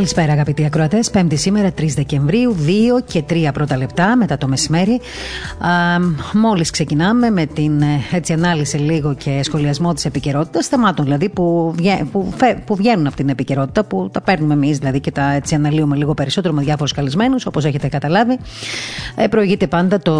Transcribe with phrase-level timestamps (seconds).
[0.00, 1.10] Καλησπέρα αγαπητοί ακροατές.
[1.10, 5.00] Πέμπτη σήμερα 3 Δεκεμβρίου, 2 και 3 πρώτα λεπτά μετά το μεσημέρι.
[6.32, 11.74] Μόλις ξεκινάμε με την ε, έτσι, ανάλυση λίγο και σχολιασμό της επικαιρότητας, θεμάτων δηλαδή που,
[12.12, 12.32] που,
[12.64, 16.14] που βγαίνουν από την επικαιρότητα, που τα παίρνουμε εμείς δηλαδή και τα έτσι αναλύουμε λίγο
[16.14, 18.38] περισσότερο με διάφορους καλεσμένους, όπως έχετε καταλάβει.
[19.16, 20.14] Ε, προηγείται πάντα το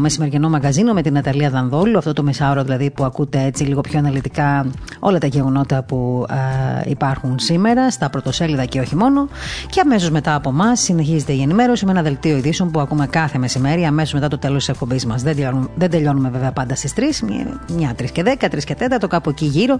[0.00, 3.98] μεσημεριανό μαγαζίνο με την Ναταλία Δανδόλου, αυτό το μεσάωρο δηλαδή που ακούτε έτσι λίγο πιο
[3.98, 4.66] αναλυτικά
[4.98, 6.26] όλα τα γεγονότα που
[6.86, 9.19] υπάρχουν σήμερα στα πρωτοσέλιδα και όχι μόνο.
[9.70, 13.38] Και αμέσως μετά από εμά συνεχίζεται η ενημέρωση με ένα δελτίο ειδήσεων που ακούμε κάθε
[13.38, 15.22] μεσημέρι, αμέσως μετά το τέλος της εκπομπής μας.
[15.22, 17.00] Δεν, τελειώνουμε, δεν τελειώνουμε βέβαια πάντα στις 3,
[17.76, 19.78] μια 3 και 10, 3 και 4, κάπου εκεί γύρω.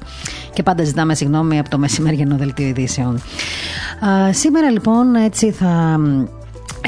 [0.53, 3.15] Και πάντα ζητάμε συγγνώμη από το μεσημέριανο δελτίο ειδήσεων.
[4.07, 6.01] Α, σήμερα λοιπόν έτσι θα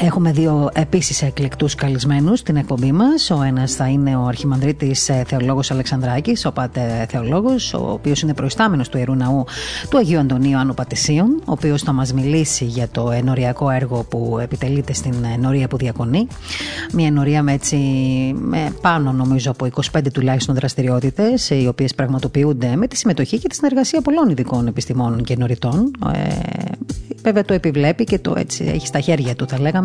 [0.01, 3.29] Έχουμε δύο επίσης εκλεκτούς καλεσμένους στην εκπομπή μας.
[3.29, 8.33] Ο ένας θα είναι ο Αρχιμανδρίτης ε, Θεολόγος Αλεξανδράκης, ο Πάτε Θεολόγος, ο οποίος είναι
[8.33, 9.45] προϊστάμενος του ιερού ναού
[9.89, 14.37] του Αγίου Αντωνίου Άνω Πατησίων, ο οποίος θα μας μιλήσει για το ενοριακό έργο που
[14.41, 16.27] επιτελείται στην ενορία που διακονεί.
[16.93, 17.77] Μια ενορία με, έτσι,
[18.39, 23.55] με πάνω νομίζω από 25 τουλάχιστον δραστηριότητες, οι οποίες πραγματοποιούνται με τη συμμετοχή και τη
[23.55, 25.91] συνεργασία πολλών ειδικών επιστημόνων και ενωριτών.
[26.13, 26.35] Ε,
[27.23, 29.82] βέβαια το επιβλέπει και το έτσι έχει στα χέρια του, θα λέγαμε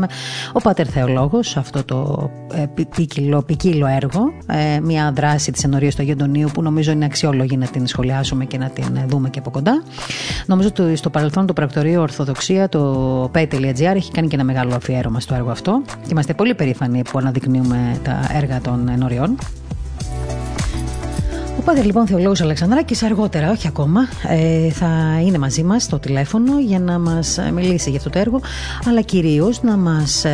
[0.52, 6.02] ο Πάτερ Θεολόγος, αυτό το ε, ποικίλο, ποικίλο έργο, ε, μια δράση της ενορίας του
[6.02, 9.82] Αγίου που νομίζω είναι αξιόλογη να την σχολιάσουμε και να την δούμε και από κοντά.
[10.46, 15.20] Νομίζω ότι στο παρελθόν το πρακτορείο Ορθοδοξία, το pay.gr, έχει κάνει και ένα μεγάλο αφιέρωμα
[15.20, 19.36] στο έργο αυτό και είμαστε πολύ περήφανοι που αναδεικνύουμε τα έργα των ενωριών.
[21.58, 26.58] Ο Πάτερ λοιπόν Θεολόγος Αλεξανδράκης αργότερα, όχι ακόμα, ε, θα είναι μαζί μας στο τηλέφωνο
[26.60, 28.40] για να μας μιλήσει για αυτό το έργο,
[28.88, 30.30] αλλά κυρίως να μας ε,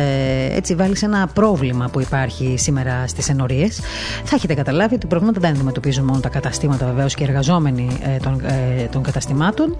[0.51, 3.79] έτσι βάλει σε ένα πρόβλημα που υπάρχει σήμερα στις ενορίες.
[4.23, 8.17] Θα έχετε καταλάβει ότι προβλήματα δεν αντιμετωπίζουν μόνο τα καταστήματα βεβαίως και οι εργαζόμενοι ε,
[8.17, 9.75] των, ε, των καταστημάτων,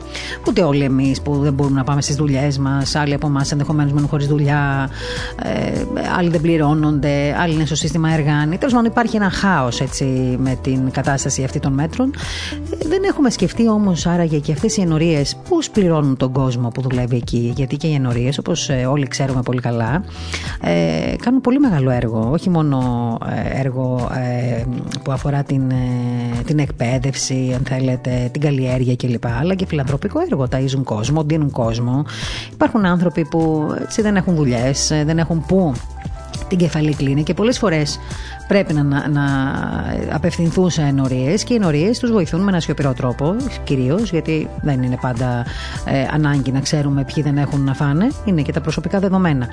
[0.47, 3.91] ούτε όλοι εμείς που δεν μπορούμε να πάμε στις δουλειές μας, άλλοι από εμάς ενδεχομένως
[3.91, 4.89] μένουν χωρίς δουλειά,
[5.43, 5.83] ε,
[6.17, 8.57] άλλοι δεν πληρώνονται, άλλοι είναι στο σύστημα εργάνη.
[8.57, 9.81] Τέλος πάντων, υπάρχει ένα χάος
[10.37, 12.13] με την κατάσταση αυτή των μέτρων.
[12.85, 17.15] Δεν έχουμε σκεφτεί όμως άραγε και αυτές οι ενορίες πώς πληρώνουν τον κόσμο που δουλεύει
[17.15, 17.53] εκεί.
[17.55, 20.03] Γιατί και οι ενορίες, όπως ε, όλοι ξέρουμε πολύ καλά,
[20.61, 22.29] ε, κάνουν πολύ μεγάλο έργο.
[22.31, 22.77] Όχι μόνο
[23.53, 24.09] ε, έργο
[25.03, 25.71] που αφορά την,
[26.45, 29.25] την εκπαίδευση, αν θέλετε, την καλλιέργεια κλπ.
[29.39, 30.47] Αλλά και φιλανθρωπικό έργο.
[30.51, 32.05] Ταΐζουν κόσμο, δίνουν κόσμο.
[32.53, 35.73] Υπάρχουν άνθρωποι που έτσι, δεν έχουν δουλειές, δεν έχουν πού
[36.47, 37.99] την κεφαλή κλείνει και πολλές φορές
[38.47, 39.25] πρέπει να, να, να
[40.11, 44.83] απευθυνθούν σε ενορίες και οι ενορίες τους βοηθούν με ένα σιωπηρό τρόπο, κυρίως, γιατί δεν
[44.83, 45.45] είναι πάντα
[45.85, 49.47] ε, ανάγκη να ξέρουμε ποιοι δεν έχουν να φάνε, είναι και τα προσωπικά δεδομένα.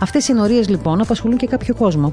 [0.00, 2.12] Αυτές οι ενορίες λοιπόν απασχολούν και κάποιο κόσμο.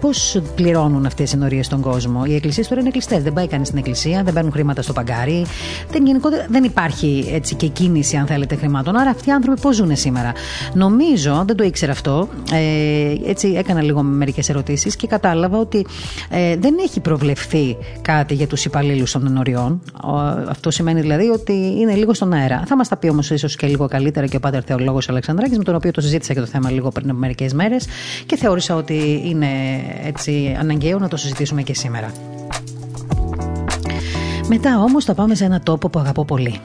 [0.00, 3.20] Πώς ε, πληρώνουν αυτές οι ενορίες στον κόσμο, Οι εκκλησίες τώρα είναι κλειστέ.
[3.20, 5.46] Δεν πάει κανείς στην εκκλησία, δεν παίρνουν χρήματα στο παγκάρι.
[5.90, 6.02] Δεν,
[6.48, 8.96] δεν υπάρχει έτσι και κίνηση, αν θέλετε, χρημάτων.
[8.96, 10.32] Άρα αυτοί οι άνθρωποι πώς ζουν σήμερα;
[10.74, 15.69] Νομίζω, δεν το ήξερα αυτό, ε, έτσι έκανα λίγο μερικές ερωτήσεις και κατάλαβα ότι
[16.28, 19.82] ε, δεν έχει προβλεφθεί κάτι για τους υπαλλήλους των ενωριών.
[20.48, 22.62] Αυτό σημαίνει δηλαδή ότι είναι λίγο στον αέρα.
[22.66, 25.64] Θα μας τα πει όμως ίσως και λίγο καλύτερα και ο Πάτερ Θεολόγος Αλεξανδράκης, με
[25.64, 27.86] τον οποίο το συζήτησα και το θέμα λίγο πριν από μερικές μέρες
[28.26, 29.46] και θεώρησα ότι είναι
[30.04, 32.12] έτσι αναγκαίο να το συζητήσουμε και σήμερα.
[34.48, 36.60] Μετά όμως θα πάμε σε ένα τόπο που αγαπώ πολύ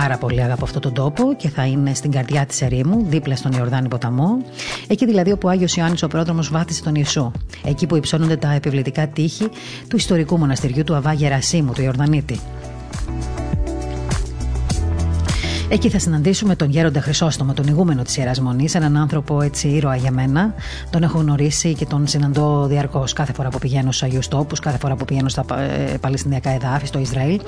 [0.00, 3.52] πάρα πολύ αγαπώ αυτόν τον τόπο και θα είναι στην καρδιά της ερήμου, δίπλα στον
[3.52, 4.38] Ιορδάνη ποταμό.
[4.86, 7.30] Εκεί δηλαδή όπου ο Άγιος Ιωάννης ο Πρόδρομος βάθησε τον Ιησού.
[7.64, 9.48] Εκεί που υψώνονται τα επιβλητικά τείχη
[9.88, 12.40] του ιστορικού μοναστηριού του Αβά Γερασίμου, του Ιορδανίτη.
[15.68, 19.96] Εκεί θα συναντήσουμε τον Γέροντα Χρυσόστομο, τον ηγούμενο της Ιεράς Μονής, έναν άνθρωπο έτσι ήρωα
[19.96, 20.54] για μένα.
[20.90, 24.78] Τον έχω γνωρίσει και τον συναντώ διαρκώς κάθε φορά που πηγαίνω στους Αγίους Τόπους, κάθε
[24.78, 27.40] φορά που πηγαίνω στα ε, Παλαιστινιακά εδάφη, στο Ισραήλ.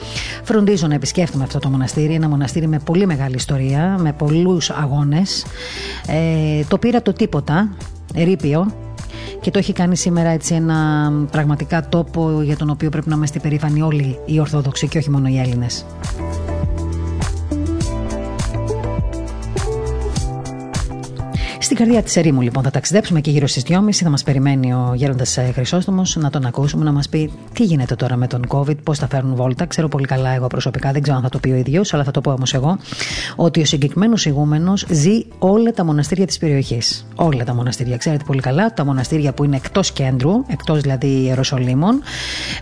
[0.42, 5.44] Φροντίζω να επισκέφτομαι αυτό το μοναστήρι, ένα μοναστήρι με πολύ μεγάλη ιστορία, με πολλούς αγώνες.
[6.06, 7.68] Ε, το πήρα το τίποτα,
[8.14, 8.72] ερήπιο,
[9.40, 13.38] και το έχει κάνει σήμερα έτσι ένα πραγματικά τόπο για τον οποίο πρέπει να είμαστε
[13.38, 15.84] περήφανοι όλοι οι Ορθόδοξοι και όχι μόνο οι Έλληνες.
[21.68, 24.92] Στην καρδιά της ερήμου, λοιπόν, θα ταξιδέψουμε και γύρω στις 2.30 θα μας περιμένει ο
[24.94, 28.76] Γέροντας ε, Χρυσόστομος να τον ακούσουμε, να μας πει τι γίνεται τώρα με τον COVID,
[28.82, 29.66] πώς θα φέρουν βόλτα.
[29.66, 32.10] Ξέρω πολύ καλά εγώ προσωπικά, δεν ξέρω αν θα το πει ο ίδιος, αλλά θα
[32.10, 32.78] το πω όμως εγώ,
[33.36, 37.06] ότι ο συγκεκριμένος ηγούμενος ζει όλα τα μοναστήρια της περιοχής.
[37.14, 37.96] Όλα τα μοναστήρια.
[37.96, 42.02] Ξέρετε πολύ καλά, τα μοναστήρια που είναι εκτός κέντρου, εκτός δηλαδή Ιεροσολύμων,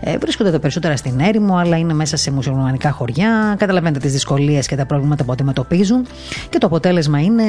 [0.00, 3.54] ε, βρίσκονται τα περισσότερα στην έρημο, αλλά είναι μέσα σε μουσουλμανικά χωριά.
[3.58, 6.06] Καταλαβαίνετε τις δυσκολίες και τα προβλήματα που αντιμετωπίζουν.
[6.48, 7.44] Και το αποτέλεσμα είναι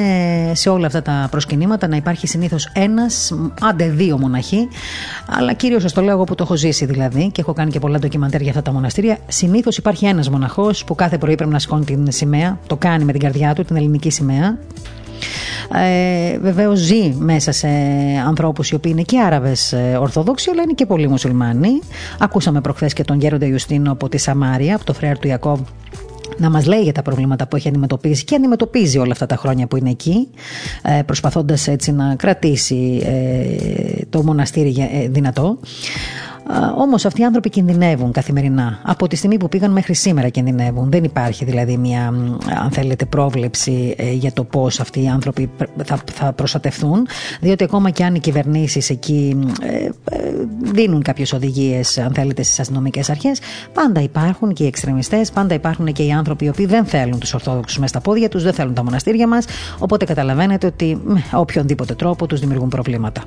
[0.52, 4.68] σε όλα αυτά τα προσκυνήματα να υπάρχει συνήθως ένας, άντε δύο μοναχοί,
[5.38, 7.78] αλλά κυρίως σας το λέω εγώ που το έχω ζήσει δηλαδή και έχω κάνει και
[7.78, 9.18] πολλά ντοκιμαντέρ για αυτά τα μοναστήρια.
[9.28, 13.12] Συνήθως υπάρχει ένας μοναχός που κάθε πρωί πρέπει να σηκώνει την σημαία, το κάνει με
[13.12, 14.58] την καρδιά του, την ελληνική σημαία.
[15.74, 17.68] Ε, Βεβαίως ζει μέσα σε
[18.26, 21.70] ανθρώπους οι οποίοι είναι και Άραβες ε, Ορθόδοξοι, αλλά είναι και πολλοί μουσουλμάνοι.
[22.18, 25.60] Ακούσαμε προχθές και τον Γέροντα Ιουστίνο από τη Σαμάρια, από το φρέαρ του Ιακώβ,
[26.38, 29.66] να μας λέει για τα προβλήματα που έχει αντιμετωπίσει και αντιμετωπίζει όλα αυτά τα χρόνια
[29.66, 30.28] που είναι εκεί
[30.82, 35.58] ε, προσπαθώντας έτσι να κρατήσει ε, το μοναστήρι ε, δυνατό
[36.76, 38.78] Όμως αυτοί οι άνθρωποι κινδυνεύουν καθημερινά.
[38.82, 40.90] Από τη στιγμή που πήγαν μέχρι σήμερα κινδυνεύουν.
[40.90, 42.06] Δεν υπάρχει δηλαδή μια,
[42.62, 45.50] αν θέλετε, πρόβλεψη για το πώς αυτοί οι άνθρωποι
[45.84, 47.06] θα, θα προστατευτούν.
[47.40, 49.38] Διότι ακόμα και αν οι κυβερνήσεις εκεί
[50.62, 53.40] δίνουν κάποιες οδηγίες, αν θέλετε, στις αστυνομικές αρχές,
[53.72, 57.34] πάντα υπάρχουν και οι εξτρεμιστές, πάντα υπάρχουν και οι άνθρωποι οι οποίοι δεν θέλουν τους
[57.34, 59.44] Ορθόδοξους μέσα στα πόδια τους, δεν θέλουν τα μοναστήρια μας.
[59.78, 63.22] Οπότε καταλαβαίνετε ότι με οποιονδήποτε τρόπο τους δημιουργούν προβλήματα.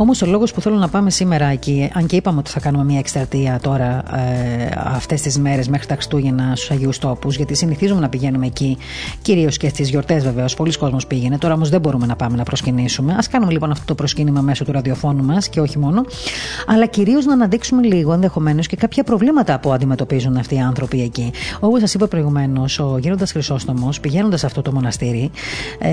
[0.00, 2.84] Όμως ο λόγος που θέλω να πάμε σήμερα εκεί, αν και είπαμε ότι θα κάνουμε
[2.84, 8.00] μια εκστρατεία τώρα ε, αυτές τις μέρες μέχρι τα Χριστούγεννα στους Αγίους Τόπους, γιατί συνηθίζουμε
[8.00, 8.76] να πηγαίνουμε εκεί,
[9.22, 10.54] κυρίως και στις γιορτές βεβαίως.
[10.54, 11.38] Πολλοί κόσμοι πήγαινε.
[11.38, 13.12] Τώρα όμως δεν μπορούμε να πάμε να προσκυνήσουμε.
[13.12, 16.04] Α κάνουμε λοιπόν αυτό το προσκύνημα μέσω του ραδιοφώνου μας και όχι μόνο.
[16.66, 21.30] Αλλά κυρίως να αναδείξουμε λίγο ενδεχομένως και κάποια προβλήματα που αντιμετωπίζουν αυτοί οι άνθρωποι εκεί.
[21.60, 25.30] Όπως σας είπα προηγουμένως, ο Γέροντας Χρυσόστομος πηγαίνοντας σε αυτό το μοναστήρι,
[25.78, 25.88] ε,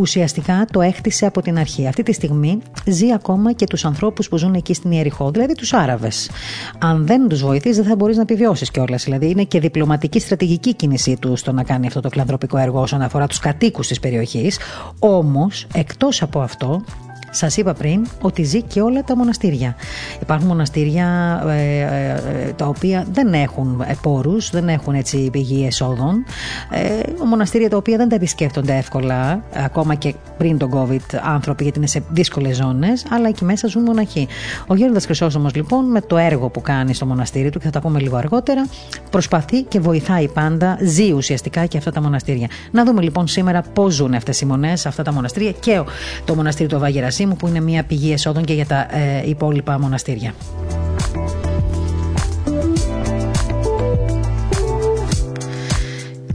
[0.00, 1.86] ουσιαστικά το έχτισε από την αρχή.
[1.86, 5.72] Αυτή τη στιγμή ζει ακόμα και τους ανθρώπους που ζουν εκεί στην Ιεριχώ, δηλαδή τους
[5.72, 6.30] Άραβες.
[6.78, 9.04] Αν δεν τους βοηθήσει, δεν θα μπορείς να επιβιώσει κιόλας.
[9.04, 13.02] Δηλαδή είναι και διπλωματική στρατηγική κίνησή του στο να κάνει αυτό το φιλανθρωπικό έργο όσον
[13.02, 14.58] αφορά τους κατοίκους της περιοχής.
[14.98, 16.82] Όμως, εκτός από αυτό,
[17.30, 19.76] Σας είπα πριν ότι ζει και όλα τα μοναστήρια.
[20.22, 26.24] Υπάρχουν μοναστήρια ε, ε, τα οποία δεν έχουν πόρους, δεν έχουν έτσι πηγή εσόδων.
[26.70, 31.78] Ε, μοναστήρια τα οποία δεν τα επισκέπτονται εύκολα, ακόμα και πριν τον COVID, άνθρωποι γιατί
[31.78, 34.28] είναι σε δύσκολες ζώνες, αλλά εκεί μέσα ζουν μοναχοί.
[34.66, 37.80] Ο Γέροντα Χρυσόσωμο λοιπόν με το έργο που κάνει στο μοναστήρι του, και θα τα
[37.80, 38.66] πούμε λίγο αργότερα,
[39.10, 42.48] προσπαθεί και βοηθάει πάντα, ζει ουσιαστικά και αυτά τα μοναστήρια.
[42.70, 45.82] Να δούμε λοιπόν σήμερα πώς ζουν αυτές οι μονές, αυτά τα μοναστήρια και
[46.24, 46.76] το μοναστήρι του
[47.20, 50.34] Αβάγερα που είναι μια πηγή εσόδων και για τα ε, υπόλοιπα μοναστήρια.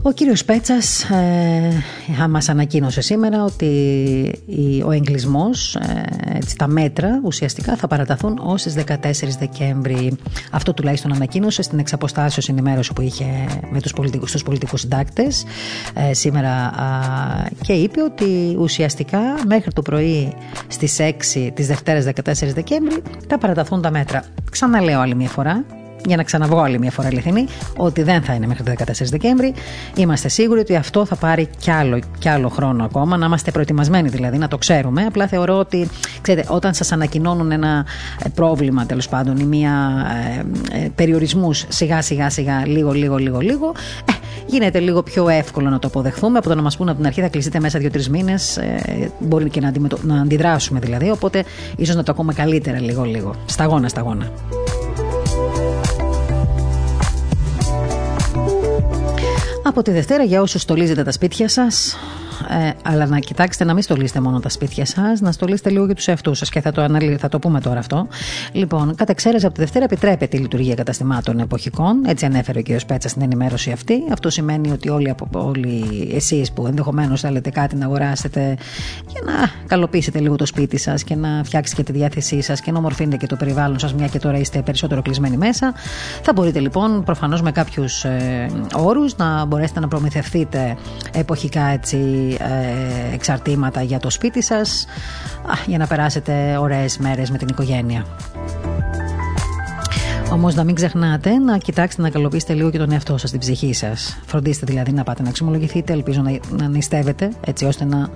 [0.06, 7.86] Ο κύριος Πέτσας ε, μας ανακοίνωσε σήμερα ότι ο εγκλισμός, ε, τα μέτρα ουσιαστικά θα
[7.86, 10.16] παραταθούν ως τις 14 Δεκέμβρη.
[10.50, 13.24] Αυτό τουλάχιστον ανακοίνωσε στην εξαποστάσεως ενημέρωση που είχε
[13.70, 15.44] με τους πολιτικούς, τους πολιτικούς συντάκτες
[15.94, 16.72] ε, σήμερα
[17.60, 20.34] και είπε ότι ουσιαστικά μέχρι το πρωί
[20.66, 24.24] στις 6 της Δευτέρας 14 Δεκέμβρη θα παραταθούν τα μέτρα.
[24.50, 25.64] Ξαναλέω άλλη μια φορά,
[26.06, 27.46] για να ξαναβγώ άλλη μια φορά αληθινή,
[27.76, 29.54] ότι δεν θα είναι μέχρι το 14 Δεκέμβρη.
[29.96, 34.08] Είμαστε σίγουροι ότι αυτό θα πάρει κι άλλο, κι άλλο χρόνο ακόμα, να είμαστε προετοιμασμένοι
[34.08, 35.04] δηλαδή, να το ξέρουμε.
[35.04, 35.88] Απλά θεωρώ ότι,
[36.20, 37.86] ξέρετε, όταν σας ανακοινώνουν ένα
[38.24, 40.06] ε, πρόβλημα τέλος πάντων ή μια
[40.72, 44.12] ε, ε, περιορισμούς σιγά σιγά σιγά, λίγο, λίγο, λίγο, λίγο, ε,
[44.46, 47.20] γίνεται λίγο πιο εύκολο να το αποδεχθούμε από το να μας πούνε από την αρχή
[47.20, 48.56] θα κλειστείτε μέσα δύο-τρεις μήνες.
[48.56, 49.72] Ε, μπορεί και να,
[50.02, 51.10] να αντιδράσουμε δηλαδή.
[51.10, 51.44] Οπότε
[51.76, 53.34] ίσως να το ακούμε καλύτερα λίγο-λίγο.
[53.46, 54.30] Σταγόνα, σταγόνα.
[59.68, 61.96] Από τη Δευτέρα για όσους στολίζετε τα σπίτια σας
[62.48, 65.94] ε, αλλά να κοιτάξετε να μην στολίσετε μόνο τα σπίτια σας, να στολίσετε λίγο και
[65.94, 68.08] τους εαυτούς σας και θα το, αναλύ, θα το πούμε τώρα αυτό.
[68.52, 72.04] Λοιπόν, κατά εξαίρεση από τη Δευτέρα επιτρέπεται η λειτουργία καταστημάτων εποχικών.
[72.06, 72.80] Έτσι ανέφερε ο κ.
[72.86, 73.94] Πέτσα στην ενημέρωση αυτή.
[74.12, 78.56] Αυτό σημαίνει ότι όλοι, όλοι εσείς που ενδεχομένως θέλετε κάτι να αγοράσετε
[79.08, 79.32] για να
[79.66, 83.16] καλοποιήσετε λίγο το σπίτι σας και να φτιάξετε και τη διάθεσή σας και να ομορφύνετε
[83.16, 85.74] και το περιβάλλον σας, μια και τώρα είστε περισσότερο κλεισμένοι μέσα.
[86.22, 90.76] Θα μπορείτε λοιπόν προφανώς με κάποιους ε, όρους να μπορέσετε να προμηθευτείτε
[91.12, 91.96] εποχικά έτσι
[92.34, 94.86] ε, εξαρτήματα για το σπίτι σας
[95.66, 98.04] για να περάσετε ωραίες μέρες με την οικογένεια.
[100.32, 103.72] Όμως να μην ξεχνάτε να κοιτάξετε να καλοποιήσετε λίγο και τον εαυτό σας, την ψυχή
[103.72, 104.18] σας.
[104.26, 108.08] Φροντίστε δηλαδή να πάτε να εξομολογηθείτε, ελπίζω να, να νηστεύετε, έτσι ώστε να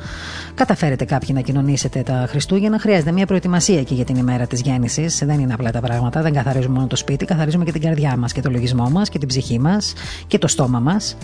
[0.55, 2.79] καταφέρετε κάποιοι να κοινωνήσετε τα Χριστούγεννα.
[2.79, 5.19] Χρειάζεται μια προετοιμασία και για την ημέρα της γέννησης.
[5.25, 6.23] Δεν είναι απλά τα πράγματα.
[6.23, 9.19] Δεν καθαρίζουμε μόνο το σπίτι, καθαρίζουμε και την καρδιά μας και το λογισμό μας και
[9.19, 9.93] την ψυχή μας
[10.27, 11.17] και το στόμα μας.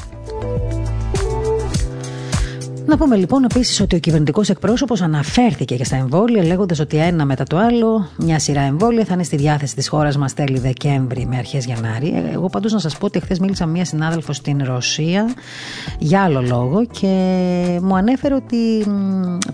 [2.88, 7.24] Να πούμε λοιπόν επίσης ότι ο κυβερνητικός εκπρόσωπος αναφέρθηκε και στα εμβόλια, λέγοντας ότι ένα
[7.24, 11.26] μετά το άλλο, μια σειρά εμβόλια θα είναι στη διάθεση της χώρας μας τέλη Δεκέμβρη
[11.26, 12.08] με αρχές Γενάρη.
[12.08, 15.34] Ε, εγώ πάντως να σας πω ότι χθες μίλησα με μια συνάδελφο στην Ρωσία
[15.98, 17.08] για άλλο λόγο και
[17.82, 18.86] μου ανέφερε ότι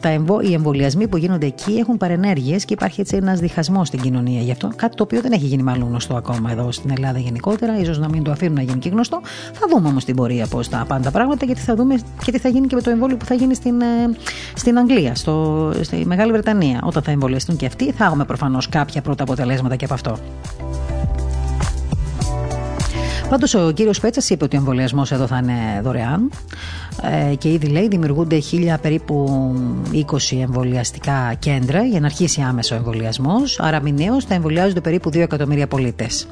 [0.00, 0.40] τα εμβο...
[0.40, 4.50] οι εμβολιασμοί που γίνονται εκεί έχουν παρενέργειες και υπάρχει έτσι ένας διχασμός στην κοινωνία γι'
[4.50, 4.70] αυτό.
[4.76, 8.08] Κάτι το οποίο δεν έχει γίνει μάλλον γνωστό ακόμα εδώ στην Ελλάδα γενικότερα, ίσως να
[8.08, 9.20] μην το αφήνουν να γίνει και γνωστό.
[9.52, 12.38] Θα δούμε όμως την πορεία πώς θα πάνε τα πράγματα γιατί θα δούμε και τι
[12.38, 13.84] θα γίνει και με το εμβόλιο που θα γίνει στην, ε,
[14.54, 16.80] στην Αγγλία, στο, στη Μεγάλη Βρετανία.
[16.84, 20.18] Όταν θα εμβολιαστούν και αυτοί, θα έχουμε προφανώς κάποια πρώτα αποτελέσματα και από αυτό.
[23.28, 26.30] Πάντως ο κύριος Πέτσας είπε ότι ο εμβολιασμός εδώ θα είναι δωρεάν
[27.30, 29.28] ε, και ήδη λέει δημιουργούνται χίλια περίπου
[29.92, 30.02] 20
[30.40, 33.60] εμβολιαστικά κέντρα για να αρχίσει άμεσο εμβολιασμός.
[33.60, 36.26] Άρα μηνύως θα εμβολιάζονται περίπου 2 εκατομμύρια πολίτες.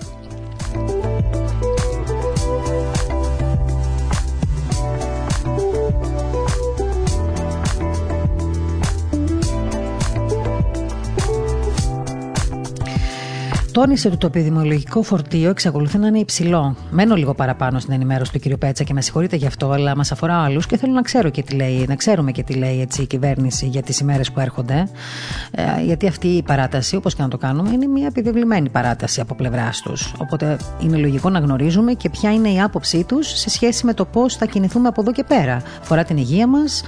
[13.80, 16.76] Τόνισε ότι το επιδημιολογικό φορτίο εξακολουθεί να είναι υψηλό.
[16.90, 18.58] Μένω λίγο παραπάνω στην ενημέρωση του κ.
[18.58, 21.42] Πέτσα και με συγχωρείτε γι' αυτό, αλλά μας αφορά άλλους και θέλω να ξέρω και
[21.42, 24.88] τι λέει, να ξέρουμε και τι λέει έτσι, η κυβέρνηση για τις ημέρες που έρχονται.
[25.50, 29.34] Ε, γιατί αυτή η παράταση, όπως και να το κάνουμε, είναι μια επιβεβλημένη παράταση από
[29.34, 30.12] πλευράς τους.
[30.18, 34.04] Οπότε είναι λογικό να γνωρίζουμε και ποια είναι η άποψή τους σε σχέση με το
[34.04, 35.62] πώς θα κινηθούμε από εδώ και πέρα.
[35.80, 36.82] Αφορά την υγεία μας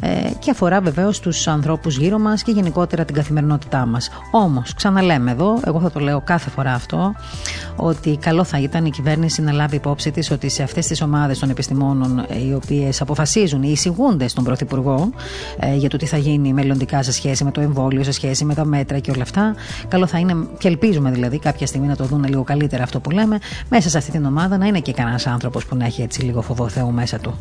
[0.00, 4.10] ε, και αφορά βεβαίως τους ανθρώπους γύρω μας και γενικότερα την καθημερινότητά μας.
[4.30, 7.14] Όμως, ξαναλέμε εδώ, εγώ θα το λέω κάθε φορά αυτό,
[7.76, 11.38] ότι καλό θα ήταν η κυβέρνηση να λάβει υπόψη της ότι σε αυτές τις ομάδες
[11.38, 15.10] των επιστημόνων ε, οι οποίες αποφασίζουν ή εισηγούνται στον Πρωθυπουργό
[15.58, 18.54] ε, για το τι θα γίνει μελλοντικά σε σχέση με το εμβόλιο, σε σχέση με
[18.54, 19.54] τα μέτρα και όλα αυτά,
[19.88, 23.10] καλό θα είναι και ελπίζουμε δηλαδή κάποια στιγμή να το δουν λίγο καλύτερα αυτό που
[23.10, 26.22] λέμε, μέσα σε αυτή την ομάδα να είναι και κανένας άνθρωπος που να έχει έτσι
[26.22, 27.38] λίγο φοβό Θεού μέσα του.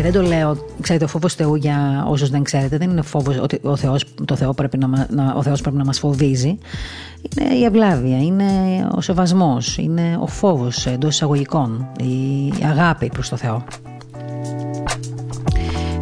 [0.00, 3.38] Και δεν το λέω, ξέρετε, ο φόβος Θεού για όσους δεν ξέρετε, δεν είναι φόβος
[3.38, 6.58] ότι ο Θεός το Θεό πρέπει να, να, ο Θεός πρέπει να μας φοβίζει.
[7.22, 8.44] Είναι η ευλάβεια, είναι
[8.96, 13.64] ο σεβασμός, είναι ο φόβος εντός εισαγωγικών, η αγάπη προς το Θεό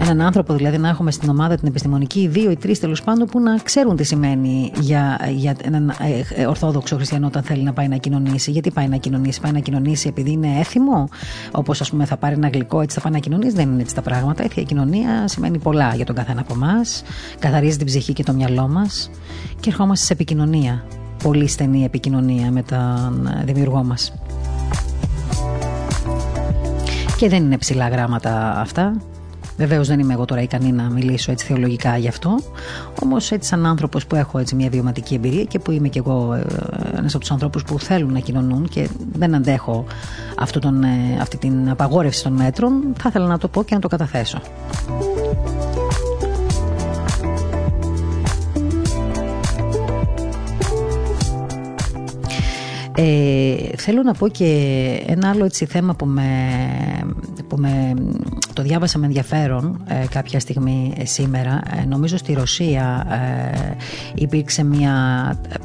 [0.01, 3.41] έναν άνθρωπο δηλαδή να έχουμε στην ομάδα την επιστημονική, δύο ή τρεις τέλος πάντων, που
[3.41, 7.89] να ξέρουν τι σημαίνει για, για έναν ε, ε, Ορθόδοξο Χριστιανό όταν θέλει να πάει
[7.89, 8.51] να κοινωνήσει.
[8.51, 11.09] Γιατί πάει να κοινωνήσει, πάει να κοινωνήσει επειδή είναι έθιμο,
[11.53, 13.95] όπως ας πούμε θα πάρει ένα γλυκό, έτσι θα πάει να κοινωνήσει; Δεν είναι έτσι
[13.95, 14.45] τα πράγματα.
[14.55, 17.03] Η κοινωνία σημαίνει πολλά για τον καθένα από εμάς,
[17.39, 19.11] καθαρίζει την ψυχή και το μυαλό μας
[19.61, 20.85] και ερχόμαστε σε επικοινωνία.
[21.23, 24.13] Πολύ στενή επικοινωνία με τον δημιουργό μας.
[27.17, 28.97] Και δεν είναι ψηλά γράμματα αυτά.
[29.59, 32.39] Βεβαίως δεν είμαι εγώ τώρα ικανή να μιλήσω έτσι θεολογικά γι' αυτό.
[33.03, 36.35] Όμως έτσι, σαν άνθρωπος που έχω έτσι μια βιωματική εμπειρία και που είμαι κι εγώ
[36.35, 36.45] ε,
[36.97, 39.85] ένας από τους ανθρώπους που θέλουν να κοινωνούν και δεν αντέχω
[40.39, 43.81] αυτό τον, ε, αυτή την απαγόρευση των μέτρων, θα ήθελα να το πω και να
[43.81, 44.41] το καταθέσω.
[53.01, 54.45] Ε, θέλω να πω και
[55.07, 56.23] ένα άλλο έτσι θέμα που με,
[57.49, 57.95] που με
[58.53, 61.61] το διάβασα με ενδιαφέρον ε, κάποια στιγμή ε, σήμερα.
[61.81, 63.07] Ε, νομίζω στη Ρωσία
[64.15, 64.95] υπήρξε μια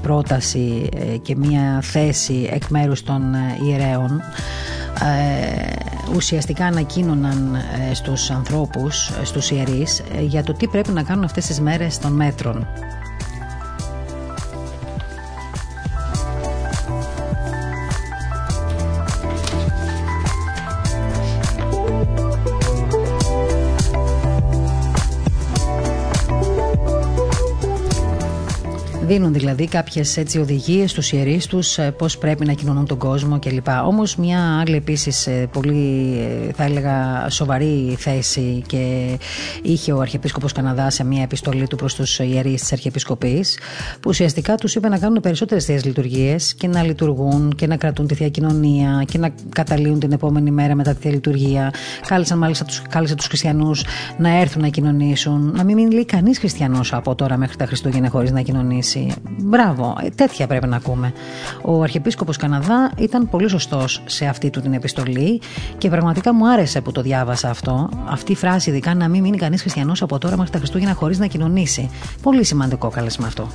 [0.01, 0.89] πρόταση
[1.21, 3.35] και μια θέση εκ μέρους των
[3.67, 4.21] ιερέων
[6.15, 7.57] ουσιαστικά ανακοίνωναν
[7.93, 12.67] στους ανθρώπους, στους ιερείς για το τι πρέπει να κάνουν αυτές τις μέρες των μέτρων.
[29.05, 33.67] Δίνουν δηλαδή κάποιες οδηγίες στους ιερείς τους ε, πώς πρέπει να κοινωνούν τον κόσμο κλπ.
[33.85, 36.13] Όμως, μια άλλη επίσης ε, πολύ
[36.47, 39.05] ε, θα έλεγα σοβαρή θέση και
[39.61, 43.57] είχε ο Αρχιεπίσκοπος Καναδά σε μια επιστολή του προς τους ιερείς της Αρχιεπισκοπής,
[43.93, 48.07] που ουσιαστικά τους είπε να κάνουν περισσότερες θείε λειτουργίες και να λειτουργούν και να κρατούν
[48.07, 51.73] τη θεία κοινωνία και να καταλύουν την επόμενη μέρα μετά τη θεία λειτουργία.
[52.07, 53.83] Κάλεσαν μάλιστα τους κάλεσε τους χριστιανούς
[54.17, 58.31] να έρθουν να κοινωνήσουν, να μην μείνει κανείς χριστιανός από τώρα μέχρι τα Χριστούγεννα χωρίς
[58.31, 58.92] να κοινωνήσει.
[59.37, 61.13] Μπράβο, ε, τέτοια πρέπει να ακούμε.
[61.61, 65.41] Ο Αρχιεπίσκοπος Καναδά ήταν πολύ σωστός σε αυτή του την επιστολή
[65.77, 67.89] και πραγματικά μου άρεσε που το διάβασα αυτό.
[68.05, 71.19] Αυτή η φράση, ειδικά να μην μείνει κανείς χριστιανός από τώρα μέχρι τα Χριστούγεννα χωρίς
[71.19, 71.89] να κοινωνήσει.
[72.21, 73.47] Πολύ σημαντικό κάλεσμα αυτό.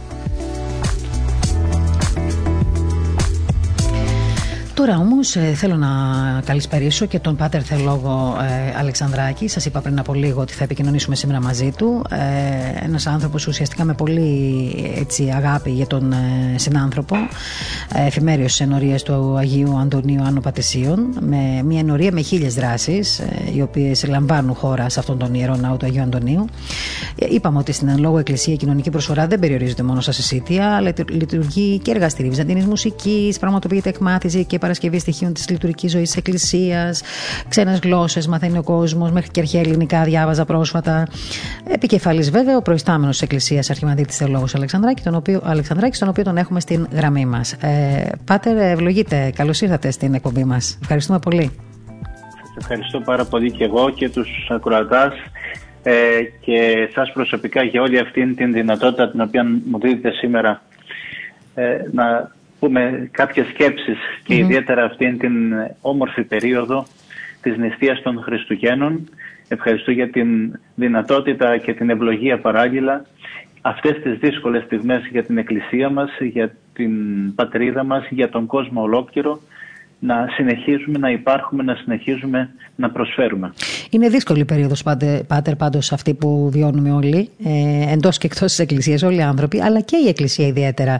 [4.79, 5.89] Τώρα όμως ε, θέλω να
[6.45, 9.49] καλησπερίσω και τον Πάτερ Θεολόγο ε, Αλεξανδράκη.
[9.49, 12.05] Σας είπα πριν από λίγο ότι θα επικοινωνήσουμε σήμερα μαζί του.
[12.11, 16.17] Ε, Ένας άνθρωπος ουσιαστικά με πολύ έτσι, αγάπη για τον ε,
[16.57, 17.17] συνάνθρωπο.
[17.95, 21.17] Ε, Εφημέριος της ενορίας του Αγίου Αντωνίου Άνω Πατησίων.
[21.21, 25.57] Με μια ενορία με χίλιες δράσεις, ε, οι οποίες λαμβάνουν χώρα σε αυτόν τον ιερό
[25.57, 26.45] ναό του Αγίου Αντωνίου.
[27.19, 30.77] Ε, είπαμε ότι στην εν λόγω Εκκλησία η κοινωνική προσφορά δεν περιορίζεται μόνο στα συσίτια,
[30.77, 36.17] αλλά λειτουργεί και εργαστήρι βυζαντινής μουσικής, πραγματοποιείται εκμάθηση και παρασκευή στοιχείων της λειτουργικής ζωής της
[36.17, 37.03] Εκκλησίας,
[37.49, 41.07] ξένες γλώσσες, μαθαίνει ο κόσμος, μέχρι και αρχαία ελληνικά διάβαζα πρόσφατα.
[41.69, 46.37] Επικεφαλής βέβαια ο προϊστάμενος της Εκκλησίας Αρχιμανδίτη Θεολόγος Αλεξανδράκη, τον οποίο, Αλεξανδράκης, τον οποίο τον
[46.37, 47.53] έχουμε στην γραμμή μας.
[47.53, 49.33] Ε, πάτερ, ευλογείτε.
[49.35, 50.79] Καλώς ήρθατε στην εκπομπή μας.
[50.83, 51.51] Ευχαριστούμε πολύ.
[52.33, 55.15] Σας ευχαριστώ πάρα πολύ και εγώ και τους ακροατάς
[55.83, 55.93] ε,
[56.41, 60.63] και σας προσωπικά για όλη αυτή την δυνατότητα την οποία μου δίδετε σήμερα
[61.55, 66.87] ε, να πούμε κάποιες σκέψεις και ιδιαίτερα αυτήν την όμορφη περίοδο
[67.43, 69.09] της νηστείας των Χριστουγέννων.
[69.49, 73.05] Ευχαριστώ για την δυνατότητα και την ευλογία παράγγελα
[73.61, 76.93] αυτές τις δύσκολες στιγμές για την Εκκλησία μας, για την
[77.35, 79.41] πατρίδα μας, για τον κόσμο ολόκληρο
[79.99, 83.53] να συνεχίζουμε να υπάρχουμε, να συνεχίζουμε να προσφέρουμε.
[83.91, 84.75] Είναι δύσκολη η περίοδο,
[85.27, 89.61] Πάτερ, πάντως αυτή που βιώνουμε όλοι, ε, εντός και εκτός της Εκκλησίας, όλοι οι άνθρωποι,
[89.61, 90.99] αλλά και η Εκκλησία ιδιαίτερα.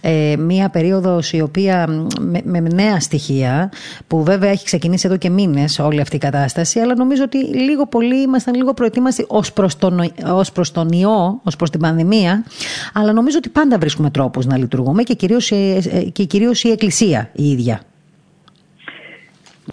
[0.00, 1.86] Ε, μία περίοδος η οποία
[2.20, 3.72] με, με, νέα στοιχεία,
[4.06, 7.86] που βέβαια έχει ξεκινήσει εδώ και μήνες όλη αυτή η κατάσταση, αλλά νομίζω ότι λίγο
[7.86, 10.00] πολύ ήμασταν λίγο προετοίμαστοι ως προς τον,
[10.32, 12.44] ως προς τον ιό, ως προς την πανδημία,
[12.92, 16.70] αλλά νομίζω ότι πάντα βρίσκουμε τρόπους να λειτουργούμε και κυρίως ε, ε, και κυρίως η
[16.70, 17.80] Εκκλησία η ίδια.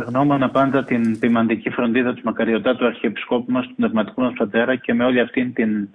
[0.03, 4.93] Γνώμονα πάντα την ποιμαντική φροντίδα του Μακαριωτά του Αρχιεπισκόπου μας, του πνευματικού μας πατέρα και
[4.93, 5.89] με όλη αυτή την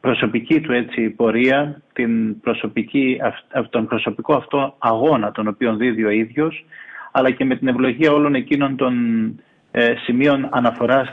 [0.00, 3.20] προσωπική του έτσι πορεία, την προσωπική,
[3.70, 6.64] τον προσωπικό αυτό αγώνα τον οποίο δίδει ο ίδιος,
[7.12, 8.94] αλλά και με την ευλογία όλων εκείνων των
[9.70, 11.08] ε, σημείων αναφοράς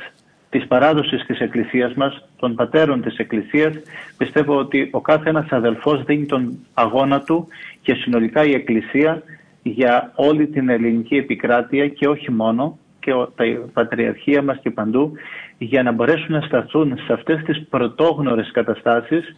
[0.50, 3.76] της παράδοσης της Εκκλησίας μας, των πατέρων της Εκκλησίας,
[4.18, 7.48] πιστεύω ότι ο κάθε ένας αδελφός δίνει τον αγώνα του
[7.82, 9.24] και συνολικά η Εκκλησία
[9.64, 15.12] για όλη την ελληνική επικράτεια και όχι μόνο και τα πατριαρχία μας και παντού
[15.58, 19.36] για να μπορέσουν να σταθούν σε αυτές τις πρωτόγνωρες καταστάσεις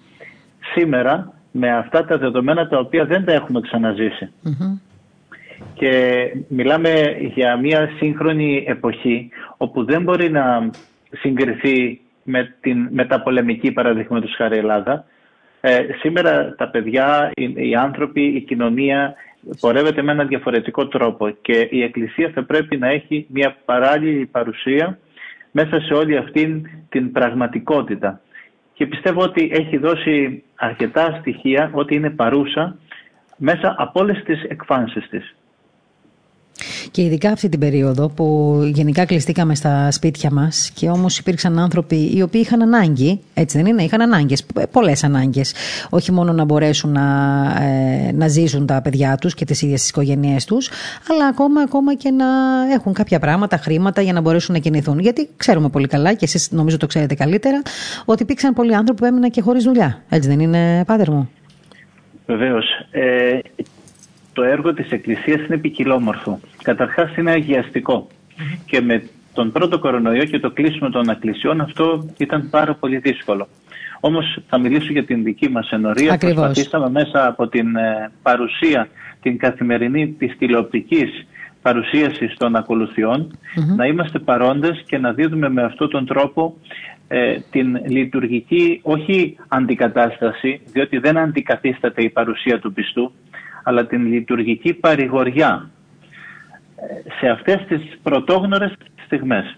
[0.73, 3.61] σήμερα με αυτά τα δεδομένα τα οποία δεν τα έχουμε
[5.73, 10.69] Και μιλάμε για μια σύγχρονη εποχή όπου δεν μπορεί να
[11.11, 15.05] συγκριθεί με την μεταπολεμική παραδείγματος χάρη Ελλάδα.
[15.61, 19.13] Ε, σήμερα τα παιδιά, οι, οι άνθρωποι, η κοινωνία
[19.59, 24.99] πορεύεται με έναν διαφορετικό τρόπο και η Εκκλησία θα πρέπει να έχει μια παράλληλη παρουσία
[25.51, 28.21] μέσα σε όλη αυτή την πραγματικότητα.
[28.73, 32.77] Και πιστεύω ότι έχει δώσει αρκετά στοιχεία ότι είναι παρούσα
[33.37, 35.35] μέσα από όλες τις εκφάνσεις της.
[36.91, 42.11] Και ειδικά αυτή την περίοδο που γενικά κλειστήκαμε στα σπίτια μας και όμως υπήρξαν άνθρωποι
[42.15, 45.53] οι οποίοι είχαν ανάγκη, έτσι δεν είναι, είχαν ανάγκες, πολλές ανάγκες.
[45.89, 47.01] Όχι μόνο να μπορέσουν να,
[47.61, 50.69] ε, να ζήσουν τα παιδιά τους και τις ίδιες τις οικογένειές τους,
[51.09, 52.25] αλλά ακόμα, ακόμα και να
[52.73, 54.99] έχουν κάποια πράγματα, χρήματα για να μπορέσουν να κινηθούν.
[54.99, 57.61] Γιατί ξέρουμε πολύ καλά, και εσείς νομίζω το ξέρετε καλύτερα,
[58.05, 60.01] ότι υπήρξαν πολλοί άνθρωποι που έμειναν και χωρίς δουλειά.
[60.09, 61.29] Έτσι δεν είναι, πάτερ μου;
[62.25, 62.65] Βεβαίως.
[62.91, 63.39] Ε,
[64.33, 66.39] το έργο της Εκκλησίας είναι ποικιλόμορφο.
[66.63, 67.31] Καταρχάς είναι
[68.65, 73.47] Και με τον πρώτο κορονοϊό και το κλείσιμο των εκκλησιών αυτό ήταν πάρα πολύ δύσκολο.
[73.99, 76.13] Όμως θα μιλήσω για την δική μας ενορία.
[76.13, 76.35] Ακριβώς.
[76.35, 78.87] Προσπαθήσαμε μέσα από την ε, παρουσία,
[79.21, 81.25] την καθημερινή της τηλεοπτικής
[81.61, 83.37] παρουσίασης των ακολουθειων
[83.75, 86.57] να είμαστε παρόντες και να δίδουμε με αυτόν τον τρόπο
[87.07, 93.11] ε, την λειτουργική, όχι αντικατάσταση, διότι δεν αντικαθίσταται η παρουσία του πιστού,
[93.63, 95.69] αλλά την λειτουργική παρηγοριά
[96.75, 98.73] ε, σε αυτές τις πρωτόγνωρες
[99.05, 99.55] στιγμές.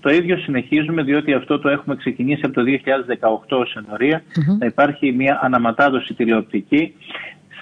[0.00, 2.62] Το ίδιο συνεχίζουμε διότι αυτό το έχουμε ξεκινήσει από το
[3.54, 4.22] 2018 ως ενορία
[4.58, 6.94] να υπάρχει μια αναματάδοση τηλεοπτική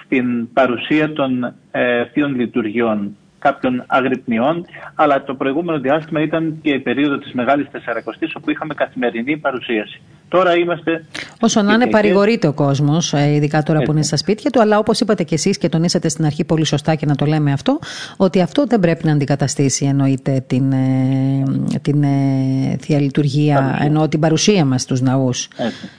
[0.03, 3.15] στην παρουσία των ε, θείων λειτουργιών
[3.47, 8.73] κάποιων αγρυπνιών, αλλά το προηγούμενο διάστημα ήταν και η περίοδο της Μεγάλης Τεσσαρακοστής όπου είχαμε
[8.73, 10.01] καθημερινή παρουσίαση.
[10.27, 11.05] Τώρα είμαστε...
[11.39, 14.77] Όσο να είναι παρηγορείται ο κόσμος, ε, ειδικά τώρα που είναι στα σπίτια του, αλλά
[14.77, 17.79] όπως είπατε και εσείς και τονίσατε στην αρχή πολύ σωστά και να το λέμε αυτό,
[18.17, 21.43] ότι αυτό δεν πρέπει να αντικαταστήσει εννοείται την, ε,
[21.81, 25.47] την ε, Θεία Λειτουργία, ενώ την παρουσία μας στους ναούς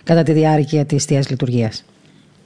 [0.04, 1.85] κατά τη διάρκεια της Θείας Λειτουργίας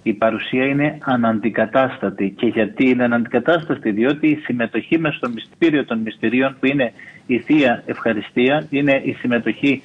[0.02, 2.34] η παρουσία είναι αναντικατάστατη.
[2.36, 6.92] Και γιατί είναι αναντικατάστατη, διότι η συμμετοχή μες στο μυστήριο των μυστηρίων που είναι
[7.26, 9.82] η Θεία Ευχαριστία, είναι η συμμετοχή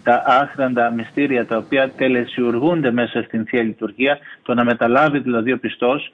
[0.00, 5.58] στα άχραντα μυστήρια τα οποία τελεσιουργούνται μέσα στην Θεία Λειτουργία, το να μεταλάβει δηλαδή ο
[5.58, 6.12] πιστός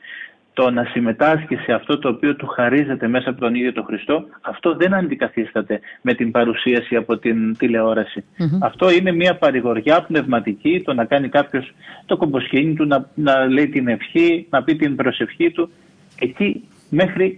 [0.55, 4.25] το να συμμετάσχει σε αυτό το οποίο του χαρίζεται μέσα από τον ίδιο τον Χριστό,
[4.40, 8.25] αυτό δεν αντικαθίσταται με την παρουσίαση από την τηλεοραση
[8.61, 11.75] Αυτό είναι μια παρηγοριά πνευματική, το να κάνει κάποιος
[12.07, 15.71] το κομποσχήνι του, να, να λέει την ευχή, να πει την προσευχή του.
[16.19, 17.37] Εκεί μέχρι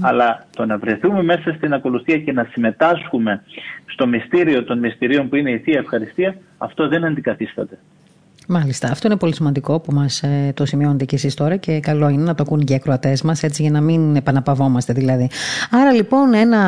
[0.00, 3.42] Αλλά το να βρεθούμε μέσα στην ακολουθία και να συμμετάσχουμε
[3.86, 7.78] στο μυστήριο των μυστηρίων που είναι η Θεία Ευχαριστία, αυτό δεν αντικαθίσταται.
[8.50, 8.88] Μάλιστα.
[8.90, 12.22] Αυτό είναι πολύ σημαντικό που μας ε, το σημειώνετε κι εσείς τώρα και καλό είναι
[12.22, 15.30] να το ακούν και οι ακροατές μας, έτσι για να μην επαναπαυόμαστε δηλαδή.
[15.70, 16.60] Άρα λοιπόν, ένα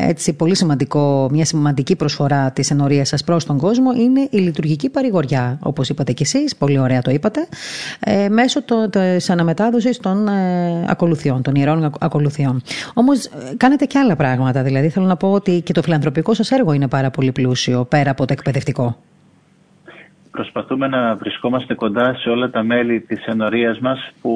[0.00, 4.90] έτσι πολύ σημαντικό, μια σημαντική προσφορά της ενορίας σας προς τον κόσμο είναι η λειτουργική
[4.90, 7.46] παρηγοριά, όπως είπατε κι εσείς, πολύ ωραία το είπατε,
[8.00, 12.62] ε, μέσω της αναμετάδοσης των ε, ακολουθιών, των ιερών ακολουθιών.
[12.94, 14.62] Όμως, ε, κάνετε και άλλα πράγματα.
[14.62, 18.10] Δηλαδή, θέλω να πω ότι και το φιλανθρωπικό σας έργο είναι πάρα πολύ πλούσιο, πέρα
[18.10, 18.96] από το εκπαιδευτικό
[20.36, 24.34] προσπαθούμε να βρισκόμαστε κοντά σε όλα τα μέλη της ενορίας μας που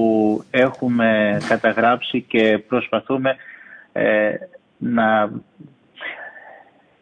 [0.50, 3.36] έχουμε καταγράψει και προσπαθούμε
[3.92, 4.30] ε,
[4.78, 5.30] να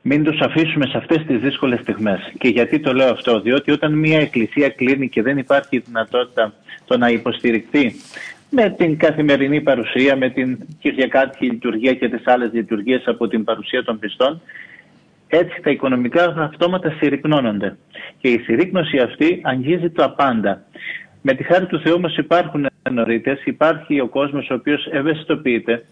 [0.03, 2.33] μην τους αφήσουμε σε αυτές τις δύσκολες στιγμές.
[2.39, 6.53] Και γιατί το λέω αυτό, διότι όταν μια εκκλησία κλείνει και δεν υπάρχει δυνατότητα
[6.85, 7.95] το να υποστηριχθεί
[8.51, 13.85] με την καθημερινή παρουσία, με την κυριακάτικη λειτουργία και τις άλλες λειτουργίες από την παρουσία
[13.85, 14.41] των πιστών,
[15.29, 17.77] έτσι τα οικονομικά αυτόματα συρρυκνώνονται.
[18.19, 20.63] Και η συρρύκνωση αυτή αγγίζει το απάντα.
[21.23, 25.85] Με τη χάρη του Θεού μας υπάρχουν ενωρίτες, υπάρχει ο κόσμος ο οποίος ευαισθητοποιείται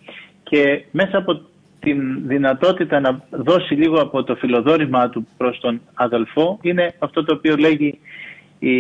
[0.43, 1.41] και μέσα από
[1.81, 7.35] την δυνατότητα να δώσει λίγο από το φιλοδόρημά του προς τον αδελφό είναι αυτό το
[7.35, 7.99] οποίο λέγει
[8.59, 8.75] η,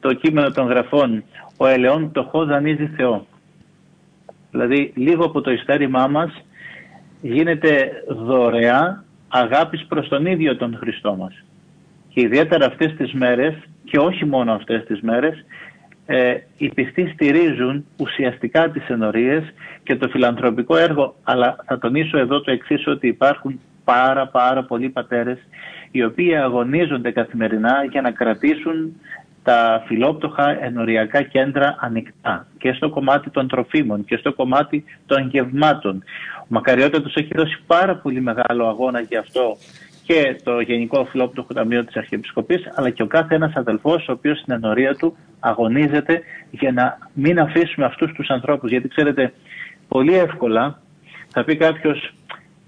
[0.00, 1.24] το κείμενο των γραφών
[1.56, 3.26] «Ο ελαιόν το χώ δανείζει Θεό».
[4.50, 6.44] Δηλαδή λίγο από το ειστέρημά μας
[7.20, 11.44] γίνεται δωρεά αγάπης προς τον ίδιο τον Χριστό μας.
[12.08, 15.44] Και ιδιαίτερα αυτές τις μέρες, και όχι μόνο αυτές τις μέρες,
[16.06, 19.42] ε, οι πιστοί στηρίζουν ουσιαστικά τις ενορίες
[19.82, 21.14] και το φιλανθρωπικό έργο.
[21.22, 25.38] Αλλά θα τονίσω εδώ το εξής ότι υπάρχουν πάρα πάρα πολλοί πατέρες
[25.90, 29.00] οι οποίοι αγωνίζονται καθημερινά για να κρατήσουν
[29.42, 36.02] τα φιλόπτωχα ενοριακά κέντρα ανοιχτά και στο κομμάτι των τροφίμων και στο κομμάτι των γευμάτων.
[36.40, 39.56] Ο Μακαριότατος έχει δώσει πάρα πολύ μεγάλο αγώνα για αυτό
[40.04, 44.38] και το Γενικό Φιλόπτωχο Ταμείο της Αρχιεπισκοπής αλλά και ο κάθε ένας αδελφός ο οποίος
[44.38, 49.32] στην ενορία του αγωνίζεται για να μην αφήσουμε αυτούς τους ανθρώπους γιατί ξέρετε
[49.88, 50.80] πολύ εύκολα
[51.32, 52.14] θα πει κάποιος,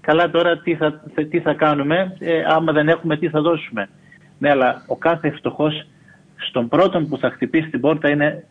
[0.01, 3.89] καλά τώρα τι θα, τι θα κάνουμε ε, άμα δεν έχουμε τι θα δώσουμε.
[4.39, 5.87] Ναι αλλά ο κάθε φτωχός
[6.49, 8.45] στον πρώτον που θα χτυπήσει την πόρτα είναι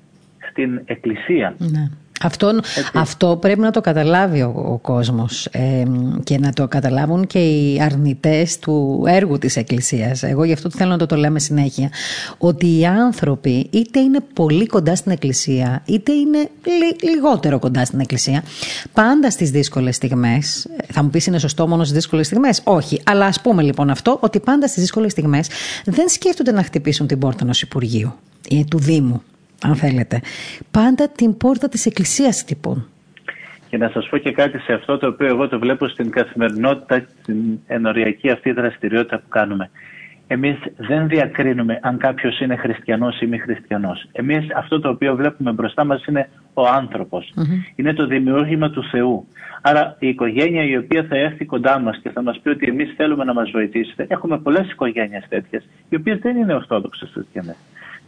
[0.51, 1.55] στην εκκλησία.
[1.59, 1.91] Ναι.
[2.23, 2.61] Αυτό,
[2.95, 5.49] αυτό πρέπει να το καταλάβει ο, ο κόσμος
[6.25, 10.23] και να το καταλάβουν και οι αρνητές του έργου της Εκκλησίας.
[10.23, 11.91] Εγώ γι' αυτό θέλω να το, το λέμε συνέχεια.
[12.39, 16.49] Ότι οι άνθρωποι είτε είναι πολύ κοντά στην Εκκλησία είτε είναι
[17.03, 18.43] λιγότερο κοντά στην Εκκλησία
[18.93, 23.27] πάντα στις δύσκολες στιγμές θα μου πεις είναι σωστό μόνο στις δύσκολες στιγμές; Όχι, αλλά
[23.27, 25.49] ας πούμε λοιπόν αυτό ότι πάντα στις δύσκολες στιγμές
[25.85, 28.13] δεν σκέφτονται να χτυπήσουν την πόρτα ενός Υπουργείου
[28.49, 29.23] ή του Δήμου
[29.63, 30.21] αν θέλετε.
[30.71, 32.87] Πάντα την πόρτα της εκκλησίας χτυπούν.
[33.69, 37.07] Και να σας πω και κάτι σε αυτό το οποίο εγώ το βλέπω στην καθημερινότητα,
[37.21, 39.71] στην ενοριακή αυτή δραστηριότητα που κάνουμε.
[40.27, 44.09] Εμείς δεν διακρίνουμε αν κάποιος είναι χριστιανός ή μη χριστιανός.
[44.13, 47.33] Εμείς αυτό το οποίο βλέπουμε μπροστά μας είναι ο ανθρωπος
[47.75, 49.27] Είναι το δημιούργημα του Θεού.
[49.63, 52.93] Άρα η οικογένεια η οποία θα έρθει κοντά μας και θα μας πει ότι εμείς
[52.97, 54.07] θέλουμε να μας βοηθήσετε.
[54.09, 57.57] Έχουμε πολλές οικογένειες τέτοιες, οι οποίες δεν είναι ορθόδοξες χριστιανές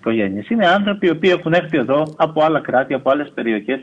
[0.04, 0.48] οικογένειες.
[0.48, 3.80] Είναι άνθρωποι οι οποίοι έχουν έρθει εδώ από άλλα κράτη, από άλλες περιοχές.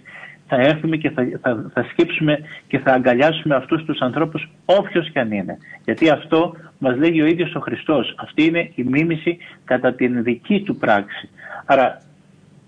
[0.48, 5.20] Θα έρθουμε και θα, θα, θα σκύψουμε και θα αγκαλιάσουμε αυτούς τους ανθρώπους, όποιος και
[5.20, 5.58] αν είναι.
[5.86, 8.16] Γιατί αυτό μας λέγει ο ίδιος ο Χριστός.
[8.18, 11.30] Αυτή είναι η μίμηση κατά την δική του πράξη.
[11.66, 12.02] Άρα,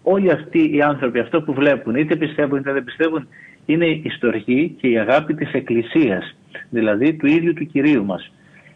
[0.03, 3.27] όλοι αυτοί οι άνθρωποι, αυτό που βλέπουν, είτε πιστεύουν είτε δεν πιστεύουν,
[3.65, 6.35] είναι η στοργή και η αγάπη της Εκκλησίας,
[6.69, 8.31] δηλαδή του ίδιου του Κυρίου μας.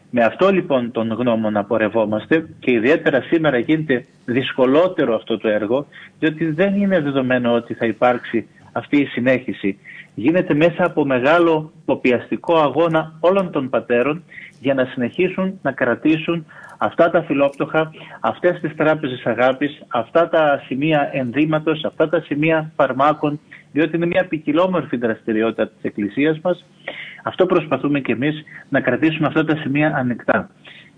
[0.10, 5.88] Με αυτό λοιπόν τον γνώμο να πορευόμαστε και ιδιαίτερα σήμερα γίνεται δυσκολότερο αυτό το έργο
[6.20, 9.78] διότι δεν είναι δεδομένο ότι θα υπάρξει αυτή η συνέχιση.
[10.16, 14.24] Γίνεται μέσα από μεγάλο κοπιαστικό αγώνα όλων των πατέρων
[14.60, 16.46] για να συνεχίσουν να κρατήσουν
[16.78, 23.40] αυτά τα φιλόπτωχα, αυτές τις τράπεζες αγάπης, αυτά τα σημεία ενδύματος, αυτά τα σημεία φαρμάκων,
[23.72, 26.66] διότι είναι μια ποικιλόμορφη δραστηριότητα της Εκκλησίας μας.
[27.28, 30.50] Αυτό προσπαθούμε και εμείς να κρατήσουμε αυτά τα σημεία ανοιχτά.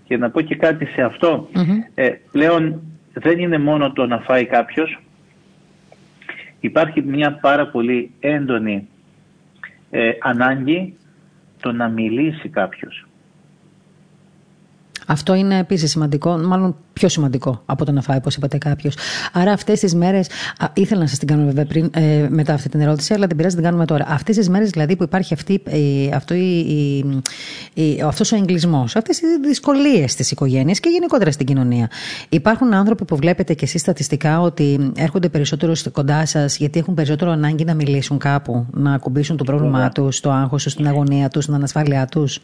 [0.04, 1.48] Και να πω και κάτι σε αυτό.
[1.94, 4.98] Ε, πλέον δεν είναι μόνο το να φάει κάποιος.
[6.60, 8.88] Υπάρχει μια πάρα πολύ έντονη
[9.90, 10.96] ε, ανάγκη
[11.60, 13.06] το να μιλήσει κάποιος.
[15.10, 18.96] Αυτό είναι επίσης σημαντικό, μάλλον πιο σημαντικό από το να φάει, όπως είπατε κάποιος.
[19.32, 20.28] Άρα αυτές τις μέρες.
[20.72, 23.54] Ήθελα να σας την κάνω βέβαια πριν, ε, μετά αυτή την ερώτηση, αλλά την πειράζει
[23.54, 24.04] την κάνουμε τώρα.
[24.08, 27.04] Αυτές τις μέρες δηλαδή που υπάρχει αυτή, ε, αυτό η,
[28.06, 31.90] αυτός ο εγκλισμός, αυτές οι δυσκολίες στι οικογένειε και γενικότερα στην κοινωνία.
[32.28, 37.30] Υπάρχουν άνθρωποι που βλέπετε και εσείς στατιστικά ότι έρχονται περισσότερο κοντά σας γιατί έχουν περισσότερο
[37.30, 41.44] ανάγκη να μιλήσουν κάπου, να ακουμπήσουν το πρόβλημά τους, το άγχος τους, την αγωνία τους,
[41.44, 42.40] την ανασφάλειά τους;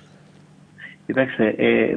[1.06, 1.96] Κοιτάξτε, ε,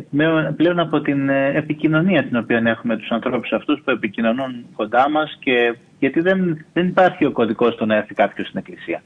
[0.56, 5.38] πλέον από την ε, επικοινωνία την οποία έχουμε τους ανθρώπους αυτούς που επικοινωνούν κοντά μας
[5.40, 9.02] και γιατί δεν, δεν υπάρχει ο κωδικός στο να έρθει κάποιος στην εκκλησία.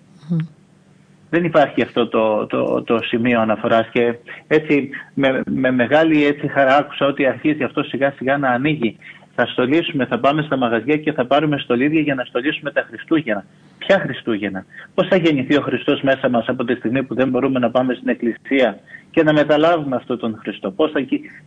[1.30, 4.16] Δεν υπάρχει αυτό το, το, το σημείο αναφοράς και
[4.48, 8.98] έτσι με, με μεγάλη έτσι χαρά άκουσα ότι αρχίζει αυτό σιγά σιγά να ανοίγει
[9.36, 13.46] θα στολίσουμε, θα πάμε στα μαγαζιά και θα πάρουμε στολίδια για να στολίσουμε τα Χριστούγεννα.
[13.78, 17.60] Ποια Χριστούγεννα, πώς θα γεννηθεί ο Χριστός μέσα μας από τη στιγμή που δεν μπορούμε
[17.60, 18.80] να πάμε στην Εκκλησία;
[19.14, 20.72] Και να μεταλάβουμε αυτόν τον Χριστό.
[20.72, 21.06] Πώς θα,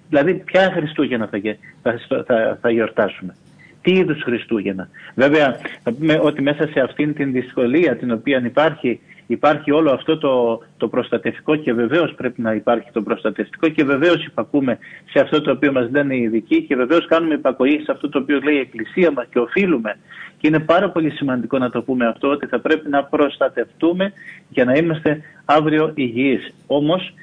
[0.08, 1.40] δηλαδή, ποια Χριστούγεννα θα,
[1.82, 3.34] θα, θα, θα γιορτάσουμε.
[3.82, 4.88] Τι είδους Χριστούγεννα.
[5.14, 10.18] Βέβαια, θα πούμε ότι μέσα σε αυτήν την δυσκολία την οποία υπάρχει υπάρχει όλο αυτό
[10.18, 14.78] το, το προστατευτικό και βεβαίως πρέπει να υπάρχει το προστατευτικό και βεβαίως υπακούμε
[15.10, 18.18] σε αυτό το οποίο μας λένε οι ειδικοί και βεβαίως κάνουμε υπακοή σε αυτό το
[18.18, 19.96] οποίο λέει η Εκκλησία μας και οφείλουμε.
[20.38, 24.12] Και είναι πάρα πολύ σημαντικό να το πούμε αυτό ότι θα πρέπει να προστατευτούμε
[24.48, 26.54] για να είμαστε αύριο υγιείς.
[26.66, 27.14] Όμως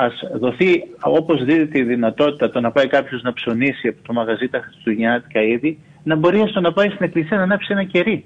[0.00, 4.48] ας δοθεί όπως δίδεται η δυνατότητα το να πάει κάποιος να ψωνίσει από το μαγαζί
[4.48, 8.24] τα χριστουγεννιάτικα είδη να μπορεί έστω να πάει στην εκκλησία να ανάψει ένα κερί.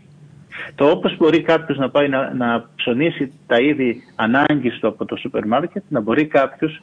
[0.75, 5.17] Το όπως μπορεί κάποιος να πάει να, να ψωνίσει τα είδη ανάγκης του από το
[5.17, 6.83] σούπερ μάρκετ, να μπορεί κάποιος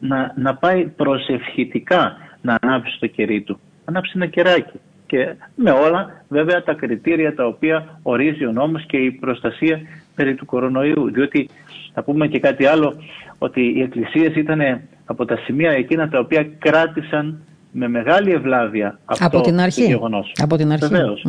[0.00, 3.60] να, να πάει προσευχητικά να ανάψει το κερί του.
[3.84, 4.80] Ανάψει ένα κεράκι.
[5.06, 9.80] Και με όλα βέβαια τα κριτήρια τα οποία ορίζει ο νόμος και η προστασία
[10.14, 11.10] περί του κορονοϊού.
[11.10, 11.48] Διότι
[11.94, 12.94] θα πούμε και κάτι άλλο,
[13.42, 14.60] ότι οι εκκλησίες ήταν
[15.04, 17.38] από τα σημεία εκείνα τα οποία κράτησαν
[17.72, 19.80] με μεγάλη ευλάβεια αυτό από την αρχή.
[19.82, 20.32] το γεγονός.
[20.42, 20.86] Από την αρχή.
[20.86, 21.26] Βεβαίως.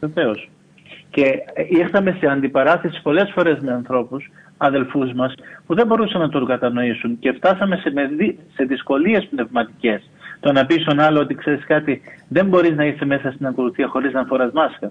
[0.00, 0.48] Βεβαίως.
[1.10, 1.24] Και
[1.68, 5.34] ήρθαμε σε αντιπαράθεση πολλές φορές με ανθρώπους, αδελφούς μας,
[5.66, 7.92] που δεν μπορούσαν να το κατανοήσουν και φτάσαμε σε,
[8.54, 10.10] σε δυσκολίες πνευματικές.
[10.40, 13.88] Το να πει στον άλλο ότι ξέρεις κάτι, δεν μπορείς να είσαι μέσα στην ακολουθία
[13.88, 14.90] χωρίς να φοράς μάσκα.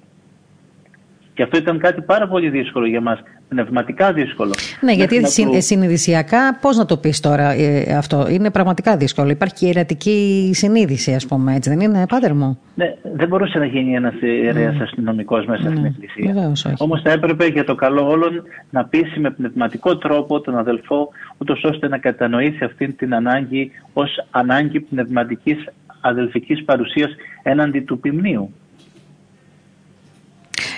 [1.36, 3.20] Και αυτό ήταν κάτι πάρα πολύ δύσκολο για μας,
[3.50, 4.54] πνευματικά δύσκολο.
[4.82, 5.28] Ναι, γιατί να...
[5.60, 9.30] συνειδησιακά, πώς να το πεις τώρα ε, αυτό, είναι πραγματικά δύσκολο.
[9.30, 13.66] Υπάρχει και ιερατική συνείδηση, ας πούμε, έτσι δεν είναι, πάτερ μου; Ναι, δεν μπορούσε να
[13.66, 14.82] γίνει ένας ιερέας mm.
[14.82, 16.52] αστυνομικός μέσα στην ναι, εκκλησία.
[16.78, 21.64] Όμως θα έπρεπε για το καλό όλων να πείσει με πνευματικό τρόπο τον αδελφό, ούτως
[21.64, 25.58] ώστε να κατανοήσει αυτή την ανάγκη ως ανάγκη πνευματικής
[26.02, 27.12] αδελφικής παρουσίας
[27.44, 28.54] έναντι του ποιμνίου.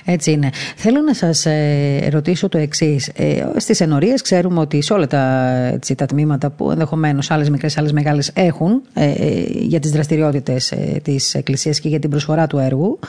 [0.10, 0.50] Έτσι είναι.
[0.76, 3.08] Θέλω να σας ε, ρωτήσω το εξής.
[3.16, 7.78] Ε, Στις ενορίες ξέρουμε ότι σε όλα τα, έτσι, τα τμήματα που ενδεχομένως άλλες μικρές,
[7.78, 9.12] άλλες μεγάλες έχουν ε,
[9.50, 13.00] για τις δραστηριότητες ε, της Εκκλησίας και για την προσφορά του έργου,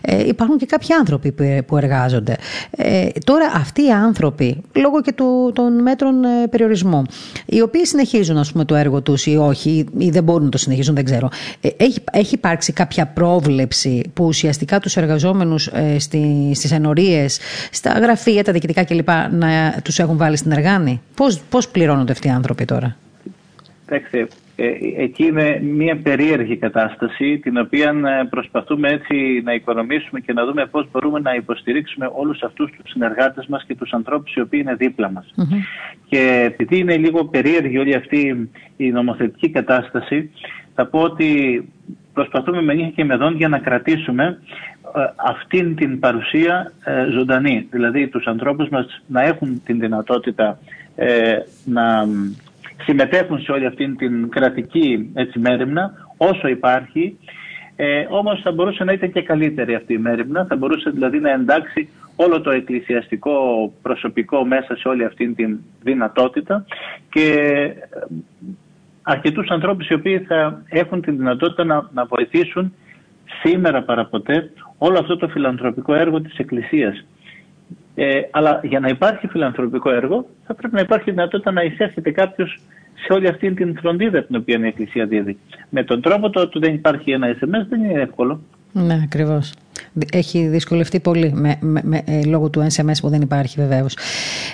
[0.00, 2.36] ε, υπάρχουν και κάποιοι άνθρωποι που, που εργάζονται.
[2.70, 7.02] Ε, τώρα, αυτοί οι άνθρωποι, λόγω και του, των μέτρων ε, περιορισμού,
[7.46, 10.58] οι οποίοι συνεχίζουν ας πούμε, το έργο τους ή όχι, ή δεν μπορούν να το
[10.58, 11.28] συνεχίζουν, δεν ξέρω.
[11.76, 18.52] έχει, έχει υπάρξει κάποια πρόβλεψη που ουσιαστικά τους εργαζόμενους στη στις ενορίες, στα γραφεία, τα
[18.52, 19.08] διοικητικά κλπ.
[19.30, 21.00] να τους έχουν βάλει στην εργάνη.
[21.14, 22.96] Πώς, πώς πληρώνονται αυτοί οι άνθρωποι τώρα;
[23.86, 27.88] Κοιτάξτε, ε, εκεί είναι μια περίεργη κατάσταση την οποία
[28.20, 32.90] ε, προσπαθούμε έτσι να οικονομήσουμε και να δούμε πώς μπορούμε να υποστηρίξουμε όλους αυτούς τους
[32.90, 35.34] συνεργάτες μας και τους ανθρώπους οι οποίοι είναι δίπλα μας.
[36.08, 40.30] Και επειδή είναι λίγο περίεργη όλη αυτή η νομοθετική κατάσταση
[40.74, 41.62] θα πω ότι
[42.12, 44.77] προσπαθούμε με νύχια και με δόν για να κρατήσουμε ε,
[45.16, 47.66] αυτήν την παρουσία ε, ζωντανή.
[47.70, 50.58] Δηλαδή τους ανθρώπους μας να έχουν την δυνατότητα
[50.96, 52.08] ε, να
[52.84, 57.18] συμμετέχουν σε όλη αυτήν την κρατική έτσι, μέρημνα όσο υπάρχει
[57.80, 61.30] ε, όμως θα μπορούσε να ήταν και καλύτερη αυτή η μέρημνα, θα μπορούσε δηλαδή να
[61.30, 63.32] εντάξει όλο το εκκλησιαστικό
[63.82, 66.64] προσωπικό μέσα σε όλη αυτή την δυνατότητα
[67.10, 67.34] και
[69.02, 72.74] αρκετούς ανθρώπους οι οποίοι θα έχουν την δυνατότητα να, να βοηθήσουν
[73.42, 77.04] σήμερα παραποτέ όλο αυτό το φιλανθρωπικό έργο της Εκκλησίας.
[77.94, 82.60] Ε, αλλά για να υπάρχει φιλανθρωπικό έργο θα πρέπει να υπάρχει δυνατότητα να εισέρχεται κάποιος
[83.06, 85.38] σε όλη αυτή την φροντίδα την οποία η Εκκλησία δίδει.
[85.70, 88.40] Με τον τρόπο το ότι δεν υπάρχει ένα SMS δεν είναι εύκολο.
[88.72, 89.54] Ναι, ακριβώς.
[90.12, 93.96] Έχει δυσκολευτεί πολύ με, με, με, ε, λόγω του SMS που δεν υπάρχει βεβαίως.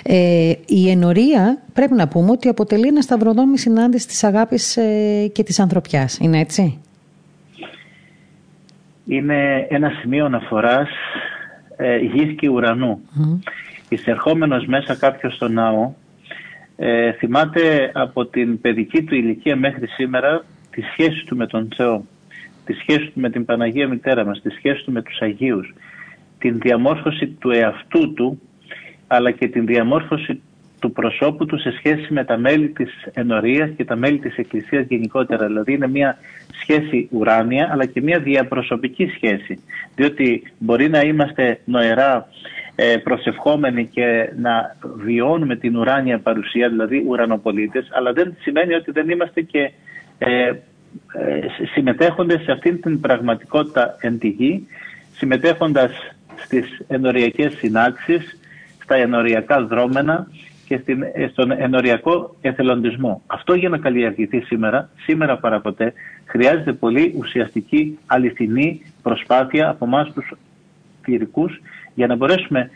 [0.03, 5.43] Ε, η ενορία πρέπει να πούμε ότι αποτελεί ένα σταυροδόμη συνάντηση της αγάπης ε, και
[5.43, 6.17] της ανθρωπιάς.
[6.17, 6.79] Είναι έτσι;
[9.05, 10.89] Είναι ένα σημείο αναφοράς
[11.77, 13.01] ε, γης και ουρανού.
[13.19, 13.39] Mm.
[13.89, 15.93] Εισερχόμενος μέσα κάποιος στο ναό,
[16.75, 22.05] ε, θυμάται από την παιδική του ηλικία μέχρι σήμερα τη σχέση του με τον Θεό,
[22.65, 25.73] τη σχέση του με την Παναγία Μητέρα μας, τη σχέση του με τους Αγίους,
[26.39, 28.41] την διαμόρφωση του εαυτού του,
[29.07, 30.41] αλλά και την διαμόρφωση
[30.79, 34.85] του προσώπου του σε σχέση με τα μέλη της ενορίας και τα μέλη της Εκκλησίας
[34.87, 35.45] γενικότερα.
[35.45, 36.17] Δηλαδή είναι μια
[36.61, 39.63] σχέση ουράνια αλλά και μια διαπροσωπική σχέση.
[39.95, 42.27] Διότι μπορεί να είμαστε νοερά
[42.75, 49.09] ε, προσευχόμενοι και να βιώνουμε την ουράνια παρουσία, δηλαδή ουρανοπολίτες, αλλά δεν σημαίνει ότι δεν
[49.09, 49.71] είμαστε και
[50.17, 50.55] ε, ε,
[51.73, 54.67] συμμετέχοντες σε αυτήν την πραγματικότητα εν τη γη,
[55.11, 55.91] συμμετέχοντας
[56.35, 58.39] στις ενοριακές συνάξεις,
[58.83, 60.27] στα ενοριακά δρόμενα
[60.65, 63.21] και στην, στον ενοριακό εθελοντισμό.
[63.27, 65.93] Αυτό για να καλλιεργηθεί σήμερα, σήμερα παραποτέ,
[66.25, 70.33] χρειάζεται πολύ ουσιαστική, αληθινή προσπάθεια από εμάς τους
[71.01, 71.61] κληρικούς
[71.93, 72.69] για να μπορέσουμε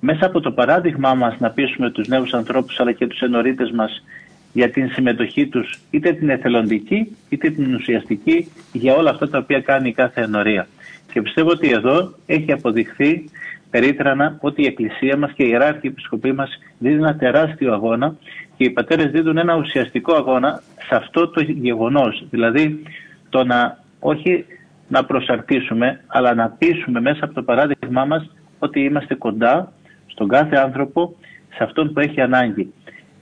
[0.00, 4.04] μέσα από το παράδειγμά μας να πείσουμε τους νέους ανθρώπους αλλά και τους ενορίτες μας
[4.52, 9.60] για την συμμετοχή τους είτε την εθελοντική είτε την ουσιαστική για όλα αυτά τα οποία
[9.60, 10.66] κάνει κάθε ενορία.
[11.12, 13.24] Και πιστεύω ότι εδώ έχει αποδειχθεί
[13.70, 18.16] περίτρανα ότι η Εκκλησία μας και η Ιεράρχη Επισκοπή μας δίνει ένα τεράστιο αγώνα
[18.56, 22.24] και οι πατέρες δίνουν ένα ουσιαστικό αγώνα σε αυτό το γεγονός.
[22.30, 22.82] Δηλαδή
[23.28, 24.44] το να όχι
[24.88, 29.72] να προσαρτήσουμε αλλά να πείσουμε μέσα από το παράδειγμά μας ότι είμαστε κοντά
[30.06, 31.16] στον κάθε άνθρωπο
[31.54, 32.72] σε αυτόν που έχει ανάγκη.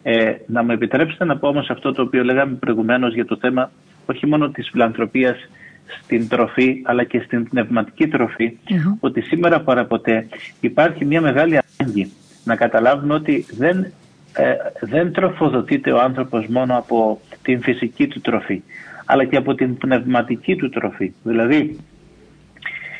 [0.02, 3.70] Ε, να μου επιτρέψετε να πω όμως αυτό το οποίο λέγαμε προηγουμένως για το θέμα
[4.06, 5.36] όχι μόνο της φιλανθρωπίας
[6.02, 8.10] στην τροφή αλλά και στην πνευματική
[9.00, 10.28] ότι σήμερα παραποτέ
[10.60, 12.12] υπάρχει μια μεγάλη ανάγκη
[12.44, 13.92] να καταλάβουμε ότι δεν,
[14.36, 18.62] ε, δεν τροφοδοτείται ο άνθρωπος μόνο από την φυσική του τροφή
[19.04, 21.12] αλλά και από την πνευματική του τροφή.
[21.22, 21.78] Δηλαδή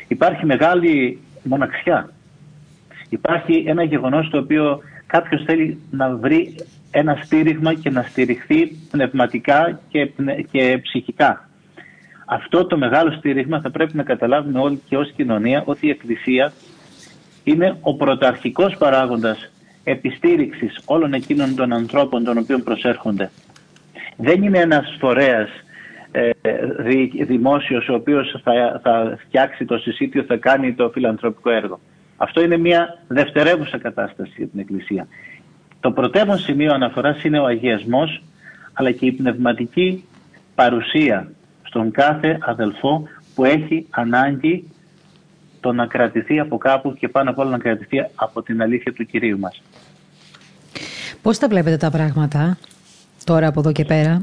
[0.08, 2.10] υπάρχει μεγάλη μοναξιά.
[3.08, 6.54] Υπάρχει ένα γεγονός το οποίο κάποιος θέλει να βρει
[6.90, 10.10] ένα στήριγμα και να στηριχθεί πνευματικά και,
[10.50, 11.46] και ψυχικά
[12.34, 16.52] αυτό το μεγάλο στήριγμα θα πρέπει να καταλάβουμε όλοι και ως κοινωνία ότι η Εκκλησία
[17.44, 19.50] είναι ο πρωταρχικός παράγοντας
[19.84, 23.30] επιστήριξης όλων εκείνων των ανθρώπων των οποίων προσέρχονται.
[24.16, 25.48] Δεν είναι ένας φορέας
[26.10, 26.30] ε,
[27.24, 31.80] δημόσιος ο οποίος θα, θα φτιάξει το συσίτιο, θα κάνει το φιλανθρωπικό έργο.
[32.16, 35.06] Αυτό είναι μια δευτερεύουσα κατάσταση για την Εκκλησία.
[35.80, 38.22] Το πρωτεύον σημείο αναφοράς είναι ο αγιασμός
[38.72, 40.04] αλλά και η πνευματική
[40.54, 44.70] παρουσία στον κάθε αδελφό που έχει ανάγκη
[45.62, 49.06] το να κρατηθεί από κάπου και πάνω απ' όλα να κρατηθεί από την αλήθεια του
[49.06, 49.62] Κυρίου μας.
[51.22, 52.56] Πώς τα βλέπετε τα πράγματα
[53.24, 54.22] τώρα από εδώ και πέρα;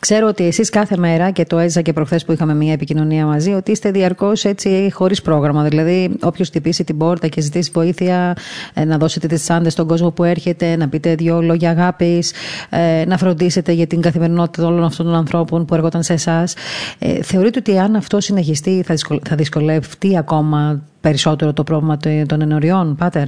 [0.00, 3.52] Ξέρω ότι εσείς κάθε μέρα, και το έζησα και προχθές που είχαμε μια επικοινωνία μαζί,
[3.52, 5.62] ότι είστε διαρκώς έτσι χωρίς πρόγραμμα.
[5.68, 8.36] Δηλαδή, όποιος χτυπήσει την πόρτα και ζητήσει βοήθεια,
[8.74, 12.32] ε, να δώσετε τις τσάντε στον κόσμο που έρχεται, να πείτε δύο λόγια αγάπης,
[12.70, 16.54] ε, να φροντίσετε για την καθημερινότητα όλων αυτών των ανθρώπων που έρχονταν σε εσάς.
[16.98, 18.84] Ε, θεωρείτε ότι αν αυτό συνεχιστεί,
[19.22, 23.26] θα δυσκολευτεί ακόμα περισσότερο το πρόβλημα των ενωριών, Πάτερ;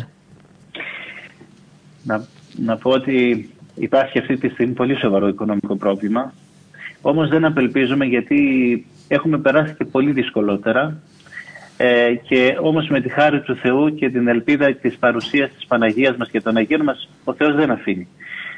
[2.02, 2.24] Να,
[2.64, 6.32] να πω ότι υπάρχει αυτή τη στιγμή πολύ σοβαρό οικονομικό πρόβλημα.
[7.00, 8.38] Όμως δεν απελπίζουμε γιατί
[9.08, 11.00] έχουμε περάσει και πολύ δυσκολότερα
[11.76, 16.16] ε, και όμως με τη χάρη του Θεού και την ελπίδα της παρουσίας της Παναγίας
[16.16, 18.08] μας και των Αγίων μας ο Θεός δεν αφήνει.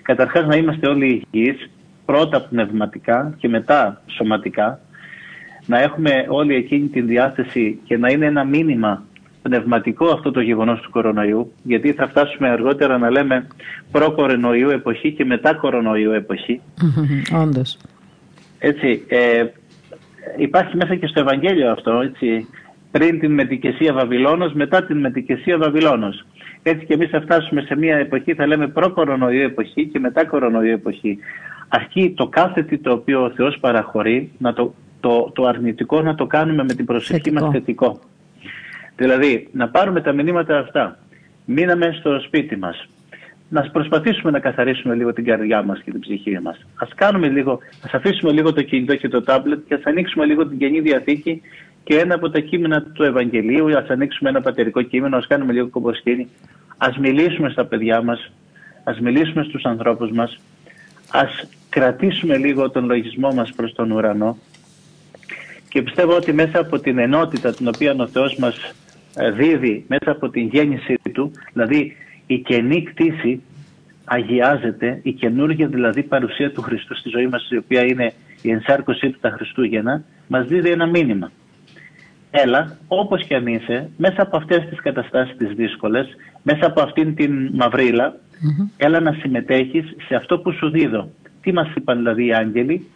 [0.02, 1.70] Καταρχάς να είμαστε όλοι υγιείς,
[2.04, 4.80] πρώτα πνευματικά και μετά σωματικά,
[5.66, 9.04] να έχουμε όλοι εκείνη την διάθεση και να είναι ένα μήνυμα
[9.42, 13.46] πνευματικό αυτό το γεγονός του κορονοϊού, γιατί θα φτάσουμε αργότερα να λέμε
[13.92, 16.60] προ-κορονοϊού εποχή και μετά κορονοϊού εποχή.
[17.42, 17.78] Όντως.
[18.58, 19.44] Έτσι, ε,
[20.36, 22.46] υπάρχει μέσα και στο Ευαγγέλιο αυτό, έτσι,
[22.90, 26.24] πριν την μετικεσία Βαβυλώνος, μετά την μετικεσία Βαβυλώνος.
[26.62, 30.72] Έτσι και εμείς θα φτάσουμε σε μια εποχή, θα λέμε προ-κορονοϊού εποχή και μετά κορονοϊού
[30.72, 31.18] εποχή.
[31.68, 36.14] Αρκεί το κάθε τι το οποίο ο Θεός παραχωρεί, να το, το, το αρνητικό να
[36.14, 37.44] το κάνουμε με την προσοχή θετικό.
[37.44, 38.00] μας θετικό.
[39.00, 40.98] Δηλαδή, να πάρουμε τα μηνύματα αυτά.
[41.44, 42.88] Μείναμε στο σπίτι μας.
[43.48, 46.66] Να προσπαθήσουμε να καθαρίσουμε λίγο την καρδιά μας και την ψυχή μας.
[46.74, 50.46] Ας κάνουμε λίγο, ας αφήσουμε λίγο το κινητό και το τάμπλετ και ας ανοίξουμε λίγο
[50.46, 51.42] την Καινή Διαθήκη
[51.84, 55.68] και ένα από τα κείμενα του Ευαγγελίου, ας ανοίξουμε ένα πατερικό κείμενο, ας κάνουμε λίγο
[55.68, 56.28] κομποσκίνη,
[56.76, 58.32] ας μιλήσουμε στα παιδιά μας,
[58.84, 60.40] ας μιλήσουμε στους ανθρώπους μας,
[61.10, 64.38] ας κρατήσουμε λίγο τον λογισμό μας προς τον ουρανό
[65.68, 68.72] και πιστεύω ότι μέσα από την ενότητα την οποία ο Θεός μας ε,
[69.34, 71.96] δίδει μέσα από την γέννησή του, δηλαδή
[72.26, 73.42] η καινή κτήση
[74.04, 79.10] αγιάζεται, η καινούργια δηλαδή παρουσία του Χριστού στη ζωή μας, η οποία είναι η ενσάρκωσή
[79.10, 81.30] του τα Χριστούγεννα, μας δίδει ένα μήνυμα.
[82.30, 86.08] Έλα, όπως και αν είσαι, μέσα από αυτές τις καταστάσεις τις δύσκολες,
[86.42, 88.16] μέσα από αυτήν την μαυρίλα,
[88.76, 91.10] έλα να συμμετέχεις σε αυτό που σου δίδω.
[91.40, 92.86] Τι μας είπαν δηλαδή οι άγγελοι,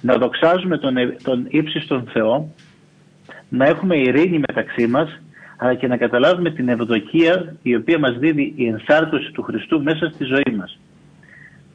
[0.00, 2.54] να δοξάζουμε τον, τον ύψιστον Θεό,
[3.48, 5.20] να έχουμε ειρήνη μεταξύ μας,
[5.62, 10.10] αλλά και να καταλάβουμε την ευδοκία η οποία μας δίδει η ενσάρτωση του Χριστού μέσα
[10.10, 10.78] στη ζωή μας.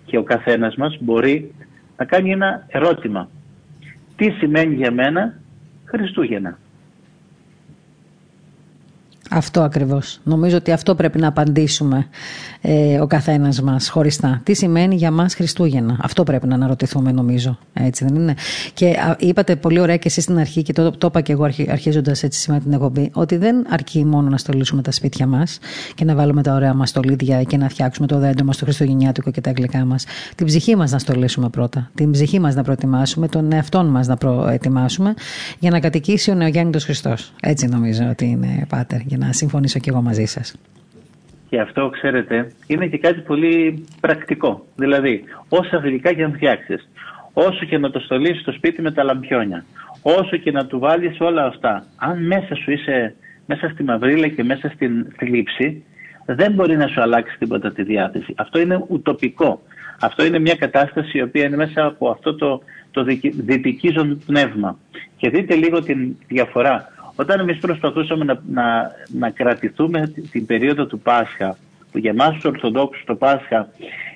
[0.05, 1.53] Και ο καθένας μας μπορεί
[1.97, 3.29] να κάνει ένα ερώτημα.
[4.15, 5.33] Τι σημαίνει για μένα
[5.85, 6.57] Χριστούγεννα;
[9.29, 10.19] Αυτό ακριβώς.
[10.23, 12.07] Νομίζω ότι αυτό πρέπει να απαντήσουμε
[12.61, 14.41] ε, ο καθένας μας χωριστά.
[14.43, 15.97] Τι σημαίνει για μας Χριστούγεννα.
[16.01, 17.57] Αυτό πρέπει να αναρωτηθούμε νομίζω.
[17.73, 18.33] Έτσι δεν είναι.
[18.73, 22.23] Και είπατε πολύ ωραία και εσείς στην αρχή και το, το είπα και εγώ αρχίζοντας
[22.23, 25.59] έτσι σήμερα την εκπομπή ότι δεν αρκεί μόνο να στολίσουμε τα σπίτια μας
[25.95, 29.31] και να βάλουμε τα ωραία μας στολίδια και να φτιάξουμε το δέντρο μας το Χριστουγεννιάτικο
[29.31, 30.05] και τα αγγλικά μας.
[30.35, 31.89] Την ψυχή μας να στολίσουμε πρώτα.
[31.95, 35.13] Την ψυχή μας να προετοιμάσουμε, τον εαυτό μας να προετοιμάσουμε
[35.59, 37.33] για να κατοικήσει ο Νεογέννητος Χριστός.
[37.41, 40.55] Έτσι νομίζω ότι είναι, Πάτερ να συμφωνήσω και εγώ μαζί σας.
[41.49, 44.65] Και αυτό, ξέρετε, είναι και κάτι πολύ πρακτικό.
[44.75, 46.89] Δηλαδή, όσα γλυκά και αν φτιάξεις,
[47.33, 49.65] όσο και να το στολίσει στο σπίτι με τα λαμπιόνια,
[50.01, 54.43] όσο και να του βάλεις όλα αυτά, αν μέσα σου είσαι μέσα στη μαυρίλα και
[54.43, 55.83] μέσα στην θλίψη,
[56.25, 58.33] δεν μπορεί να σου αλλάξει τίποτα τη διάθεση.
[58.37, 59.61] Αυτό είναι ουτοπικό.
[59.99, 62.61] Αυτό είναι μια κατάσταση η οποία είναι μέσα από αυτό το,
[62.91, 63.03] το
[63.35, 64.77] δυτικίζον πνεύμα.
[65.17, 66.93] Και δείτε λίγο την διαφορά.
[67.15, 71.57] Όταν εμείς προσπαθούσαμε να, να, να κρατηθούμε την περίοδο του Πάσχα,
[71.91, 73.69] που για εμάς τους Ορθοδόξους το Πάσχα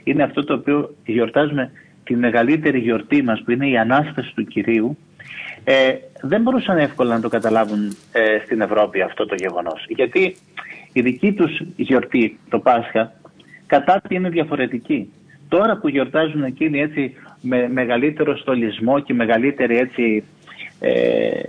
[0.04, 1.72] είναι αυτό το οποίο γιορτάζουμε
[2.04, 4.98] τη μεγαλύτερη γιορτή μας που είναι η Ανάσταση του Κυρίου,
[5.64, 9.86] ε, δεν μπορούσαν εύκολα να το καταλάβουν ε, στην Ευρώπη αυτό το γεγονός.
[9.88, 10.36] Γιατί
[10.94, 13.14] η δική τους γιορτή, το Πάσχα,
[13.68, 15.14] κατά τι είναι διαφορετική.
[15.48, 20.24] Τώρα που γιορτάζουν εκείνοι έτσι με μεγαλύτερο στολισμό και μεγαλύτερη έτσι
[20.80, 21.42] ε,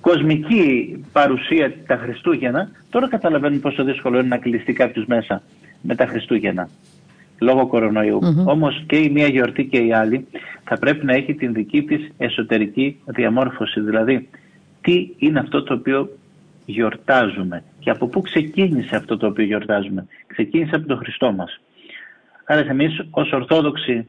[0.00, 5.42] κοσμική παρουσία τα Χριστούγεννα, τώρα καταλαβαίνουν πόσο δύσκολο είναι να κλειστεί κάποιος μέσα
[5.82, 6.68] με τα Χριστούγεννα
[7.38, 8.18] λόγω κορονοϊού.
[8.22, 8.44] Mm-hmm.
[8.44, 10.26] Όμως και η μία γιορτή και η άλλη
[10.64, 13.80] θα πρέπει να έχει την δική της εσωτερική διαμόρφωση.
[13.80, 14.28] Δηλαδή,
[14.80, 16.08] τι είναι αυτό το οποίο
[16.66, 20.06] γιορτάζουμε και από πού ξεκίνησε αυτό το οποίο γιορτάζουμε.
[20.26, 21.60] Ξεκίνησε από τον Χριστό μας.
[22.44, 24.08] Άρα εμείς ως Ορθόδοξη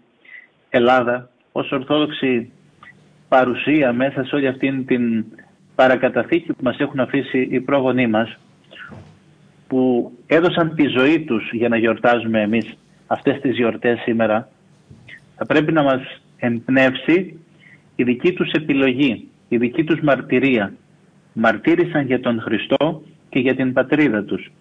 [0.70, 2.52] Ελλάδα, ως Ορθόδοξη
[3.28, 5.26] παρουσία μέσα σε όλη αυτή την
[5.78, 8.38] παρακαταθήκη που μας έχουν αφήσει οι πρόγονοί μας
[9.68, 14.50] που έδωσαν τη ζωή τους για να γιορτάζουμε εμείς αυτές τις γιορτές σήμερα
[15.36, 16.02] θα πρέπει να μας
[16.38, 17.40] εμπνεύσει
[17.96, 20.74] η δική τους επιλογή, η δική τους μαρτυρία.
[21.34, 24.52] Μαρτύρησαν για τον Χριστό και για την πατρίδα τους.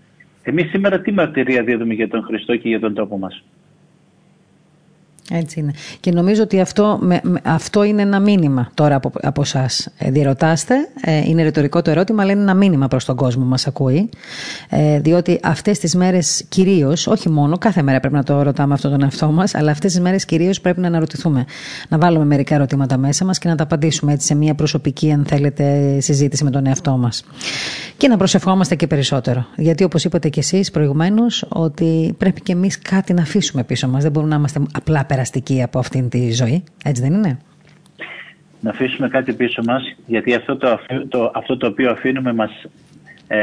[0.43, 3.45] Εμείς σήμερα τι μαρτυρία δίδουμε για τον Χριστό και για τον τόπο μας;
[5.31, 5.73] Έτσι είναι.
[6.01, 9.67] Και νομίζω ότι αυτό, με, αυτό είναι ένα μήνυμα τώρα από, από εσά.
[9.99, 13.49] Ε, διερωτάστε, ε, είναι ρητορικό το ερώτημα, αλλά είναι ένα μήνυμα προς τον κόσμο που
[13.49, 14.09] μας ακούει.
[14.69, 18.89] Ε, διότι αυτές τις μέρες κυρίως, όχι μόνο, κάθε μέρα πρέπει να το ρωτάμε αυτό
[18.91, 21.45] τον εαυτό μας, αλλά αυτές τις μέρες κυρίως πρέπει να αναρωτηθούμε.
[21.89, 25.25] Να βάλουμε μερικά ερωτήματα μέσα μας και να τα απαντήσουμε έτσι σε μια προσωπική, αν
[25.29, 27.25] θέλετε, συζήτηση με τον εαυτό μας.
[27.97, 29.47] Και να προσευχόμαστε και περισσότερο.
[29.57, 34.03] Γιατί όπως είπατε κι εσείς προηγουμένως, ότι πρέπει και εμείς κάτι να αφήσουμε πίσω μας.
[34.03, 37.39] Δεν μπορούμε να είμαστε απλά περαστική από αυτήν τη ζωή, έτσι δεν είναι;
[38.61, 42.51] Να αφήσουμε κάτι πίσω μας, γιατί αυτό το, το, αυτό το οποίο αφήνουμε μας
[43.27, 43.39] ε,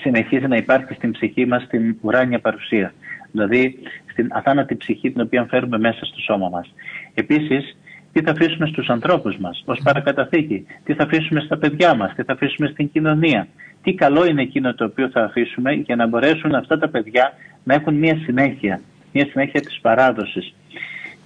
[0.00, 2.92] συνεχίζει να υπάρχει στην ψυχή μας στην ουράνια παρουσία.
[3.32, 3.78] Δηλαδή
[4.10, 6.74] στην αθάνατη ψυχή την οποία φέρουμε μέσα στο σώμα μας.
[7.14, 7.76] Επίσης,
[8.12, 12.22] τι θα αφήσουμε στους ανθρώπους μας ως παρακαταθήκη, τι θα αφήσουμε στα παιδιά μας, τι
[12.22, 13.48] θα αφήσουμε στην κοινωνία;
[13.82, 17.32] Τι καλό είναι εκείνο το οποίο θα αφήσουμε για να μπορέσουν αυτά τα παιδιά
[17.64, 18.80] να έχουν μια συνέχεια,
[19.12, 20.52] μια συνέχεια της παράδοσης.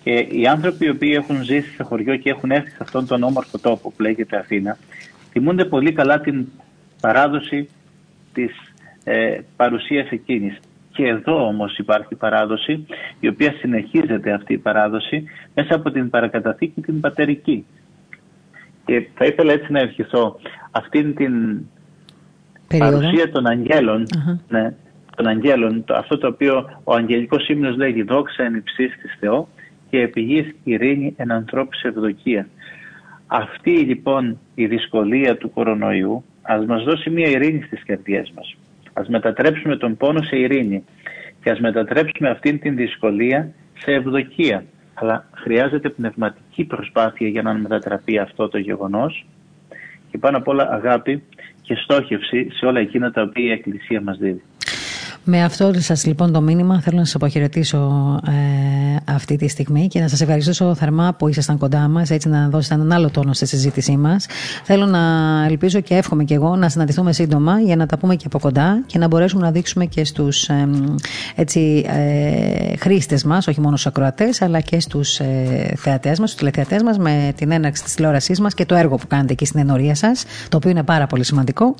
[0.02, 3.22] Και οι άνθρωποι οι οποίοι έχουν ζήσει σε χωριό και έχουν έρθει σε αυτόν τον
[3.22, 4.76] όμορφο τόπο που λέγεται Αθήνα,
[5.30, 6.46] θυμούνται πολύ καλά την
[7.00, 7.68] παράδοση
[8.32, 8.52] της
[9.04, 10.58] ε, παρουσίας εκείνης.
[10.92, 12.86] Και εδώ όμως υπάρχει παράδοση,
[13.20, 15.24] η οποία συνεχίζεται αυτή η παράδοση
[15.54, 17.66] μέσα από την παρακαταθήκη την πατερική.
[18.84, 20.40] Και θα ήθελα έτσι να ευχηθώ
[20.70, 21.32] αυτήν την
[22.78, 24.06] παρουσία των αγγελων
[24.48, 24.74] ναι,
[25.16, 29.48] των αγγέλων, αυτό το οποίο ο αγγελικός ύμνος λέγει «Δόξα εν υψίστης Θεό»,
[29.92, 32.48] και επιγείς ειρήνη εν ανθρώπους ευδοκία.
[33.26, 38.56] Αυτή λοιπόν η δυσκολία του κορονοϊού ας μας δώσει μια ειρήνη στις καρδιές μας.
[38.92, 40.84] Ας μετατρέψουμε τον πόνο σε ειρήνη
[41.42, 44.64] και ας μετατρέψουμε αυτήν την δυσκολία σε ευδοκία.
[44.94, 49.26] Αλλά χρειάζεται πνευματική προσπάθεια για να μετατραπεί αυτό το γεγονός
[50.10, 51.22] και πάνω απ' όλα αγάπη
[51.62, 54.42] και στόχευση σε όλα εκείνα τα οποία η Εκκλησία μας δίδει.
[55.24, 57.78] Με αυτό σας λοιπόν το μήνυμα θέλω να σας αποχαιρετήσω
[58.26, 58.32] ε,
[59.04, 62.74] αυτή τη στιγμή και να σας ευχαριστήσω θερμά που ήσασταν κοντά μας έτσι να δώσετε
[62.74, 64.26] έναν άλλο τόνο στη συζήτησή μας.
[64.64, 65.00] Θέλω να
[65.48, 68.82] ελπίζω και εύχομαι και εγώ να συναντηθούμε σύντομα για να τα πούμε και από κοντά
[68.86, 70.68] και να μπορέσουμε να δείξουμε και στους ε,
[71.34, 76.40] έτσι, ε, χρήστες μας, όχι μόνο στους ακροατές αλλά και στους ε, θεατές μας, στους
[76.40, 79.60] τηλεθεατές μας με την έναρξη της τηλεόρασής μας και το έργο που κάνετε εκεί στην
[79.60, 81.74] ενορία σας, το οποίο είναι πάρα πολύ σημαντικό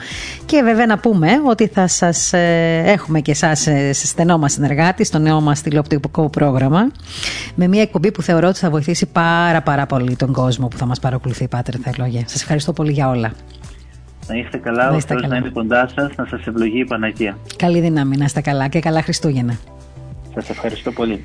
[0.46, 5.04] και βέβαια να πούμε ότι θα σας ε, έχουμε και εσάς ε, στενό μας συνεργάτη
[5.04, 6.90] στο νέο μας τηλεοπτικό πρόγραμμα.
[7.54, 10.86] Με μια εκπομπή που θεωρώ ότι θα βοηθήσει πάρα, πάρα πολύ τον κόσμο που θα
[10.86, 12.22] μας παρακολουθεί, Πάτρε Θελόγια.
[12.26, 13.32] Σας ευχαριστώ πολύ για όλα.
[14.28, 15.26] Να είστε καλά, να είστε καλά.
[15.26, 17.38] να είναι κοντά σας, να σας ευλογεί η Παναγία.
[17.56, 19.58] Καλή δύναμη, να είστε καλά και καλά Χριστούγεννα.
[20.34, 21.24] Σας ευχαριστώ πολύ.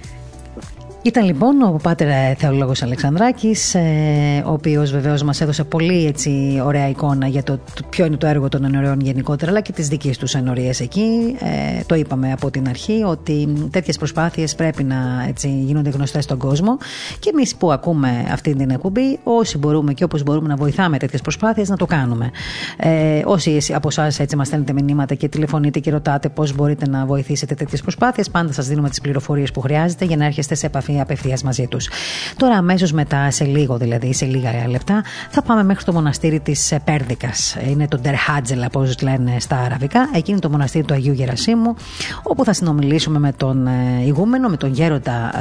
[1.07, 6.89] Ήταν λοιπόν ο Πάτερ Θεολόγος Αλεξανδράκης, ε, ο οποίος βεβαίως μας έδωσε πολύ έτσι, ωραία
[6.89, 10.33] εικόνα για το, ποιο είναι το έργο των ενωριών γενικότερα, αλλά και τις δικές τους
[10.33, 11.35] ενορίες εκεί.
[11.39, 16.37] Ε, το είπαμε από την αρχή ότι τέτοιες προσπάθειες πρέπει να έτσι, γίνονται γνωστές στον
[16.37, 16.77] κόσμο
[17.19, 21.21] και εμείς που ακούμε αυτή την εκπομπή, όσοι μπορούμε και όπως μπορούμε να βοηθάμε τέτοιες
[21.21, 22.31] προσπάθειες, να το κάνουμε.
[22.77, 27.05] Ε, όσοι από εσάς έτσι μας στέλνετε μηνύματα και τηλεφωνείτε και ρωτάτε πώς μπορείτε να
[27.05, 30.95] βοηθήσετε τέτοιες προσπάθειες, πάντα σας δίνουμε τις πληροφορίες που χρειάζεται για να έρχεστε σε επαφή
[31.01, 31.89] απευθείας μαζί τους.
[32.37, 36.73] Τώρα, αμέσως μετά, σε λίγο δηλαδή, σε λίγα λεπτά, θα πάμε μέχρι το μοναστήρι της
[36.83, 37.57] Πέρδικας.
[37.69, 40.09] Είναι το Ντερχάτζελ, όπω λένε στα αραβικά.
[40.13, 41.75] Εκεί είναι το μοναστήρι του Αγίου Γερασίμου,
[42.23, 45.31] όπου θα συνομιλήσουμε με τον ε, ηγούμενο, με τον γέροντα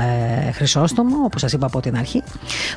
[0.49, 2.23] ε, Χρυσόστομο, όπως σας είπα από την αρχή.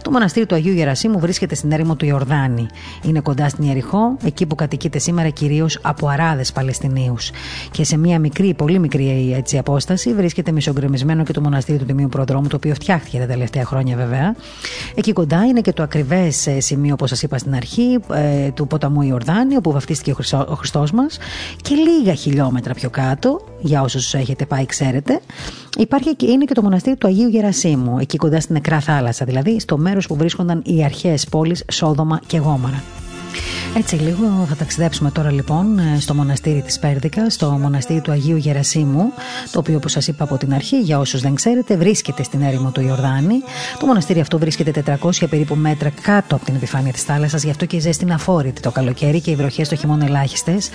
[0.01, 2.67] Το μοναστήρι του Αγίου Γερασίμου βρίσκεται στην έρημο του Ιορδάνη.
[3.03, 7.31] Είναι κοντά στην Ιεριχώ, εκεί που κατοικείται σήμερα κυρίως από Αράδες Παλαιστινίους.
[7.71, 12.09] Και σε μια μικρή, πολύ μικρή έτσι, απόσταση βρίσκεται μισογκρεμισμένο και το μοναστήρι του Τιμίου
[12.09, 14.35] Προδρόμου, το οποίο φτιάχτηκε τα τελευταία χρόνια βέβαια.
[14.95, 18.67] Εκεί κοντά είναι και το ακριβές ε, σημείο, όπως σας είπα στην αρχή, ε, του
[18.67, 21.17] ποταμού Ιορδάνη, όπου βαφτίστηκε ο Χριστός μας.
[21.61, 25.19] Και λίγα χιλιόμετρα πιο κάτω, για όσους έχετε πάει, ξέρετε,
[25.77, 29.59] υπάρχει και είναι και το μοναστήρι του Αγίου Γερασίμου, εκεί κοντά στην νεκρά θάλασσα, δηλαδή
[29.59, 32.83] στο μέρος που βρίσκονταν οι αρχαίε πόλει Σόδομα και Γόμαρα.
[33.77, 38.37] Έτσι λίγο θα ταξιδέψουμε τώρα λοιπόν ε, στο μοναστήρι της Πέρδικα, στο μοναστήρι του Αγίου
[38.37, 39.13] Γερασίμου,
[39.51, 42.71] το οποίο όπως σας είπα από την αρχή, για όσους δεν ξέρετε, βρίσκεται στην έρημο
[42.71, 43.35] του Ιορδάνη.
[43.79, 47.65] Το μοναστήρι αυτό βρίσκεται 400 περίπου μέτρα κάτω από την επιφάνεια της θάλασσας, γι' αυτό
[47.65, 50.69] και η ζέστη είναι αφόρητη το καλοκαίρι και οι βροχές το χειμώνα ελάχιστες.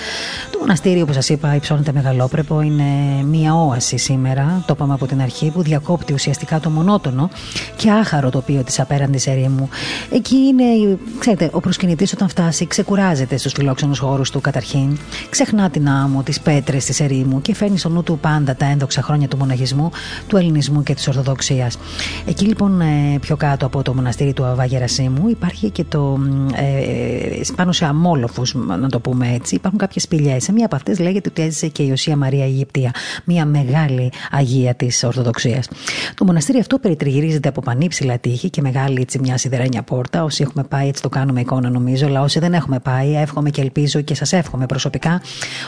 [0.51, 2.85] Το μοναστήρι, όπως σας είπα, υψώνεται μεγαλόπρεπο, είναι
[3.25, 7.31] μία όαση σήμερα, το είπαμε από την αρχή, που διακόπτει ουσιαστικά το μονότονο
[7.77, 9.69] και άχαρο τοπίο της απέραντης ερήμου.
[10.11, 14.99] Εκεί είναι, ξέρετε, ο προσκυνητής όταν φτάσει, ξεκουράζεται στους φιλόξενους χώρους του καταρχήν,
[15.31, 19.03] ξεχνά την άμμο, τις πέτρες τη ερήμου και φέρνει στο νου του πάντα τα ένδοξα
[19.03, 19.91] χρόνια του μοναχισμού,
[20.27, 21.79] του ελληνισμού και της Ορθοδοξίας.
[22.27, 26.19] Εκεί λοιπόν ε, πιο κάτω από το μοναστήρι του Αβά Γερασίμου υπάρχει και το.
[26.55, 30.43] Ε, πάνω σε αμόλοφους, να το πούμε έτσι, υπάρχουν κάποιες σπηλιές.
[30.43, 32.91] Σε μία από αυτές λέγεται ότι έζησε και η Ιωσία Μαρία Αιγυπτία,
[33.25, 35.69] μία μεγάλη Αγία της Ορθοδοξίας.
[36.15, 40.25] Το μοναστήρι αυτό περιτριγυρίζεται από πανύψηλα τείχη και μεγάλη έτσι, μια σιδερένια πόρτα.
[40.25, 43.17] Όσοι έχουμε πάει, έτσι το κάνουμε εικόνα νομίζω, αλλά όσοι δεν έχουμε πάει.
[43.17, 45.21] Εύχομαι και ελπίζω και σας εύχομαι προσωπικά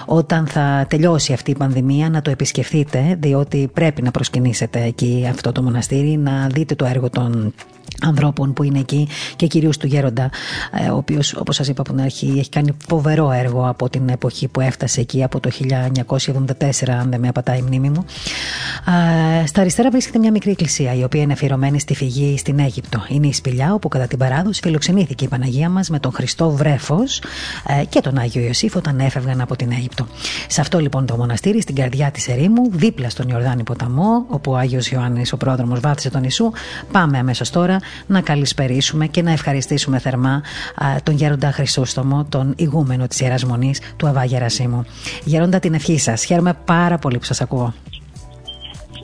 [0.07, 5.53] όταν θα τελειώσει αυτή η πανδημία να το επισκεφθείτε διότι πρέπει να προσκυνήσετε εκεί αυτό
[5.53, 7.55] το μοναστήρι να δείτε το έργο των
[8.03, 10.31] ανθρώπων που είναι εκεί και κυρίως του Γέροντα,
[10.87, 14.09] ε, ο οποίος, όπως σας είπα από την αρχή, έχει κάνει φοβερό έργο από την
[14.09, 18.05] εποχή που έφτασε εκεί, από το 1974, αν δεν με απατάει η μνήμη μου.
[19.47, 23.05] Στα αριστερά βρίσκεται μια μικρή εκκλησία, η οποία είναι αφιερωμένη στη φυγή στην Αίγυπτο.
[23.09, 27.23] Είναι η σπηλιά όπου κατά την παράδοση φιλοξενήθηκε η Παναγία μας με τον Χριστό Βρέφος
[27.81, 30.07] ε, και τον Άγιο Ιωσήφ όταν έφευγαν από την Αίγυπτο.
[30.49, 34.57] Σε αυτό λοιπόν το μοναστήρι, στην καρδιά της ερήμου, δίπλα στον Ιορδάνη ποταμό, όπου ο
[34.57, 36.51] Άγιος Ιωάννης ο πρόδρομος βάθησε τον Ιησού,
[36.93, 37.76] πάμε αμέσως τώρα
[38.07, 40.43] να καλησπερίσουμε και να ευχαριστήσουμε θερμά
[41.03, 44.87] τον Γέροντα Χρυσόστομο, τον ηγούμενο της Ιεράς Μονής του Αβά Γερασίμου.
[45.25, 46.25] Γέροντα την ευχή σας.
[46.25, 47.75] Χαίρομαι πάρα πολύ που σας ακούω.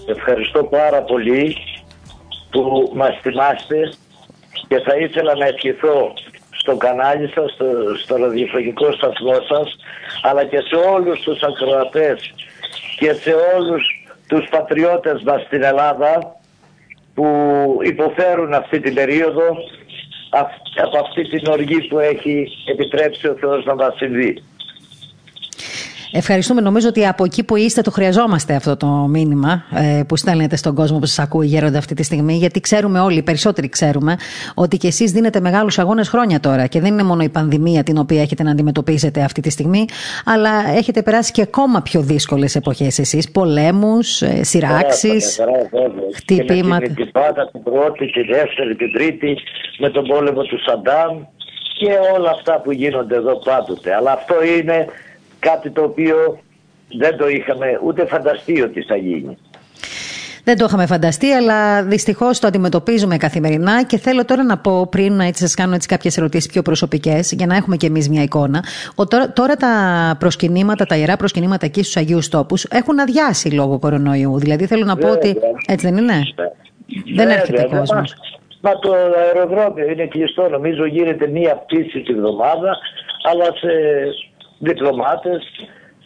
[0.06, 1.56] Ευχαριστώ πάρα πολύ
[2.50, 3.92] που μας θυμάστε
[4.68, 6.12] και θα ήθελα να ευχηθώ
[6.50, 7.66] στο κανάλι σας, στο,
[8.02, 9.76] στο ραδιοφωνικό σταθμό σας,
[10.22, 12.34] αλλά και σε όλους τους ακροατές
[12.98, 13.82] και σε όλους
[14.28, 16.36] τους πατριώτες μας στην Ελλάδα
[17.14, 17.26] που
[17.82, 19.56] υποφέρουν αυτή την περίοδο
[20.82, 24.42] από αυτή την οργή που έχει επιτρέψει ο Θεός να μας συμβεί.
[26.14, 26.60] Ευχαριστούμε.
[26.60, 30.74] Νομίζω ότι από εκεί που είστε το χρειαζόμαστε αυτό το μήνυμα ε, που στέλνετε στον
[30.74, 32.34] κόσμο που σας ακούει γέροντα αυτή τη στιγμή.
[32.34, 34.16] Γιατί ξέρουμε όλοι, οι περισσότεροι ξέρουμε,
[34.54, 36.66] ότι και εσείς δίνετε μεγάλους αγώνες χρόνια τώρα.
[36.66, 39.84] Και δεν είναι μόνο η πανδημία την οποία έχετε να αντιμετωπίσετε αυτή τη στιγμή,
[40.24, 43.30] αλλά έχετε περάσει και ακόμα πιο δύσκολες εποχές εσείς.
[43.30, 45.40] Πολέμους, ε, σειράξεις,
[46.14, 46.92] χτυπήματα.
[46.94, 49.36] Την πάντα την πρώτη, τη δεύτερη, την τρίτη,
[49.78, 51.22] με τον πόλεμο του Σαντάμ
[51.78, 53.94] και όλα αυτά που γίνονται εδώ πάντοτε.
[53.94, 54.86] Αλλά αυτό είναι
[55.48, 56.38] κάτι το οποίο
[56.98, 59.36] δεν το είχαμε ούτε φανταστεί ότι θα γίνει.
[60.44, 65.12] Δεν το είχαμε φανταστεί, αλλά δυστυχώς το αντιμετωπίζουμε καθημερινά και θέλω τώρα να πω, πριν
[65.12, 68.64] να σας κάνω κάποιες ερωτήσεις πιο προσωπικές, για να έχουμε κι εμείς μια εικόνα,
[68.94, 69.72] ότι τώρα, τώρα τα
[70.18, 74.38] προσκυνήματα, τα ιερά προσκυνήματα εκεί στους Αγίους Τόπους έχουν αδειάσει λόγω κορονοϊού.
[74.38, 75.36] Δηλαδή θέλω να πω ότι.
[75.66, 76.22] Έτσι δεν είναι;
[77.14, 78.14] Δεν έρχεται κόσμος.
[78.60, 80.48] Μα το αεροδρόμιο είναι κλειστό.
[80.48, 82.78] Νομίζω γίνεται μία πτήση τη βδομάδα,
[83.30, 83.70] αλλά σε
[84.62, 85.42] διπλωμάτες,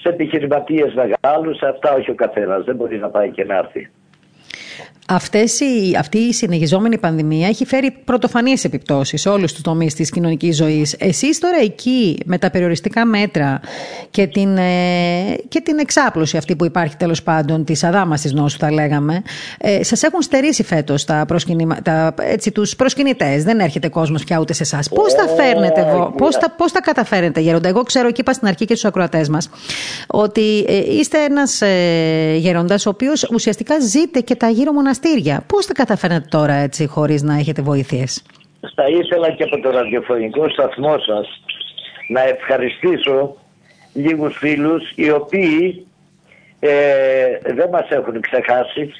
[0.00, 2.64] σε επιχειρηματίες μεγάλους, αυτά όχι ο καθένας.
[2.64, 3.90] Δεν μπορεί να πάει και να έρθει.
[5.08, 10.10] Αυτές η, αυτή η συνεχιζόμενη πανδημία έχει φέρει πρωτοφανείς επιπτώσεις σε όλους τους τομείς της
[10.10, 10.94] κοινωνικής ζωής.
[10.98, 13.60] Εσείς τώρα εκεί με τα περιοριστικά μέτρα
[14.10, 18.58] και την, ε, και την εξάπλωση αυτή που υπάρχει τέλος πάντων της αδάμας της νόσου
[18.58, 19.22] θα λέγαμε,
[19.58, 21.26] ε, σας έχουν στερήσει φέτος τα,
[21.82, 24.88] τα, έτσι, τους προσκυνητές; Δεν έρχεται κόσμος πια ούτε σε εσάς.
[24.88, 25.86] Πώς τα φέρνετε,
[26.16, 27.68] πώς τα, πώς τα καταφέρνετε Γέροντα.
[27.68, 29.48] Εγώ ξέρω και είπα στην αρχή και στους ακροατές μας
[30.06, 35.44] ότι ε, είστε ένας ε, γέροντας ο οποίος ουσιαστικά ζείτε και τα γύρω μοναστήρια μοναστήρια.
[35.46, 38.22] Πώς τα καταφέρνετε τώρα έτσι χωρίς να έχετε βοήθειες;
[38.74, 41.42] Θα ήθελα και από το ραδιοφωνικό σταθμό σας
[42.08, 43.36] να ευχαριστήσω
[43.92, 45.86] λίγους φίλους οι οποίοι
[46.60, 46.72] ε,
[47.54, 48.92] δεν μας έχουν ξεχάσει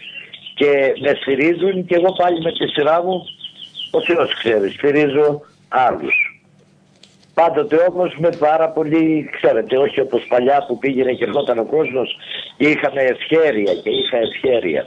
[0.55, 3.23] και με στηρίζουν και εγώ πάλι με τη σειρά μου
[3.91, 6.41] ο Θεός ξέρεις, στηρίζω άλλους.
[7.35, 12.17] Πάντοτε όμως με πάρα πολύ, ξέρετε, όχι όπως παλιά που πήγαινε και ερχόταν ο κόσμος
[12.57, 14.85] και είχαμε ευχέρεια και είχα ευχέρεια.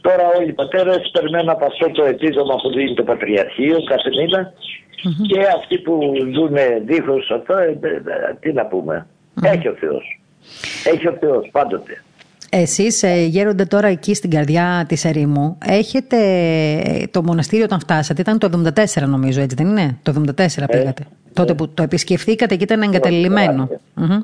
[0.00, 4.10] Τώρα όλοι οι πατέρες περιμένουν από αυτό το επίδομα που δίνει το Πατριαρχείο κάθε
[5.02, 6.00] και αυτοί που
[6.34, 9.06] ζουν δίχως αυτό, ε, ε, τι να πουμε
[9.42, 10.20] Έχει ο Θεός.
[10.84, 12.02] Έχει ο Θεός πάντοτε.
[12.50, 15.58] Εσείς ε, γέρονται τώρα εκεί στην καρδιά της ερήμου.
[15.66, 16.18] Έχετε
[17.10, 21.06] το μοναστήριο όταν φτάσατε, ήταν το 74 νομίζω έτσι δεν είναι, το 74 πήγατε.
[21.32, 23.68] Τότε που το επισκεφθήκατε και ήταν εγκατελειμμένο.
[23.94, 24.16] Ναι.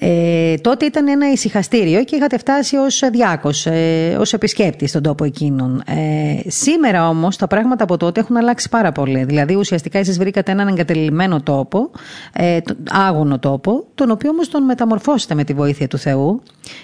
[0.00, 5.24] Ε, τότε ήταν ένα ησυχαστήριο και είχατε φτάσει ως διάκος, ε, ως επισκέπτη στον τόπο
[5.24, 5.82] εκείνον.
[5.86, 9.24] Ε, σήμερα όμως τα πράγματα από τότε έχουν αλλάξει πάρα πολύ.
[9.24, 11.90] Δηλαδή ουσιαστικά εσείς βρήκατε έναν εγκατελειμμένο τόπο,
[12.32, 12.58] ε,
[12.90, 16.42] άγωνο τόπο, τον οποίο όμως τον μεταμορφώσετε με τη βοήθεια του Θεού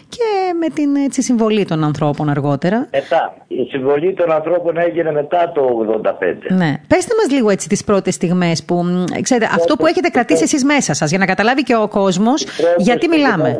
[0.09, 2.89] και με την έτσι, συμβολή των ανθρώπων αργότερα.
[2.93, 3.37] Μετά.
[3.49, 6.55] Η συμβολή των ανθρώπων έγινε μετά το 85.
[6.55, 6.81] Ναι.
[6.87, 8.85] Πέστε μας λίγο έτσι τις πρώτες στιγμές που,
[9.23, 12.47] ξέρετε, αυτό που έχετε κρατήσει εσείς μέσα σας για να καταλάβει και ο κόσμος
[12.77, 13.57] γιατί τι μιλάμε;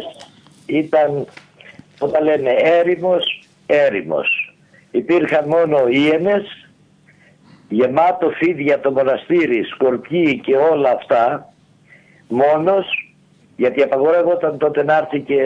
[0.67, 1.27] Ήταν,
[1.99, 4.55] όταν λένε έρημος, έρημος.
[4.91, 6.69] Υπήρχαν μόνο ίενες,
[7.69, 11.53] γεμάτο φίδια το μοναστήρι, σκορπιοί και όλα αυτά,
[12.29, 13.15] μόνος,
[13.57, 15.43] γιατί απαγορεύονταν τότε να έρθει και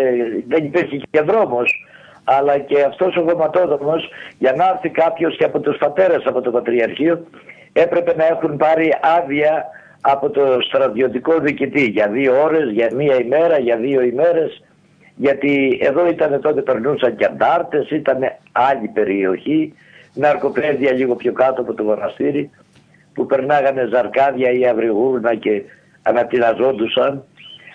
[0.49, 1.87] δεν υπήρχε και δρόμος,
[2.25, 6.51] αλλά και αυτός ο γοματόδρομος για να έρθει κάποιος και από τους πατέρες από το
[6.51, 7.27] Πατριαρχείο
[7.73, 9.67] έπρεπε να έχουν πάρει άδεια
[10.11, 14.63] από το στρατιωτικό διοικητή για δύο ώρες, για μία ημέρα, για δύο ημέρες
[15.19, 18.19] γιατί εδώ ήταν τότε περνούσαν και αντάρτες, ήταν
[18.53, 19.75] άλλη περιοχή,
[20.15, 22.51] ναρκοπαίδια λίγο πιο κάτω από το μοναστήρι
[23.15, 25.63] που περνάγανε ζαρκάδια ή αυριγούρνα και
[26.03, 27.25] ανατιναζόντουσαν.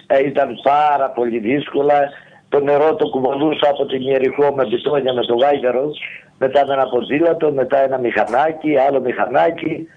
[0.08, 2.10] Ε, ήταν πάρα πολύ δύσκολα.
[2.50, 5.92] Το νερό το κουβαλούσα από την Ιεριχώ με μπιτόνια με το γάιδερο,
[6.38, 9.88] μετά με ένα ποδήλατο, μετά ένα μηχανάκι, άλλο μηχανάκι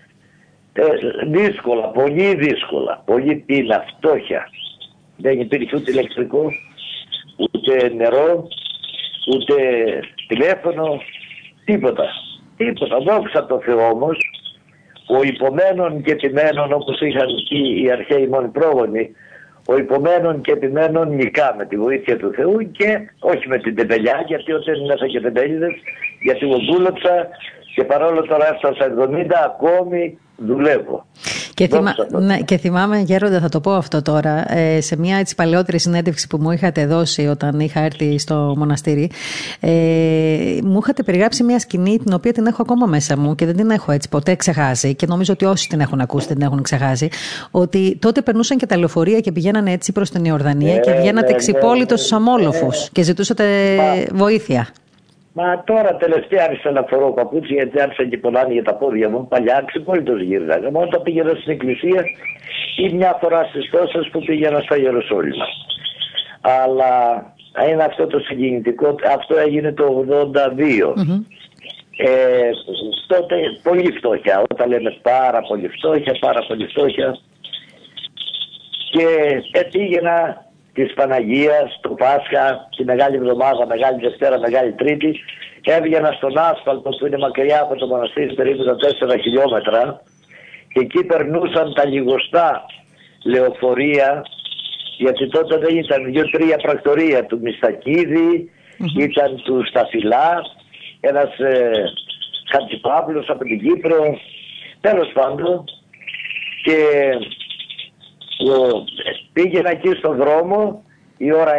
[0.76, 4.48] ε, δύσκολα, πολύ δύσκολα, πολύ πείνα, φτώχεια.
[5.16, 6.52] Δεν υπήρχε ούτε ηλεκτρικό,
[7.36, 8.48] ούτε νερό,
[9.34, 9.54] ούτε
[10.28, 11.00] τηλέφωνο,
[11.64, 12.04] τίποτα.
[12.56, 12.98] Τίποτα.
[12.98, 14.18] Δόξα τω Θεώ όμως,
[15.06, 19.10] ο υπομένων και επιμένων όπως είχαν πει οι αρχαίοι μόνοι πρόγονοι,
[19.68, 24.24] ο υπομένων και επιμένων νικά με τη βοήθεια του Θεού και όχι με την τεμπελιά
[24.26, 25.72] γιατί όταν είναι μέσα και τεμπέλιδες,
[26.20, 27.28] γιατί εγώ δούλεψα
[27.74, 31.04] και παρόλο τώρα έφτασα 70 ακόμη δουλεύω.
[31.54, 31.94] Και, θυμά...
[32.20, 36.26] ναι, και θυμάμαι, Γέροντα, θα το πω αυτό τώρα, ε, σε μια έτσι παλαιότερη συνέντευξη
[36.26, 39.10] που μου είχατε δώσει όταν είχα έρθει στο μοναστήρι,
[39.60, 39.68] ε,
[40.62, 43.70] μου είχατε περιγράψει μια σκηνή την οποία την έχω ακόμα μέσα μου και δεν την
[43.70, 47.08] έχω έτσι ποτέ ξεχάσει και νομίζω ότι όσοι την έχουν ακούσει δεν την έχουν ξεχάσει,
[47.50, 51.30] ότι τότε περνούσαν και τα λεωφορεία και πηγαίνανε έτσι προς την Ιορδανία ε, και βγαίνατε
[51.30, 53.44] ναι, εξυπόλυτος στους αμόλοφους και ζητούσατε
[54.12, 54.68] βοήθεια.
[55.38, 59.28] Μα τώρα τελευταία άρχισα να φορώ παπούτσι γιατί άρχισα και πολλά για τα πόδια μου.
[59.28, 60.70] Παλιά ξυπόλυτο γύρναγα.
[60.70, 62.04] Μόνο όταν πήγαινα στην εκκλησία
[62.76, 65.44] ή μια φορά στις τόσες που πήγαινα στα Ιεροσόλυμα.
[66.40, 66.94] Αλλά
[67.70, 68.94] είναι αυτό το συγκινητικό.
[69.16, 70.32] Αυτό έγινε το 82.
[70.32, 71.20] Mm-hmm.
[71.96, 72.50] Ε,
[73.06, 74.42] τότε πολύ φτώχεια.
[74.50, 77.18] Όταν λέμε πάρα πολύ φτώχεια, πάρα πολύ φτώχεια.
[78.90, 79.06] Και
[79.52, 80.45] ε, πήγαινα
[80.76, 85.10] της Παναγίας, το Πάσχα, τη Μεγάλη Εβδομάδα, Μεγάλη Δευτέρα, Μεγάλη Τρίτη,
[85.64, 90.02] έβγαινα στον άσφαλτο που είναι μακριά από το μοναστήρι περίπου τα 4 χιλιόμετρα
[90.72, 92.64] και εκεί περνούσαν τα λιγοστά
[93.24, 94.24] λεωφορεία
[94.96, 98.50] Γιατί τότε δεν ήταν δύο-τρία πρακτορία του μιστακιδη
[98.98, 100.30] ήταν του Σταφυλά,
[101.00, 101.70] ένας ε,
[102.50, 104.18] Χατζηπαύλος από την Κύπρο,
[104.80, 105.64] τέλος πάντων.
[106.62, 106.78] Και
[107.18, 107.45] ο,
[109.32, 110.84] πήγαινα εκεί στον δρόμο
[111.16, 111.52] η ώρα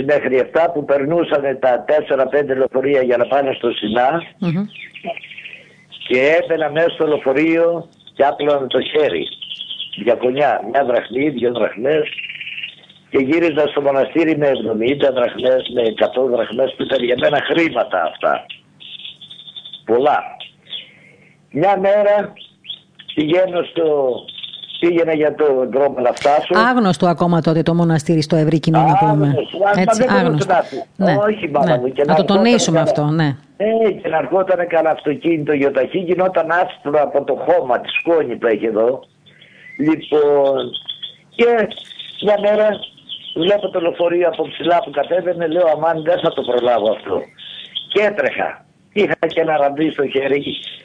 [0.00, 1.84] 6-6.30 μέχρι 7 που περνούσαν τα
[2.42, 4.22] 4-5 λεωφορεία για να πάνε στο σινα
[6.08, 9.26] και έμπαινα μέσα στο λεωφορείο και άπλωνα το χέρι.
[10.02, 12.08] Διακονιά, μια δραχμή, δύο δραχμές
[13.10, 18.02] και γύριζα στο μοναστήρι με 70 δραχμές, με 100 δραχμές που ήταν για μένα χρήματα
[18.02, 18.46] αυτά.
[19.84, 20.22] Πολλά.
[21.50, 22.32] Μια μέρα
[23.14, 24.14] πηγαίνω στο
[24.80, 26.54] πήγαινα για το δρόμο να φτάσω.
[26.70, 29.34] Άγνωστο ακόμα τότε το μοναστήρι στο ευρύ κοινό να πούμε.
[29.76, 30.54] Έτσι, άγνωστο.
[30.96, 31.78] Ναι, Όχι, μάνα ναι.
[31.78, 31.92] μου.
[31.92, 33.36] Και να, το τονίσουμε αυτό, ναι.
[33.56, 38.46] Ναι, και να ερχόταν κανένα αυτοκίνητο γιοταχή, γινόταν άσπρο από το χώμα, τη σκόνη που
[38.46, 39.00] έχει εδώ.
[39.78, 40.70] Λοιπόν,
[41.34, 41.68] και
[42.24, 42.68] μια μέρα
[43.34, 47.20] βλέπω το λεωφορείο από ψηλά που κατέβαινε, λέω αμάν δεν θα το προλάβω αυτό.
[47.88, 48.64] Και έτρεχα.
[48.92, 50.42] Είχα και ένα ραντί στο χέρι,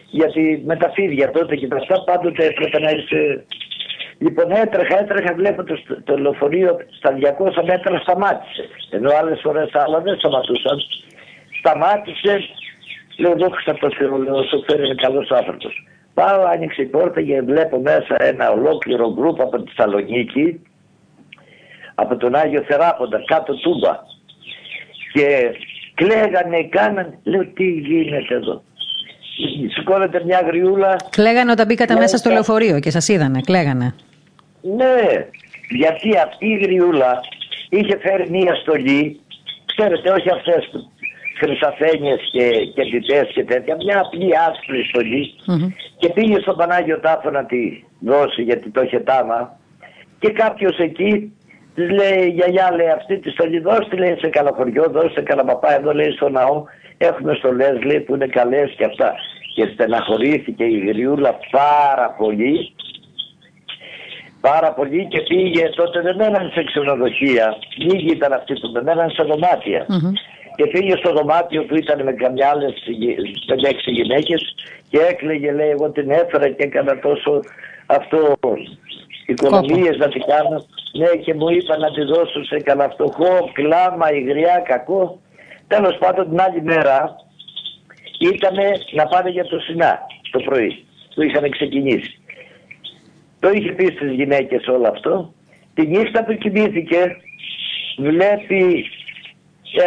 [0.10, 3.46] γιατί με τα φίδια τότε και τα αυτά πάντοτε έπρεπε να είσαι
[4.22, 7.09] Λοιπόν έτρεχα, έτρεχα, βλέπω το, το λεωφορείο στα
[7.59, 8.63] 200 μέτρα σταμάτησε.
[8.89, 10.78] Ενώ άλλες φορές άλλα δεν σταματούσαν.
[11.59, 12.34] Σταμάτησε,
[13.17, 15.74] λέω δόξα το Θεό, λέω ο σοφέρ είναι καλός άνθρωπος.
[16.13, 20.61] Πάω, άνοιξε η πόρτα και βλέπω μέσα ένα ολόκληρο γκρουπ από τη Θεσσαλονίκη,
[21.95, 23.93] από τον Άγιο Θεράποντα, κάτω τούμπα.
[25.13, 25.51] Και
[25.93, 28.63] κλαίγανε, κάναν, λέω τι γίνεται εδώ.
[29.76, 30.95] Σηκώνεται μια γριούλα.
[31.09, 33.93] Κλαίγανε όταν μπήκατε μέσα στο λεωφορείο και σας είδανε, κλαίγανε.
[34.62, 35.28] Ναι,
[35.70, 37.20] γιατί αυτή η γριούλα
[37.70, 39.20] είχε φέρει μία στολή,
[39.66, 40.91] ξέρετε όχι αυτές που
[41.39, 44.82] χρυσαφένιες και κεντητές και τέτοια, μια απλή άσπρη
[45.97, 49.57] και πήγε στον Πανάγιο Τάφο να τη δώσει γιατί το είχε τάμα
[50.20, 51.34] και κάποιος εκεί
[51.76, 55.76] της λέει γιαγιά λέει αυτή τη στολή δώστε λέει σε κανένα χωριό, δώστε κανένα παπά
[55.76, 56.64] εδώ λέει στο ναό
[56.97, 59.16] έχουμε στολές λέει που είναι καλές και αυτά
[59.55, 62.74] και στεναχωρήθηκε η γριούλα πάρα πολύ
[64.42, 67.58] πάρα πολύ και πήγε τότε δεν μέναν σε ξενοδοχεία.
[67.78, 69.86] Λίγοι ήταν αυτοί που δεν μέναν σε δωματια
[70.56, 72.66] Και πήγε στο δωμάτιο που ήταν με καμιά άλλε
[73.46, 74.56] πέντε-έξι γυναίκες
[74.90, 77.40] και έκλαιγε, λέει, εγώ την έφερα και έκανα τόσο
[77.86, 78.38] αυτό
[79.30, 80.66] οικονομίες να την κάνω.
[81.00, 85.20] Ναι, και μου είπα να τη δώσω σε κανένα φτωχό, κλάμα, υγριά, κακό.
[85.68, 87.16] Τέλος πάντων την άλλη μέρα
[88.20, 88.56] ήταν
[88.92, 90.00] να πάνε για το Σινά
[90.32, 90.84] το πρωί
[91.16, 92.18] που είχαν ξεκινήσει.
[93.40, 95.34] Το είχε πει στις γυναίκες όλο αυτό.
[95.74, 97.18] Τη νύχτα που κοιμήθηκε
[97.98, 98.86] βλέπει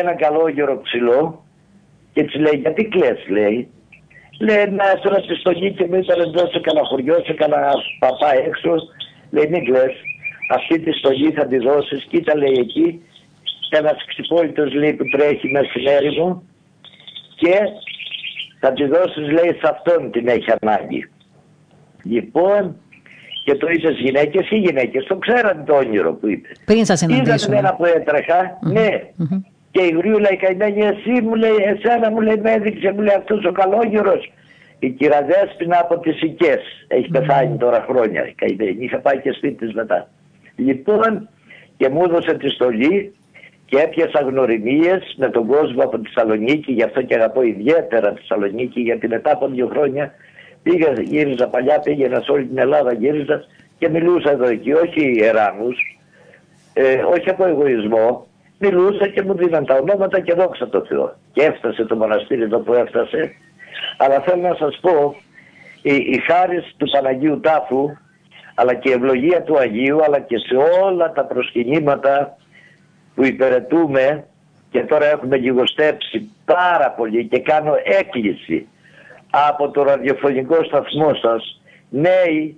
[0.00, 1.44] ένα καλόγερο ψηλό
[2.12, 3.68] και της λέει γιατί κλαις λέει.
[4.40, 8.34] Λέει να έσωνα στη στολή και μου ήταν εδώ σε κανένα χωριό, σε κανένα παπά
[8.46, 8.74] έξω.
[9.30, 9.94] Λέει μην κλαις.
[10.48, 12.04] Αυτή τη στολή θα τη δώσεις.
[12.04, 13.02] Κοίτα λέει εκεί
[13.70, 16.42] ένας ξυπόλυτος λέει που τρέχει μέσα στην έρημο
[17.36, 17.58] και
[18.60, 21.10] θα τη δώσεις λέει σε αυτόν την έχει ανάγκη.
[22.04, 22.76] Λοιπόν
[23.44, 25.04] και το είπε στι γυναίκες ή γυναίκες.
[25.04, 26.60] Το ξέραν το όνειρο που είπες.
[26.64, 27.52] Πριν σας συναντήσουν.
[27.52, 28.88] Είδατε ένα που έτρεχα, ναι.
[29.70, 33.14] Και η γρήγορα η καημένη, εσύ μου λέει, εσένα μου λέει, με έδειξε, μου λέει
[33.16, 34.32] αυτός ο καλόγερος.
[34.78, 36.60] Η κυραδέσπινα από τις οικές.
[36.88, 38.84] Έχει πεθάνει τώρα χρόνια η καημένη.
[38.84, 40.08] Είχα πάει και σπίτι της μετά.
[40.56, 41.28] Λοιπόν,
[41.76, 43.14] και μου έδωσε τη στολή
[43.64, 46.72] και έπιασα γνωριμίες με τον κόσμο από τη Θεσσαλονίκη.
[46.72, 50.12] Γι' αυτό και αγαπώ ιδιαίτερα τη Θεσσαλονίκη, γιατί μετά από δύο χρόνια
[50.62, 53.44] Πήγα, γύριζα παλιά, πήγαινα σε όλη την Ελλάδα, γύριζα
[53.78, 55.98] και μιλούσα εδώ εκεί, όχι εράνους,
[56.72, 58.26] ε, όχι από εγωισμό,
[58.58, 61.16] μιλούσα και μου δίναν τα ονόματα και δόξα τω Θεώ.
[61.32, 63.32] Και έφτασε το μοναστήρι εδώ που έφτασε.
[63.98, 65.14] Αλλά θέλω να σας πω,
[65.82, 67.90] η, η χάρη του Παναγίου Τάφου,
[68.54, 72.36] αλλά και η ευλογία του Αγίου, αλλά και σε όλα τα προσκυνήματα
[73.14, 74.24] που υπηρετούμε
[74.70, 78.68] και τώρα έχουμε λιγοστέψει πάρα πολύ και κάνω έκκληση
[79.48, 82.56] από το ραδιοφωνικό σταθμό σας νέοι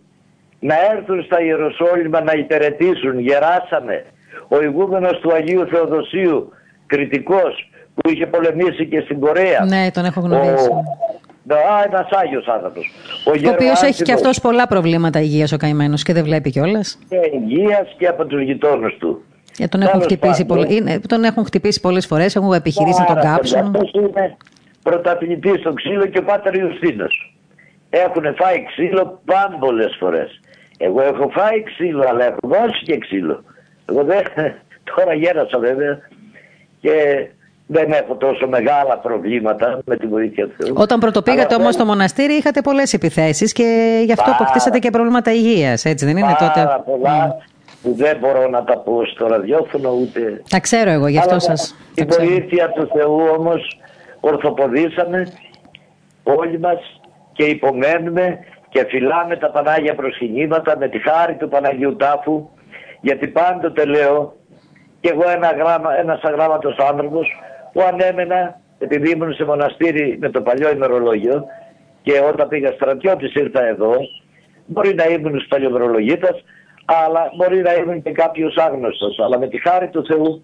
[0.59, 3.19] να έρθουν στα Ιεροσόλυμα να υπηρετήσουν.
[3.19, 4.05] Γεράσαμε.
[4.49, 6.53] Ο ηγούμενος του Αγίου Θεοδοσίου,
[6.87, 9.65] κριτικός, που είχε πολεμήσει και στην Κορέα.
[9.65, 10.69] Ναι, τον έχω γνωρίσει.
[10.69, 11.55] Ο...
[11.55, 12.81] Α, ένας Άγιος άνθρωπο.
[13.27, 16.99] Ο, ο οποίος έχει και αυτός πολλά προβλήματα υγείας ο καημένος και δεν βλέπει κιόλας.
[17.09, 19.23] Και υγείας και από τους γειτόνους του.
[19.53, 23.75] Και τον, έχουν χτυπήσει, είναι, τον έχουν χτυπήσει πολλές φορές, έχουν επιχειρήσει να τον κάψουν.
[23.93, 24.37] είναι
[24.85, 27.35] πρωταθλητής στο ξύλο και ο Πάτερ Ιουστίνος.
[27.91, 30.41] Έχουν φάει ξύλο πάμπολες φορές.
[30.79, 33.45] Εγώ έχω φάει ξύλο, αλλά έχω δώσει και ξύλο.
[33.89, 34.23] Εγώ δεν,
[34.95, 35.99] τώρα γέρασα βέβαια
[36.81, 37.27] και
[37.67, 40.75] δεν έχω τόσο μεγάλα προβλήματα με τη βοήθεια του Θεού.
[40.77, 45.85] Όταν πρωτοπήγατε όμως στο μοναστήρι είχατε πολλές επιθέσεις και γι' αυτό αποκτήσατε και προβλήματα υγείας,
[45.85, 47.37] έτσι δεν είναι πάρα τότε; πολλά.
[47.83, 50.43] που δεν μπορώ να τα πω στο ραδιόφωνο ούτε...
[50.49, 51.77] Τα ξέρω εγώ, γι' αυτό σας...
[51.95, 53.79] Η βοήθεια του Θεού όμως
[54.25, 55.33] ορθοποδήσαμε
[56.23, 57.01] όλοι μας
[57.33, 62.49] και υπομένουμε και φυλάμε τα Πανάγια προσκυνήματα με τη χάρη του Παναγίου Τάφου
[63.01, 64.35] γιατί πάντοτε λέω
[65.01, 67.27] και εγώ ένα γράμμα, ένας αγράμματος άνθρωπος
[67.73, 71.45] που ανέμενα επειδή ήμουν σε μοναστήρι με το παλιό ημερολόγιο
[72.03, 73.95] και όταν πήγα στρατιώτης ήρθα εδώ
[74.67, 76.45] μπορεί να ήμουν παλιομερολογίτας
[76.85, 80.43] αλλά μπορεί να ήμουν και κάποιος άγνωστος αλλά με τη χάρη του Θεού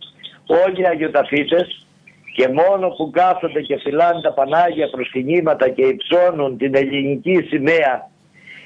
[0.67, 1.87] όλοι οι Αγιοταφίτες
[2.33, 8.11] και μόνο που κάθονται και φυλάνε τα Πανάγια προσκυνήματα και υψώνουν την ελληνική σημαία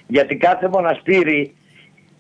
[0.07, 1.57] γιατί κάθε μοναστήρι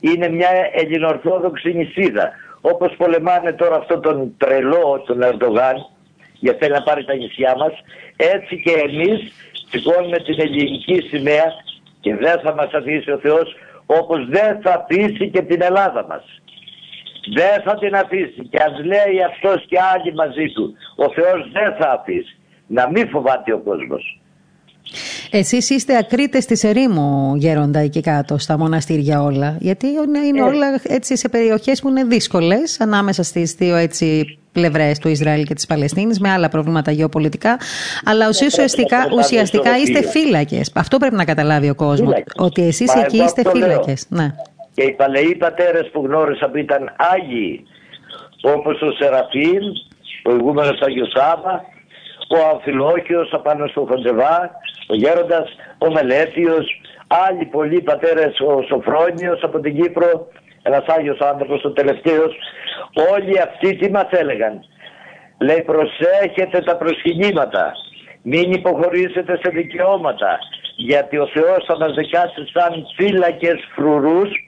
[0.01, 2.30] είναι μια ελληνοορθόδοξη νησίδα
[2.61, 5.76] όπως πολεμάνε τώρα αυτό τον τρελό τον Ερντογάν
[6.32, 7.72] γιατί θέλει να πάρει τα νησιά μας
[8.16, 9.32] έτσι και εμείς
[9.70, 11.45] σηκώνουμε την ελληνική σημαία
[12.01, 16.42] και δεν θα μας αφήσει ο Θεός όπως δεν θα αφήσει και την Ελλάδα μας.
[17.33, 21.75] Δεν θα την αφήσει και ας λέει αυτός και άλλοι μαζί του ο Θεός δεν
[21.79, 22.37] θα αφήσει.
[22.66, 24.20] Να μην φοβάται ο κόσμος.
[25.31, 29.87] Εσείς είστε ακρίτες της ερήμου γέροντα εκεί κάτω στα μοναστήρια όλα γιατί
[30.27, 30.43] είναι ε.
[30.43, 35.55] όλα έτσι σε περιοχές που είναι δύσκολες ανάμεσα στις δύο έτσι πλευρές του Ισραήλ και
[35.55, 37.57] της Παλαιστίνης, με άλλα προβλήματα γεωπολιτικά.
[38.05, 40.70] Αλλά ουσιαστικά, ουσιαστικά είστε φύλακες.
[40.75, 42.14] Αυτό πρέπει να καταλάβει ο κόσμος.
[42.37, 44.07] Ότι εσείς εκεί είστε φύλακες.
[44.09, 44.35] Ναι.
[44.75, 47.66] Και οι παλαιοί πατέρες που γνώρισα που ήταν Άγιοι,
[48.43, 49.64] όπως ο Σεραφείμ,
[50.25, 51.64] ο ηγούμενο Άγιος Σάβα,
[52.29, 54.51] ο Αμφιλόχιο απάνω στο Χοντζεβά,
[54.89, 55.49] ο Γέροντας,
[55.79, 56.81] ο Μελέτιος,
[57.29, 60.29] άλλοι πολλοί πατέρες, ο Σοφρόνιος από την Κύπρο,
[60.62, 62.37] ένας Άγιος άνθρωπος, ο τελευταίος,
[63.12, 64.64] όλοι αυτοί τι μας έλεγαν;
[65.39, 67.72] Λέει προσέχετε τα προσκυνήματα,
[68.22, 70.39] μην υποχωρήσετε σε δικαιώματα,
[70.77, 74.43] γιατί ο Θεός θα μας δικάσει σαν φύλακες φρουρούς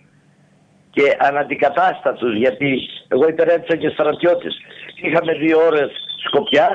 [0.97, 2.71] και αναντικατάστατους, γιατί
[3.09, 4.55] εγώ υπηρέτησα και στρατιώτης.
[5.03, 5.91] Είχαμε δύο ώρες
[6.27, 6.69] σκοπιά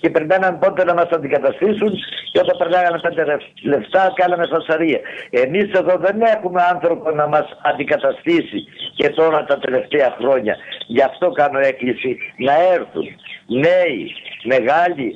[0.00, 1.92] και περιμέναν πότε να μας αντικαταστήσουν
[2.32, 5.00] και όταν περνάγανε πέντε λεφτά κάναμε φασαρία.
[5.30, 8.64] Εμείς εδώ δεν έχουμε άνθρωπο να μας αντικαταστήσει
[8.94, 10.56] και τώρα τα τελευταία χρόνια.
[10.86, 13.06] Γι' αυτό κάνω έκκληση να έρθουν
[13.46, 14.14] νέοι,
[14.44, 15.14] μεγάλοι,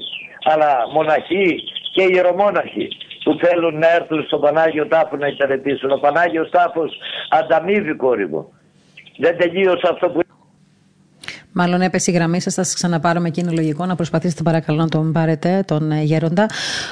[0.53, 1.62] αλλά μοναχοί
[1.94, 2.88] και ιερομόναχοι
[3.23, 5.91] που θέλουν να έρθουν στον Πανάγιο Τάφο να υπηρετήσουν.
[5.91, 6.99] Ο Πανάγιος Τάφος
[7.31, 8.53] ανταμείβει κόρη μου.
[9.16, 10.20] Δεν τελείωσε αυτό που
[11.53, 14.88] Μάλλον έπεσε η γραμμή σας, θα σας ξαναπάρουμε και είναι λογικό να προσπαθήσετε παρακαλώ να
[14.88, 16.46] τον πάρετε, τον ε, Γέροντα.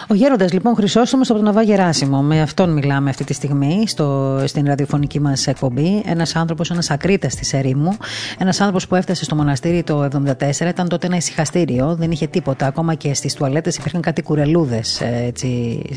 [0.08, 2.22] Ο Γέροντας λοιπόν Χρυσόστομο από τον Αβά Γεράσιμο.
[2.22, 6.02] Με αυτόν μιλάμε αυτή τη στιγμή στο, στην ραδιοφωνική μας εκπομπή.
[6.06, 7.96] Ένας άνθρωπος, ένας ακρίτας της ερήμου.
[8.38, 10.08] Ένας άνθρωπος που έφτασε στο μοναστήρι το
[10.38, 10.68] 1974.
[10.68, 12.66] Ήταν τότε ένα ησυχαστήριο, δεν είχε τίποτα.
[12.66, 15.02] Ακόμα και στις τουαλέτες υπήρχαν κάτι κουρελούδες,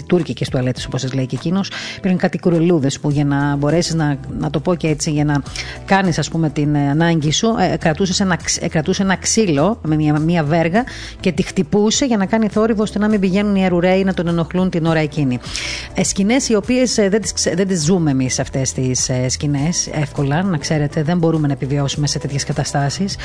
[0.08, 1.72] τουρκικές τουαλέτες όπως σας λέει και εκείνος.
[1.98, 5.42] Υπήρχαν κάτι κουρελούδες που για να μπορέσεις να, να το πω και έτσι, για να
[5.86, 8.38] κάνεις ας πούμε την ανάγκη σου, ε, κρατούσες ένα
[8.70, 10.84] κρατούσε ένα ξύλο με μια, μια βέργα
[11.20, 14.28] και τη χτυπούσε για να κάνει θόρυβο ώστε να μην πηγαίνουν οι αρουραίοι να τον
[14.28, 15.40] ενοχλούν την ώρα εκείνη.
[15.94, 19.88] Ε, σκηνές οι οποίες ε, δεν τις δεν τις ζούμε εμείς αυτές τις ε, σκηνές
[19.88, 23.16] εύκολα, να ξέρετε, δεν μπορούμε να επιβιώσουμε σε τέτοιες καταστάσεις.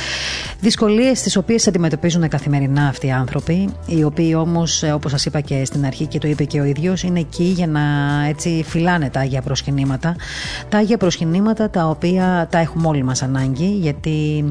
[0.60, 5.40] Δυσκολίες τις οποίες αντιμετωπίζουν καθημερινά αυτοί οι άνθρωποι, οι οποίοι όμως, ε, όπως σας είπα
[5.40, 7.80] και στην αρχή και το είπε και ο ίδιος, είναι εκεί για να
[8.28, 10.16] έτσι φυλάνε τα άγια προσκυνήματα.
[10.68, 14.44] Τα άγια προσκυνήματα τα οποία τα έχουμε όλοι μας ανάγκη, γιατί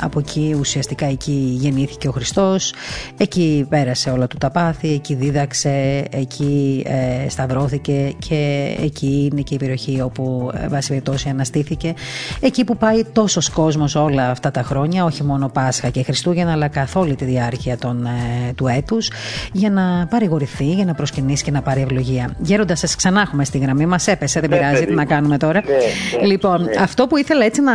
[0.00, 2.72] από εκεί ουσιαστικά εκεί γεννήθηκε ο Χριστός
[3.16, 9.54] εκεί πέρασε όλα του τα πάθη εκεί δίδαξε, εκεί ε, σταυρώθηκε και εκεί είναι και
[9.54, 11.94] η περιοχή όπου ε, βάση περιπτώσει αναστήθηκε
[12.40, 16.68] εκεί που πάει τόσος κόσμος όλα αυτά τα χρόνια όχι μόνο Πάσχα και Χριστούγεννα αλλά
[16.68, 19.10] καθ' όλη τη διάρκεια των, ε, του έτους
[19.52, 22.34] για να παρηγορηθεί, για να προσκυνήσει και να πάρει ευλογία.
[22.38, 25.62] Γέροντα, σας ξανά έχουμε στη γραμμή, μας έπεσε, δεν ναι, πειράζει, τι να κάνουμε τώρα.
[25.66, 25.72] Ναι,
[26.20, 27.72] ναι, λοιπόν, αυτό που ήθελα έτσι να,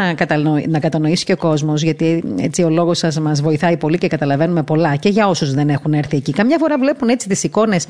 [0.67, 4.63] να κατανοήσει και ο κόσμος, γιατί έτσι ο λόγος σας μας βοηθάει πολύ και καταλαβαίνουμε
[4.63, 6.31] πολλά και για όσους δεν έχουν έρθει εκεί.
[6.31, 7.87] Καμιά φορά βλέπουν έτσι τις εικόνες.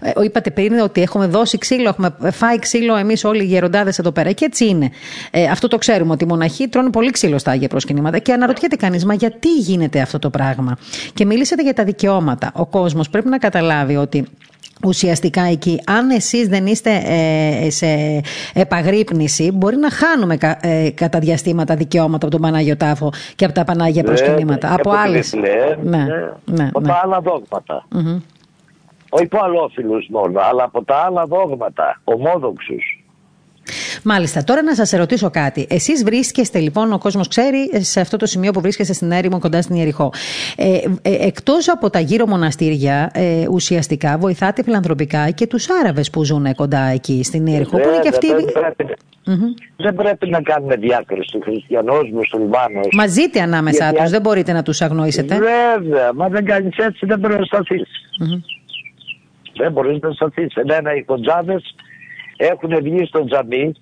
[0.00, 4.10] Ε, είπατε πριν ότι έχουμε δώσει ξύλο, έχουμε φάει ξύλο εμείς όλοι οι γεροντάδες εδώ
[4.10, 4.32] πέρα.
[4.32, 4.90] Και έτσι είναι.
[5.30, 8.18] Ε, αυτό το ξέρουμε ότι οι μοναχοί τρώνε πολύ ξύλο στα άγια προσκυνήματα.
[8.18, 10.76] Και αναρωτιέται κανείς, μα γιατί γίνεται αυτό το πράγμα.
[11.14, 12.50] Και μιλήσατε για τα δικαιώματα.
[12.54, 14.26] Ο κόσμος πρέπει να καταλάβει ότι
[14.86, 15.82] ουσιαστικά εκεί.
[15.86, 18.20] Αν εσείς δεν είστε ε, σε
[18.54, 23.64] επαγρύπνηση, μπορεί να χάνουμε ε, κατά διαστήματα δικαιώματα από τον Πανάγιο Τάφο και από τα
[23.64, 24.74] Πανάγια ναι, προσκυνήματα.
[24.74, 25.32] από άλλες.
[25.32, 26.04] Ναι, ναι,
[26.44, 27.86] ναι, από τα άλλα δόγματα.
[27.94, 28.22] Mm-hmm.
[29.08, 32.95] Όχι από μόνο, αλλά από τα άλλα δόγματα, ομόδοξους.
[34.04, 34.44] Μάλιστα.
[34.44, 35.66] Τώρα να σας ρωτήσω κάτι.
[35.70, 39.62] Εσείς βρίσκεστε λοιπόν, ο κόσμος ξέρει, σε αυτό το σημείο που βρίσκεστε στην έρημο κοντά
[39.62, 40.12] στην Ιεριχώ.
[40.56, 46.24] Ε, ε, Εκτός από τα γύρω μοναστήρια, ε, ουσιαστικά βοηθάτε φιλανθρωπικά και τους Άραβες που
[46.24, 47.78] ζουν κοντά εκεί στην Ιεριχώ.
[47.78, 48.28] Που είναι και αυτοί.
[49.76, 52.88] Δεν πρέπει να κάνουμε διάκριση του χριστιανός, μουσουλμάνος.
[52.92, 55.34] Μαζείτε ανάμεσά τους, δεν μπορείτε να τους αγνοήσετε.
[55.34, 57.88] Βέβαια, μα δεν κάνεις έτσι, δεν μπορεί να σταθείς.
[59.56, 60.54] Δεν μπορείς να σταθείς.
[60.54, 61.74] Εμένα οι κοντζάδες
[62.36, 63.72] έχουν βγει στο τζαμί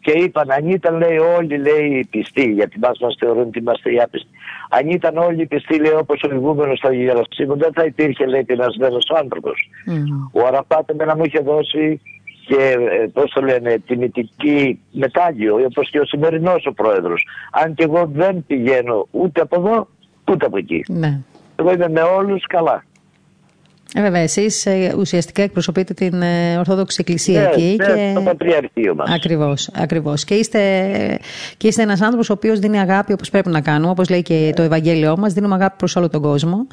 [0.00, 4.00] και είπαν αν ήταν λέει όλοι λέει πιστοί, γιατί μας μας θεωρούν ότι είμαστε οι
[4.00, 4.28] άπιστοι.
[4.70, 8.44] Αν ήταν όλοι οι πιστοί λέει όπως ο ηγούμενος στο Γερασίμου δεν θα υπήρχε λέει
[8.44, 9.68] πεινασμένος άνθρωπος.
[9.86, 10.40] Mm.
[10.42, 12.00] Ο Αραπάτ εμένα μου είχε δώσει
[12.46, 17.26] και ε, πώς το λένε τιμητική μετάγιο όπως και ο σημερινός ο πρόεδρος.
[17.52, 19.88] Αν και εγώ δεν πηγαίνω ούτε από εδώ
[20.30, 20.84] ούτε από εκεί.
[20.88, 21.20] Ναι.
[21.56, 22.84] Εγώ είμαι με όλους καλά.
[23.96, 27.76] Ε, βέβαια, εσείς ε, ουσιαστικά εκπροσωπείτε την ε, Ορθόδοξη Εκκλησία ναι, εκεί.
[27.78, 28.12] Ναι, και...
[28.14, 29.10] το Πατριαρχείο μας.
[29.10, 29.70] Ακριβώς.
[29.74, 30.24] Ακριβώς.
[30.24, 30.60] Και είστε,
[31.56, 34.52] και είστε ένας άνθρωπος ο οποίος δίνει αγάπη όπως πρέπει να κάνουμε, όπως λέει και
[34.56, 35.32] το Ευαγγέλιό μας.
[35.32, 36.66] Δίνουμε αγάπη προς όλο τον κόσμο.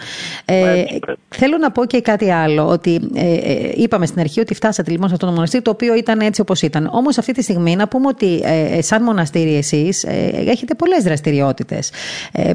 [0.46, 0.84] Ε,
[1.30, 2.68] θέλω να πω και κάτι άλλο.
[2.68, 6.20] Ότι ε, είπαμε στην αρχή ότι φτάσατε λοιπόν σε αυτό το μοναστήρι, το οποίο ήταν
[6.20, 6.90] έτσι όπως ήταν.
[6.94, 10.04] Όμως αυτή τη στιγμή να πούμε ότι ε, σαν μοναστήρι εσείς
[10.48, 11.92] έχετε πολλές δραστηριότητες.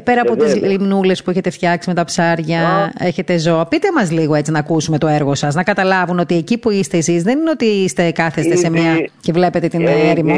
[0.03, 3.65] πέρα από τις λιμνούλες που έχετε φτιάξει με τα ψάρια, έχετε ζώα.
[3.65, 6.97] Πείτε μας λίγο έτσι να ακούσουμε το έργο σας, να καταλάβουν ότι εκεί που είστε
[6.97, 10.35] εσείς δεν είναι ότι είστε κάθεστε σε μια και βλέπετε την έρημο.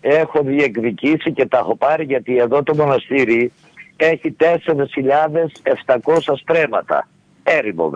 [0.00, 3.52] Έχω διεκδικήσει και τα έχω πάρει γιατί εδώ το μοναστήρι
[3.96, 4.50] έχει 4.700
[6.40, 7.08] στρέμματα.
[7.42, 7.90] Έρημο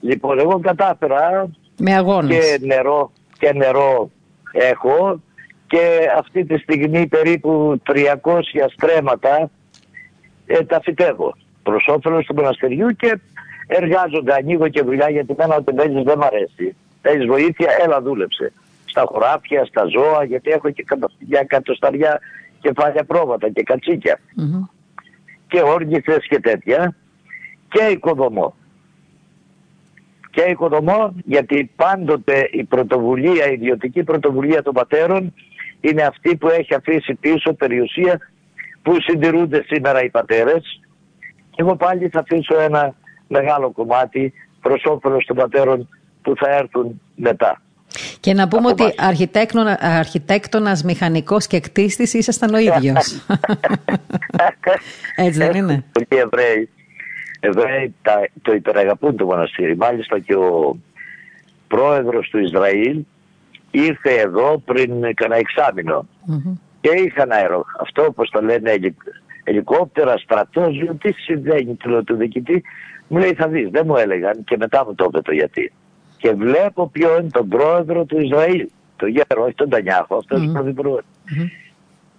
[0.00, 2.36] Λοιπόν, εγώ κατάφερα με αγώνες.
[2.38, 4.10] και νερό, και νερό
[4.52, 5.20] έχω
[5.66, 7.94] και αυτή τη στιγμή περίπου 300
[8.76, 9.50] στρέμματα
[10.46, 13.18] ε, τα φυτεύω προς όφελος του μοναστεριού και
[13.66, 16.76] εργάζονται, ανοίγω και δουλειά γιατί μένα ότι παίζεις δεν μ' αρέσει.
[17.02, 18.52] Έχει βοήθεια, έλα δούλεψε.
[18.84, 20.84] Στα χωράφια, στα ζώα, γιατί έχω και
[21.18, 22.20] για κατοσταριά
[22.60, 24.18] κεφάλια πρόβατα και κατσίκια.
[24.18, 24.68] Mm-hmm.
[25.48, 26.94] Και όργηθες και τέτοια.
[27.68, 28.54] Και οικοδομό.
[30.30, 35.34] Και οικοδομό γιατί πάντοτε η πρωτοβουλία, η ιδιωτική πρωτοβουλία των πατέρων
[35.80, 38.20] είναι αυτή που έχει αφήσει πίσω περιουσία
[38.82, 40.80] που συντηρούνται σήμερα οι πατέρες.
[41.56, 42.94] Εγώ πάλι θα αφήσω ένα
[43.28, 45.88] μεγάλο κομμάτι προς όφελος των πατέρων
[46.22, 47.62] που θα έρθουν μετά.
[48.20, 53.26] Και να πούμε ότι αρχιτέκτονα, αρχιτέκτονας, μηχανικός και κτίστης ήσασταν ο ίδιος.
[55.16, 56.68] Έτσι δεν είναι; Οι Εβραίοι,
[57.40, 57.94] Εβραίοι
[58.42, 59.76] το υπεραγαπούν το μοναστήρι.
[59.76, 60.76] Μάλιστα και ο
[61.68, 63.04] πρόεδρος του Ισραήλ
[63.70, 65.42] ήρθε εδώ πριν κανένα
[66.80, 67.64] και είχαν αέρο.
[67.80, 68.70] Αυτό όπως το λένε
[69.44, 72.62] ελικόπτερα, στρατός, τι συμβαίνει του διοικητή
[73.08, 75.72] μου λέει θα δεις, δεν μου έλεγαν και μετά μου το είπε το γιατί.
[76.16, 80.52] Και βλέπω ποιο είναι τον πρόεδρο του Ισραήλ, το γέρο, όχι τον Τανιάχο, αυτός mm.
[80.52, 81.00] πρωθυπουργός.
[81.00, 81.48] Mm-hmm.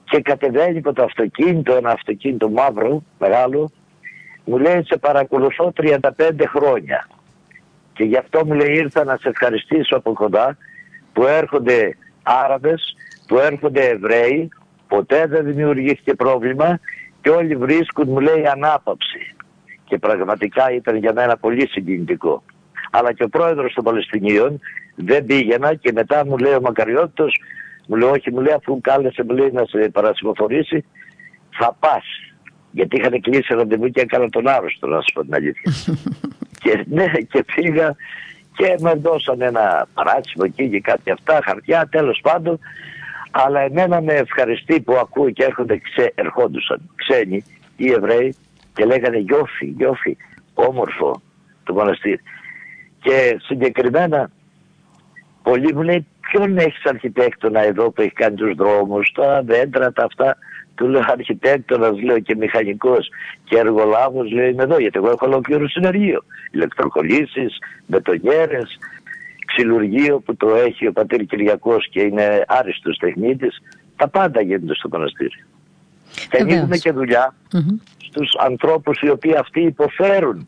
[0.03, 3.71] Και κατεβαίνει από το αυτοκίνητο, ένα αυτοκίνητο μαύρο, μεγάλο,
[4.45, 5.99] μου λέει σε παρακολουθώ 35
[6.47, 7.07] χρόνια.
[7.93, 10.57] Και γι' αυτό μου λέει ήρθα να σε ευχαριστήσω από κοντά
[11.13, 12.95] που έρχονται Άραβες,
[13.27, 14.49] που έρχονται Εβραίοι,
[14.87, 16.79] ποτέ δεν δημιουργήθηκε πρόβλημα
[17.21, 19.34] και όλοι βρίσκουν μου λέει ανάπαυση
[19.85, 22.43] και πραγματικά ήταν για μένα πολύ συγκινητικό.
[22.91, 24.59] Αλλά και ο πρόεδρος των Παλαιστινίων
[24.95, 27.41] δεν πήγαινα και μετά μου λέει ο Μακαριώτητος,
[27.87, 30.85] μου λέει όχι, μου λέει αφού κάλεσε μου λέει να σε παρασυμφορήσει,
[31.49, 32.03] θα πας.
[32.71, 35.73] Γιατί είχαν κλείσει ραντεβού και έκανα τον άρρωστο να σου πω την αλήθεια.
[36.63, 37.95] και, ναι, και πήγα
[38.55, 42.59] και με δώσαν ένα παράτσιμο εκεί και κάτι αυτά, χαρτιά, τέλος πάντων.
[43.31, 47.43] Αλλά εμένα με ευχαριστεί που ακούω και έρχονται ξέ, ερχόντουσαν ξένοι
[47.77, 48.35] ή Εβραίοι
[48.75, 50.17] και λέγανε γιόφι, γιόφι,
[50.53, 51.21] όμορφο
[51.63, 52.19] το μοναστήρι.
[52.99, 54.31] Και συγκεκριμένα
[55.43, 60.03] πολλοί μου λέει ποιον έχεις αρχιτέκτονα εδώ που έχει κάνει τους δρόμους, τα δέντρα, τα
[60.03, 60.37] αυτά.
[60.75, 63.09] Του λέω αρχιτέκτονας, λέω και μηχανικός
[63.43, 66.23] και εργολάβος, λέω είμαι εδώ γιατί εγώ έχω ολόκληρο συνεργείο.
[66.51, 68.77] Ηλεκτροκολλήσεις, μπετονιέρες,
[69.45, 73.61] ξυλουργείο που το έχει ο πατήρ Κυριακός και είναι άριστος τεχνίτης.
[73.95, 75.43] Τα πάντα γίνονται στο μοναστήρι.
[76.29, 77.35] Και ανοίγουμε και δουλειά
[78.15, 80.47] στους ανθρώπους οι οποίοι αυτοί υποφέρουν.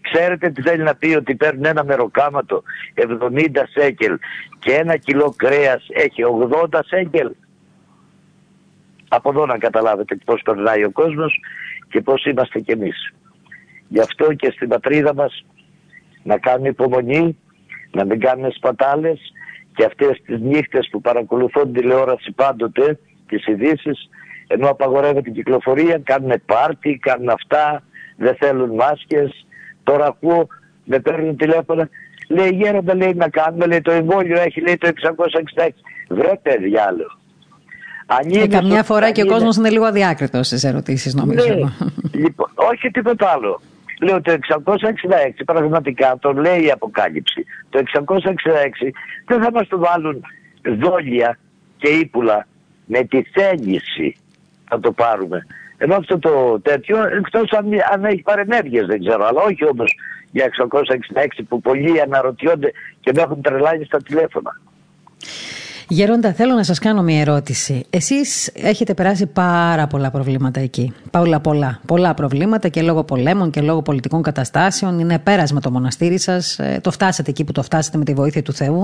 [0.00, 2.62] Ξέρετε τι θέλει να πει ότι παίρνουν ένα μεροκάματο
[2.94, 4.18] 70 σέκελ
[4.58, 6.22] και ένα κιλό κρέας έχει
[6.70, 7.30] 80 σέκελ.
[9.08, 11.40] Από εδώ να καταλάβετε πώς περνάει ο κόσμος
[11.88, 13.12] και πώς είμαστε κι εμείς.
[13.88, 15.44] Γι' αυτό και στην πατρίδα μας
[16.22, 17.38] να κάνουμε υπομονή,
[17.90, 19.20] να μην κάνουμε σπατάλες
[19.74, 24.08] και αυτές τις νύχτες που παρακολουθούν τηλεόραση πάντοτε, τις ειδήσεις,
[24.46, 27.82] ενώ απαγορεύεται η κυκλοφορία, κάνουν πάρτι, κάνουν αυτά,
[28.16, 29.46] δεν θέλουν μάσκες.
[29.82, 30.46] Τώρα ακούω,
[30.84, 31.88] με παίρνουν τηλέφωνα,
[32.28, 34.88] λέει γέροντα λέει να κάνουμε, λέει το εμβόλιο έχει λέει το
[35.56, 35.68] 666.
[36.08, 37.18] Βρε διάλογο.
[38.30, 41.54] Και καμιά φορά και ο κόσμος είναι λίγο αδιάκριτος στις ερωτήσεις, νομίζω.
[41.54, 41.70] Ναι.
[42.12, 43.60] λοιπόν, όχι τίποτα άλλο.
[44.00, 47.44] Λέω το 666 πραγματικά το λέει η αποκάλυψη.
[47.70, 48.02] Το 666
[49.26, 50.24] δεν θα μας το βάλουν
[50.78, 51.38] δόλια
[51.76, 52.46] και ύπουλα
[52.84, 54.16] με τη θέληση
[54.74, 55.46] θα το πάρουμε.
[55.76, 59.94] Ενώ αυτό το τέτοιο, εκτός αν, αν έχει παρενέργειες δεν ξέρω, αλλά όχι όμως
[60.30, 64.60] για 666 που πολλοί αναρωτιόνται και με έχουν τρελάνει στα τηλέφωνα.
[65.88, 67.84] Γερόντα, θέλω να σας κάνω μια ερώτηση.
[67.90, 70.92] Εσείς έχετε περάσει πάρα πολλά προβλήματα εκεί.
[71.10, 71.80] Πολλά, πολλά.
[71.86, 74.98] Πολλά προβλήματα και λόγω πολέμων και λόγω πολιτικών καταστάσεων.
[74.98, 76.58] Είναι πέρασμα το μοναστήρι σας.
[76.58, 78.80] Ε, το φτάσατε εκεί που το φτάσατε με τη βοήθεια του Θεού.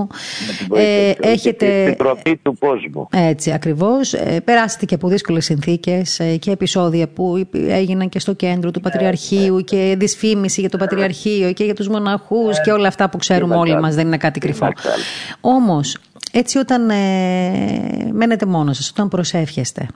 [0.47, 1.85] Με τη βοήθεια ε, του έχετε...
[1.85, 3.07] την τροπή του κόσμου.
[3.11, 4.13] Έτσι, ακριβώς.
[4.13, 8.81] Ε, περάσατε και από δύσκολες συνθήκες ε, και επεισόδια που έγιναν και στο κέντρο του
[8.83, 9.61] ναι, Πατριαρχείου ναι.
[9.61, 12.63] και δυσφήμιση για το Πατριαρχείο και για τους μοναχούς ναι.
[12.63, 13.95] και όλα αυτά που ξέρουμε όλοι μας.
[13.95, 14.67] Δεν είναι κάτι κρυφό.
[15.41, 15.97] Όμως,
[16.31, 19.87] έτσι όταν ε, μένετε μόνος σας, όταν προσεύχεστε,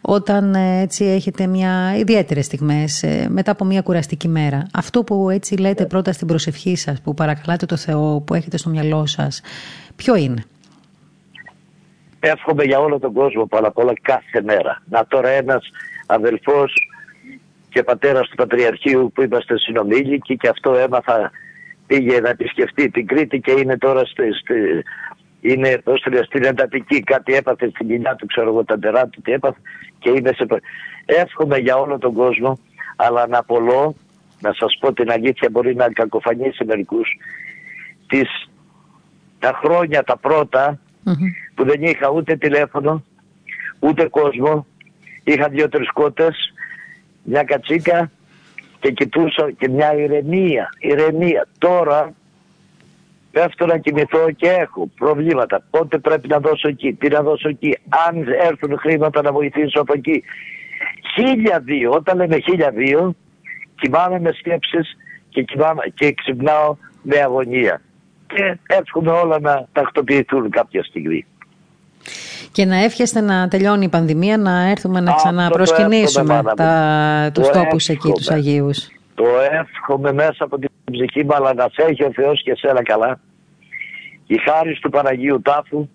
[0.00, 5.30] όταν ε, έτσι έχετε μια ιδιαίτερες στιγμές ε, μετά από μια κουραστική μέρα, αυτό που
[5.30, 9.40] έτσι λέτε πρώτα στην προσευχή σας, που παρακαλάτε το Θεό, που έχετε στο μυαλό σας,
[9.96, 10.44] ποιο είναι;
[12.20, 14.82] Εύχομαι για όλο τον κόσμο πάνω απ' όλα κάθε μέρα.
[14.90, 15.68] Να τώρα ένας
[16.06, 16.72] αδελφός
[17.68, 21.30] και πατέρας του Πατριαρχείου που είμαστε συνομήλικοι και αυτό έμαθα
[21.86, 24.54] πήγε να επισκεφτεί την Κρήτη και είναι τώρα στη, στη,
[25.40, 25.82] είναι
[26.24, 29.58] στην εντατική, κάτι έπαθε στην κοιλιά του, ξέρω εγώ τα τερά του, τι έπαθε
[29.98, 30.46] και είναι σε...
[31.04, 32.58] Εύχομαι για όλο τον κόσμο,
[32.96, 33.94] αλλά να απολώ,
[34.40, 37.16] να σας πω την αλήθεια μπορεί να κακοφανίσει μερικούς,
[38.06, 38.48] τις,
[39.38, 40.78] τα χρόνια τα πρωτα
[41.54, 43.04] που δεν είχα ούτε τηλέφωνο,
[43.78, 44.66] ούτε κόσμο,
[45.24, 46.52] είχα δύο-τρεις κότες,
[47.22, 48.10] μια κατσίκα
[48.80, 51.46] και κοιτούσα και μια ηρεμία, ηρεμία.
[51.58, 52.14] Τώρα
[53.38, 55.62] πέφτω να κοιμηθώ και έχω προβλήματα.
[55.70, 57.78] Πότε πρέπει να δώσω εκεί, τι να δώσω εκεί,
[58.08, 58.14] αν
[58.48, 60.22] έρθουν χρήματα να βοηθήσω από εκεί.
[61.14, 63.14] Χίλια δύο, όταν λέμε χίλια δύο,
[63.80, 64.96] κοιμάμαι με σκέψεις
[65.28, 67.80] και, κοιμάμαι, και ξυπνάω με αγωνία.
[68.26, 71.26] Και εύχομαι όλα να τακτοποιηθούν κάποια στιγμή.
[72.52, 78.12] Και να εύχεστε να τελειώνει η πανδημία, να έρθουμε να ξαναπροσκυνήσουμε τα, τους τόπους εκεί,
[78.12, 78.88] τους Αγίους.
[79.14, 82.82] Το εύχομαι μέσα από την ψυχή μου, αλλά να σε έχει ο Θεός και σένα
[82.82, 83.20] καλά
[84.28, 85.88] η χάρη του Παναγίου Τάφου,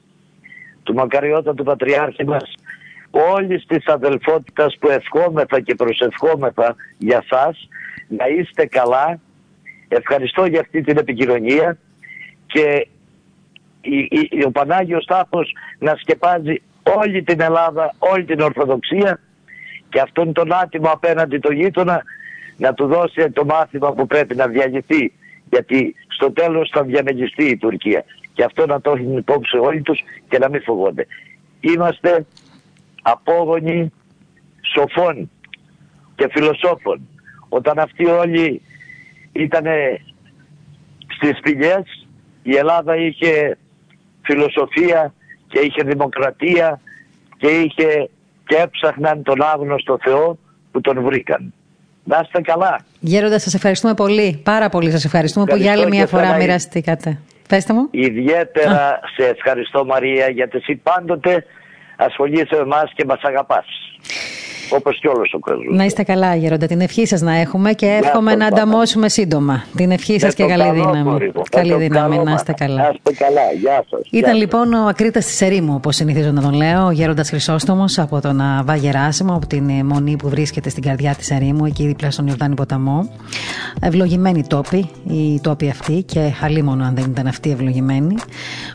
[0.84, 2.54] του Μακαριώτα του Πατριάρχη μας,
[3.12, 7.68] όλης της αδελφότητας που ευχόμεθα και προσευχόμεθα για σας,
[8.08, 9.20] να είστε καλά.
[9.88, 11.78] Ευχαριστώ για αυτή την επικοινωνία
[12.46, 12.88] και
[14.46, 16.62] ο Πανάγιος Τάφος να σκεπάζει
[16.98, 19.20] όλη την Ελλάδα, όλη την Ορθοδοξία
[19.90, 22.04] και αυτόν τον άτιμο απέναντι το γείτονα
[22.58, 25.14] να του δώσει το μάθημα που πρέπει να διαλυθεί
[25.50, 28.04] γιατί στο τέλος θα διαμεγιστεί η Τουρκία.
[28.34, 31.08] Και αυτό να το έχουν υπόψη όλοι τους και να μην φοβόνται.
[31.60, 32.26] Είμαστε
[33.02, 33.92] απόγονοι
[34.62, 35.30] σοφών
[36.16, 37.08] και φιλοσόφων.
[37.50, 38.62] Όταν αυτοί όλοι
[39.32, 39.66] ήταν
[41.08, 42.08] στις πηγές,
[42.44, 43.58] η Ελλάδα είχε
[44.22, 45.14] φιλοσοφία
[45.48, 46.80] και είχε δημοκρατία
[47.38, 48.10] και είχε
[48.46, 50.38] και έψαχναν τον άγνωστο Θεό
[50.72, 51.54] που τον βρήκαν.
[52.04, 52.80] Να είστε καλά.
[53.00, 54.42] Γέροντα, σας ευχαριστούμε πολύ.
[54.44, 57.20] Πάρα πολύ σας ευχαριστούμε που για άλλη μια φορά μοιραστήκατε.
[57.54, 57.88] Πέστε μου.
[57.91, 61.45] Ιδιαίτερα σε ευχαριστώ Μαρία γιατί εσύ πάντοτε
[61.97, 63.66] ασχολείσαι με εμάς και μας αγαπάς.
[64.70, 65.76] Όπως και όλος ο κόσμος.
[65.76, 66.66] Να είστε καλά, Γερόντα.
[66.68, 69.64] Την ευχή σας να έχουμε και εύχομαι να ανταμώσουμε σύντομα.
[69.76, 71.32] Την ευχή σας και καλή δύναμη.
[71.49, 72.82] Καλή δύναμη, να είστε καλά.
[72.82, 73.41] Να είστε καλά.
[73.61, 74.01] Γεια σας.
[74.11, 78.22] Ήταν λοιπόν ο Ακρίτας της Ερήμου, όπως συνηθίζω να τον λέω, ο Γέροντας Χρυσόστομος από
[78.22, 82.28] τον Αβά Γεράσιμο, από την μονή που βρίσκεται στην καρδιά της Ερήμου, εκεί δίπλα στον
[82.28, 83.09] Ιορδάνη Ποταμό.
[83.82, 88.16] Ευλογημένοι τόποι, οι τόποι αυτοί και χαλίμονο αν δεν ήταν αυτοί ευλογημένοι.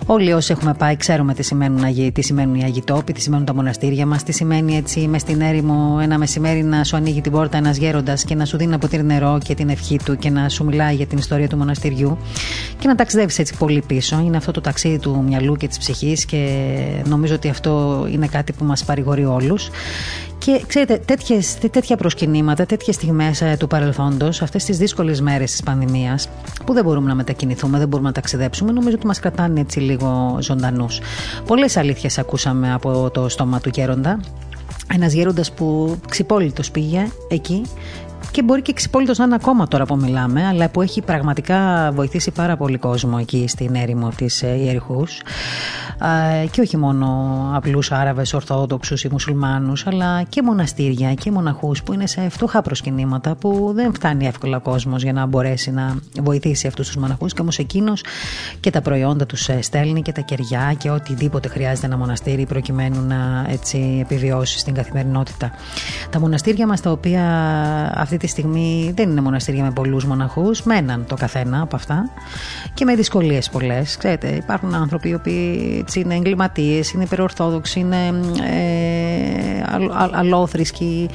[0.06, 3.54] Όλοι όσοι έχουμε πάει ξέρουμε τι σημαίνουν, τι σημαίνουν οι Αγιοι τόποι, τι σημαίνουν τα
[3.54, 7.56] μοναστήρια μας, τι σημαίνει έτσι μες στην έρημο ένα μεσημέρι να σου ανοίγει την πόρτα
[7.56, 10.48] ένας γέροντας και να σου δίνει από ποτήρι νερό και την ευχή του και να
[10.48, 12.18] σου μιλάει για την ιστορία του μοναστηριού
[12.78, 14.22] και να ταξιδεύεις έτσι πολύ πίσω.
[14.24, 16.68] Είναι αυτό το ταξίδι του μυαλού και της ψυχής και
[17.04, 19.70] νομίζω ότι αυτό είναι κάτι που μας παρηγορεί όλους.
[20.38, 25.62] Και ξέρετε, τέτοιες, τέτοια προσκυνήματα, τέτοιες στιγμές ε, του παρελθόντος, αυτές τις δύσκολες μέρες της
[25.62, 26.28] πανδημίας,
[26.64, 30.38] που δεν μπορούμε να μετακινηθούμε, δεν μπορούμε να ταξιδέψουμε, νομίζω ότι μας κρατάνε έτσι λίγο
[30.40, 31.00] ζωντανούς.
[31.46, 34.20] Πολλές αλήθειες ακούσαμε από το στόμα του Γέροντα
[34.94, 37.62] ένας γέροντας που ξυπόλυτος πήγε εκεί
[38.38, 42.30] και μπορεί και εξυπόλυτο να είναι ακόμα τώρα που μιλάμε, αλλά που έχει πραγματικά βοηθήσει
[42.30, 45.04] πάρα πολύ κόσμο εκεί στην έρημο τη Ιεριχού.
[46.50, 47.06] Και όχι μόνο
[47.54, 53.34] απλούς Άραβες, Ορθόδοξους ή Μουσουλμάνους, αλλά και μοναστήρια και μοναχούς που είναι σε φτωχά προσκυνήματα
[53.34, 57.32] που δεν φτάνει εύκολα ο κόσμος για να μπορέσει να βοηθήσει αυτούς τους μοναχούς.
[57.32, 58.04] Και όμως εκείνος
[58.60, 63.46] και τα προϊόντα τους στέλνει και τα κεριά και οτιδήποτε χρειάζεται ένα μοναστήρι προκειμένου να
[63.48, 65.50] έτσι επιβιώσει στην καθημερινότητα.
[66.10, 67.22] Τα μοναστήρια μας, τα οποία
[67.94, 72.10] αυτή τη στιγμή δεν είναι μοναστήρια με πολλούς μοναχούς, μέναν το καθένα από αυτά
[72.74, 73.96] και με δυσκολίες πολλές.
[73.96, 78.06] Ξέρετε, υπάρχουν άνθρωποι οι οποίοι είναι εγκληματίες, είναι υπερορθόδοξοι, είναι
[78.42, 79.62] ε,
[80.12, 81.08] αλόθρησκοι,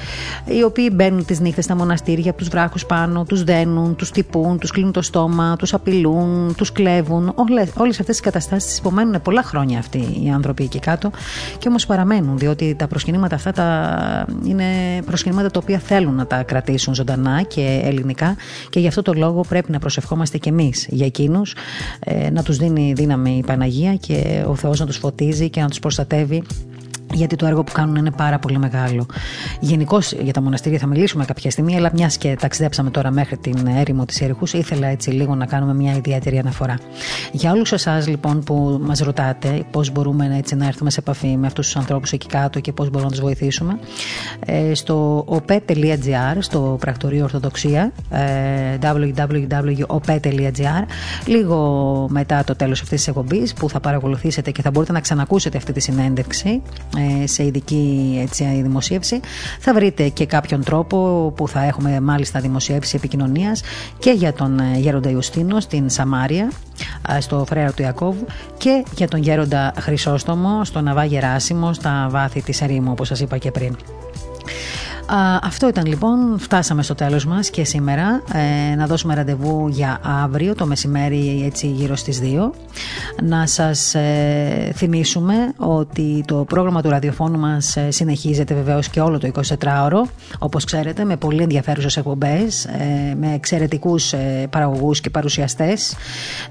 [0.45, 4.59] οι οποίοι μπαίνουν τις νύχτες στα μοναστήρια από τους βράχους πάνω, τους δένουν, τους τυπούν,
[4.59, 7.33] τους κλείνουν το στόμα, τους απειλούν, τους κλέβουν.
[7.77, 11.11] Όλες αυτές τις καταστάσεις τις υπομένουν πολλά χρόνια αυτοί οι άνθρωποι εκεί κάτω
[11.57, 14.65] και όμως παραμένουν, διότι τα προσκυνήματα αυτά τα, είναι
[15.05, 18.35] προσκυνήματα τα οποία θέλουν να τα κρατήσουν ζωντανά και ελληνικά
[18.69, 21.55] και γι' αυτό το λόγο πρέπει να προσευχόμαστε κι εμείς για εκείνους,
[21.99, 25.67] ε, να τους δίνει δύναμη η Παναγία και ο Θεός να τους φωτίζει και να
[25.67, 26.43] τους προστατεύει
[27.13, 29.05] γιατί το έργο που κάνουν είναι πάρα πολύ μεγάλο.
[29.59, 33.67] Γενικώ για τα μοναστήρια θα μιλήσουμε κάποια στιγμή, αλλά μιας και ταξιδέψαμε τώρα μέχρι την
[33.67, 36.79] έρημο της Ερυχού, ήθελα έτσι λίγο να κάνουμε μια ιδιαίτερη αναφορά.
[37.31, 41.47] Για όλους εσάς λοιπόν που μας routate πώς μπορούμε έτσι, να έρθουμε σε επαφή με
[41.47, 43.79] αυτούς τους ανθρώπους εκεί κάτω και πώς μπορούμε να τους βοηθήσουμε,
[44.45, 50.83] ε, στο op.gr, στο πρακτορείο Ορθοδοξία, ε, www.op.gr,
[51.25, 55.57] λίγο μετά το τέλος αυτής της εκπομπής που θα παρακολουθήσετε και θα μπορείτε να ξανακούσετε
[55.57, 56.61] αυτή τη συνέντευξη
[56.92, 56.92] ε,
[57.23, 59.19] σε ειδική έτσι, δημοσίευση.
[59.59, 63.61] Θα βρείτε και κάποιον τρόπο που θα έχουμε μάλιστα δημοσιεύσει επικοινωνίας
[63.99, 66.51] και για τον ε, Γέροντα Ιουστίνο στην Σαμάρια,
[67.17, 68.25] ε, στο Φρέαρο του Ιακώβου
[68.57, 73.37] και για τον Γέροντα Χρυσόστομο στο Ναβά Γεράσιμο, στα βάθη της Ερήμου, όπως σας είπα
[73.37, 73.75] και πριν
[75.41, 78.21] αυτό ήταν λοιπόν, φτάσαμε στο τέλος μας και σήμερα.
[78.71, 82.51] Ε, να δώσουμε ραντεβού για αύριο το μεσημέρι έτσι γύρω στις 2
[83.21, 89.17] να σας ε, θυμίσουμε ότι το πρόγραμμα του ραδιοφώνου μας ε, συνεχίζεται βεβαίως και όλο
[89.17, 90.01] το 24ωρο
[90.39, 94.13] όπως ξέρετε με πολύ ενδιαφέρουσες εκπομπές ε, με εξαιρετικούς
[94.49, 95.95] παραγωγούς και παρουσιαστές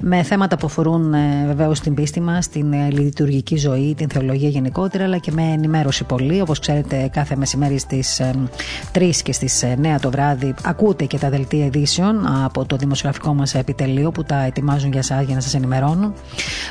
[0.00, 1.14] με θέματα που αφορούν
[1.46, 6.40] βεβαίως την πίστη μας, την λειτουργική ζωή, την θεολογία γενικότερα αλλά και με ενημέρωση πολύ
[6.40, 8.20] όπως ξέρετε κάθε μεσημέρι στις
[8.92, 13.54] 3 και στις 9 το βράδυ ακούτε και τα δελτία ειδήσεων από το δημοσιογραφικό μας
[13.54, 16.12] επιτελείο που τα ετοιμάζουν για εσάς για να σας ενημερώνουν.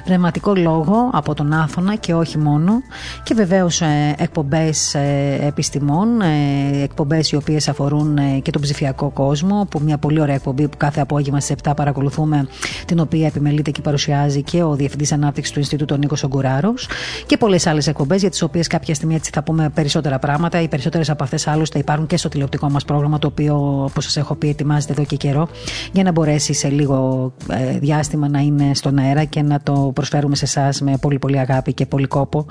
[0.03, 2.81] Πνευματικό λόγο από τον Άθωνα και όχι μόνο.
[3.23, 9.67] Και βεβαίως ε, εκπομπές ε, επιστημών, ε, εκπομπές οι οποίες αφορούν και τον ψηφιακό κόσμο,
[9.69, 12.47] που μια πολύ ωραία εκπομπή που κάθε απόγευμα στις 7 παρακολουθούμε,
[12.85, 16.87] την οποία επιμελείται και παρουσιάζει και ο Διευθυντής Ανάπτυξης του Ινστιτούτου Νίκος Ογκουράρος.
[17.25, 20.61] Και πολλές άλλες εκπομπές για τις οποίες κάποια στιγμή έτσι θα πούμε περισσότερα πράγματα.
[20.61, 24.17] Οι περισσότερες από αυτές άλλωστε υπάρχουν και στο τηλεοπτικό μας πρόγραμμα, το οποίο, όπως σας
[24.17, 25.47] έχω πει, ετοιμάζεται εδώ και καιρό,
[25.91, 30.35] για να μπορέσει σε λίγο ε, διάστημα να είναι στον αέρα και να το προσφέρουμε
[30.35, 32.45] σε εσάς με πολύ πολύ αγάπη και πολύ κόπο,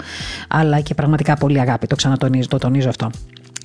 [0.48, 1.86] αλλά και πραγματικά πολύ αγάπη.
[1.86, 3.10] Το ξανατονίζω, το τονίζω αυτό.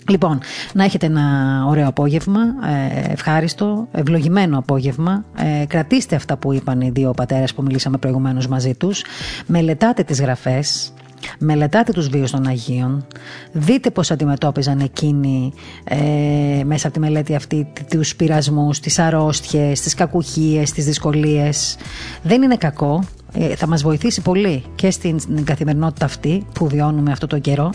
[0.09, 0.39] Λοιπόν,
[0.73, 5.25] να έχετε ένα ωραίο απόγευμα, ε, ευχάριστο, ευλογημένο απόγευμα.
[5.61, 9.03] Ε, κρατήστε αυτά που είπαν οι δύο πατέρες που μιλήσαμε προηγουμένως μαζί τους.
[9.45, 10.93] Μελετάτε τις γραφές,
[11.39, 13.05] Μελετάτε τους βίους των Αγίων,
[13.51, 19.93] δείτε πώς αντιμετώπιζαν εκείνοι ε, μέσα από τη μελέτη αυτή τους πειρασμούς, τις αρρώστιες, τις
[19.93, 21.77] κακουχίες, τις δυσκολίες.
[22.23, 23.24] Δεν είναι κακό, ε,
[23.55, 27.69] θα μας βοηθήσει πολύ και στην καθημερινότητα αυτή που βιώνουμε αυτό το καιρό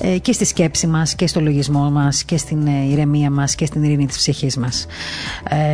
[0.00, 3.66] ε, και στη σκέψη μας και στο λογισμό μας και στην ε, ηρεμία μας και
[3.66, 4.86] στην ειρήνη της ψυχής μας.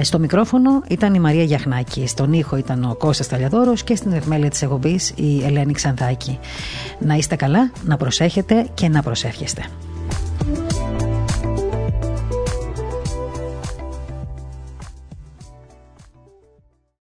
[0.03, 4.51] Στο μικρόφωνο ήταν η Μαρία Γιαχνάκη, στον ήχο ήταν ο Κώστας Ταλιαδόρος και στην ευμέλεια
[4.51, 6.39] της εγωβής η Ελένη Ξανθάκη.
[6.99, 9.63] Να είστε καλά, να προσέχετε και να προσεύχεστε.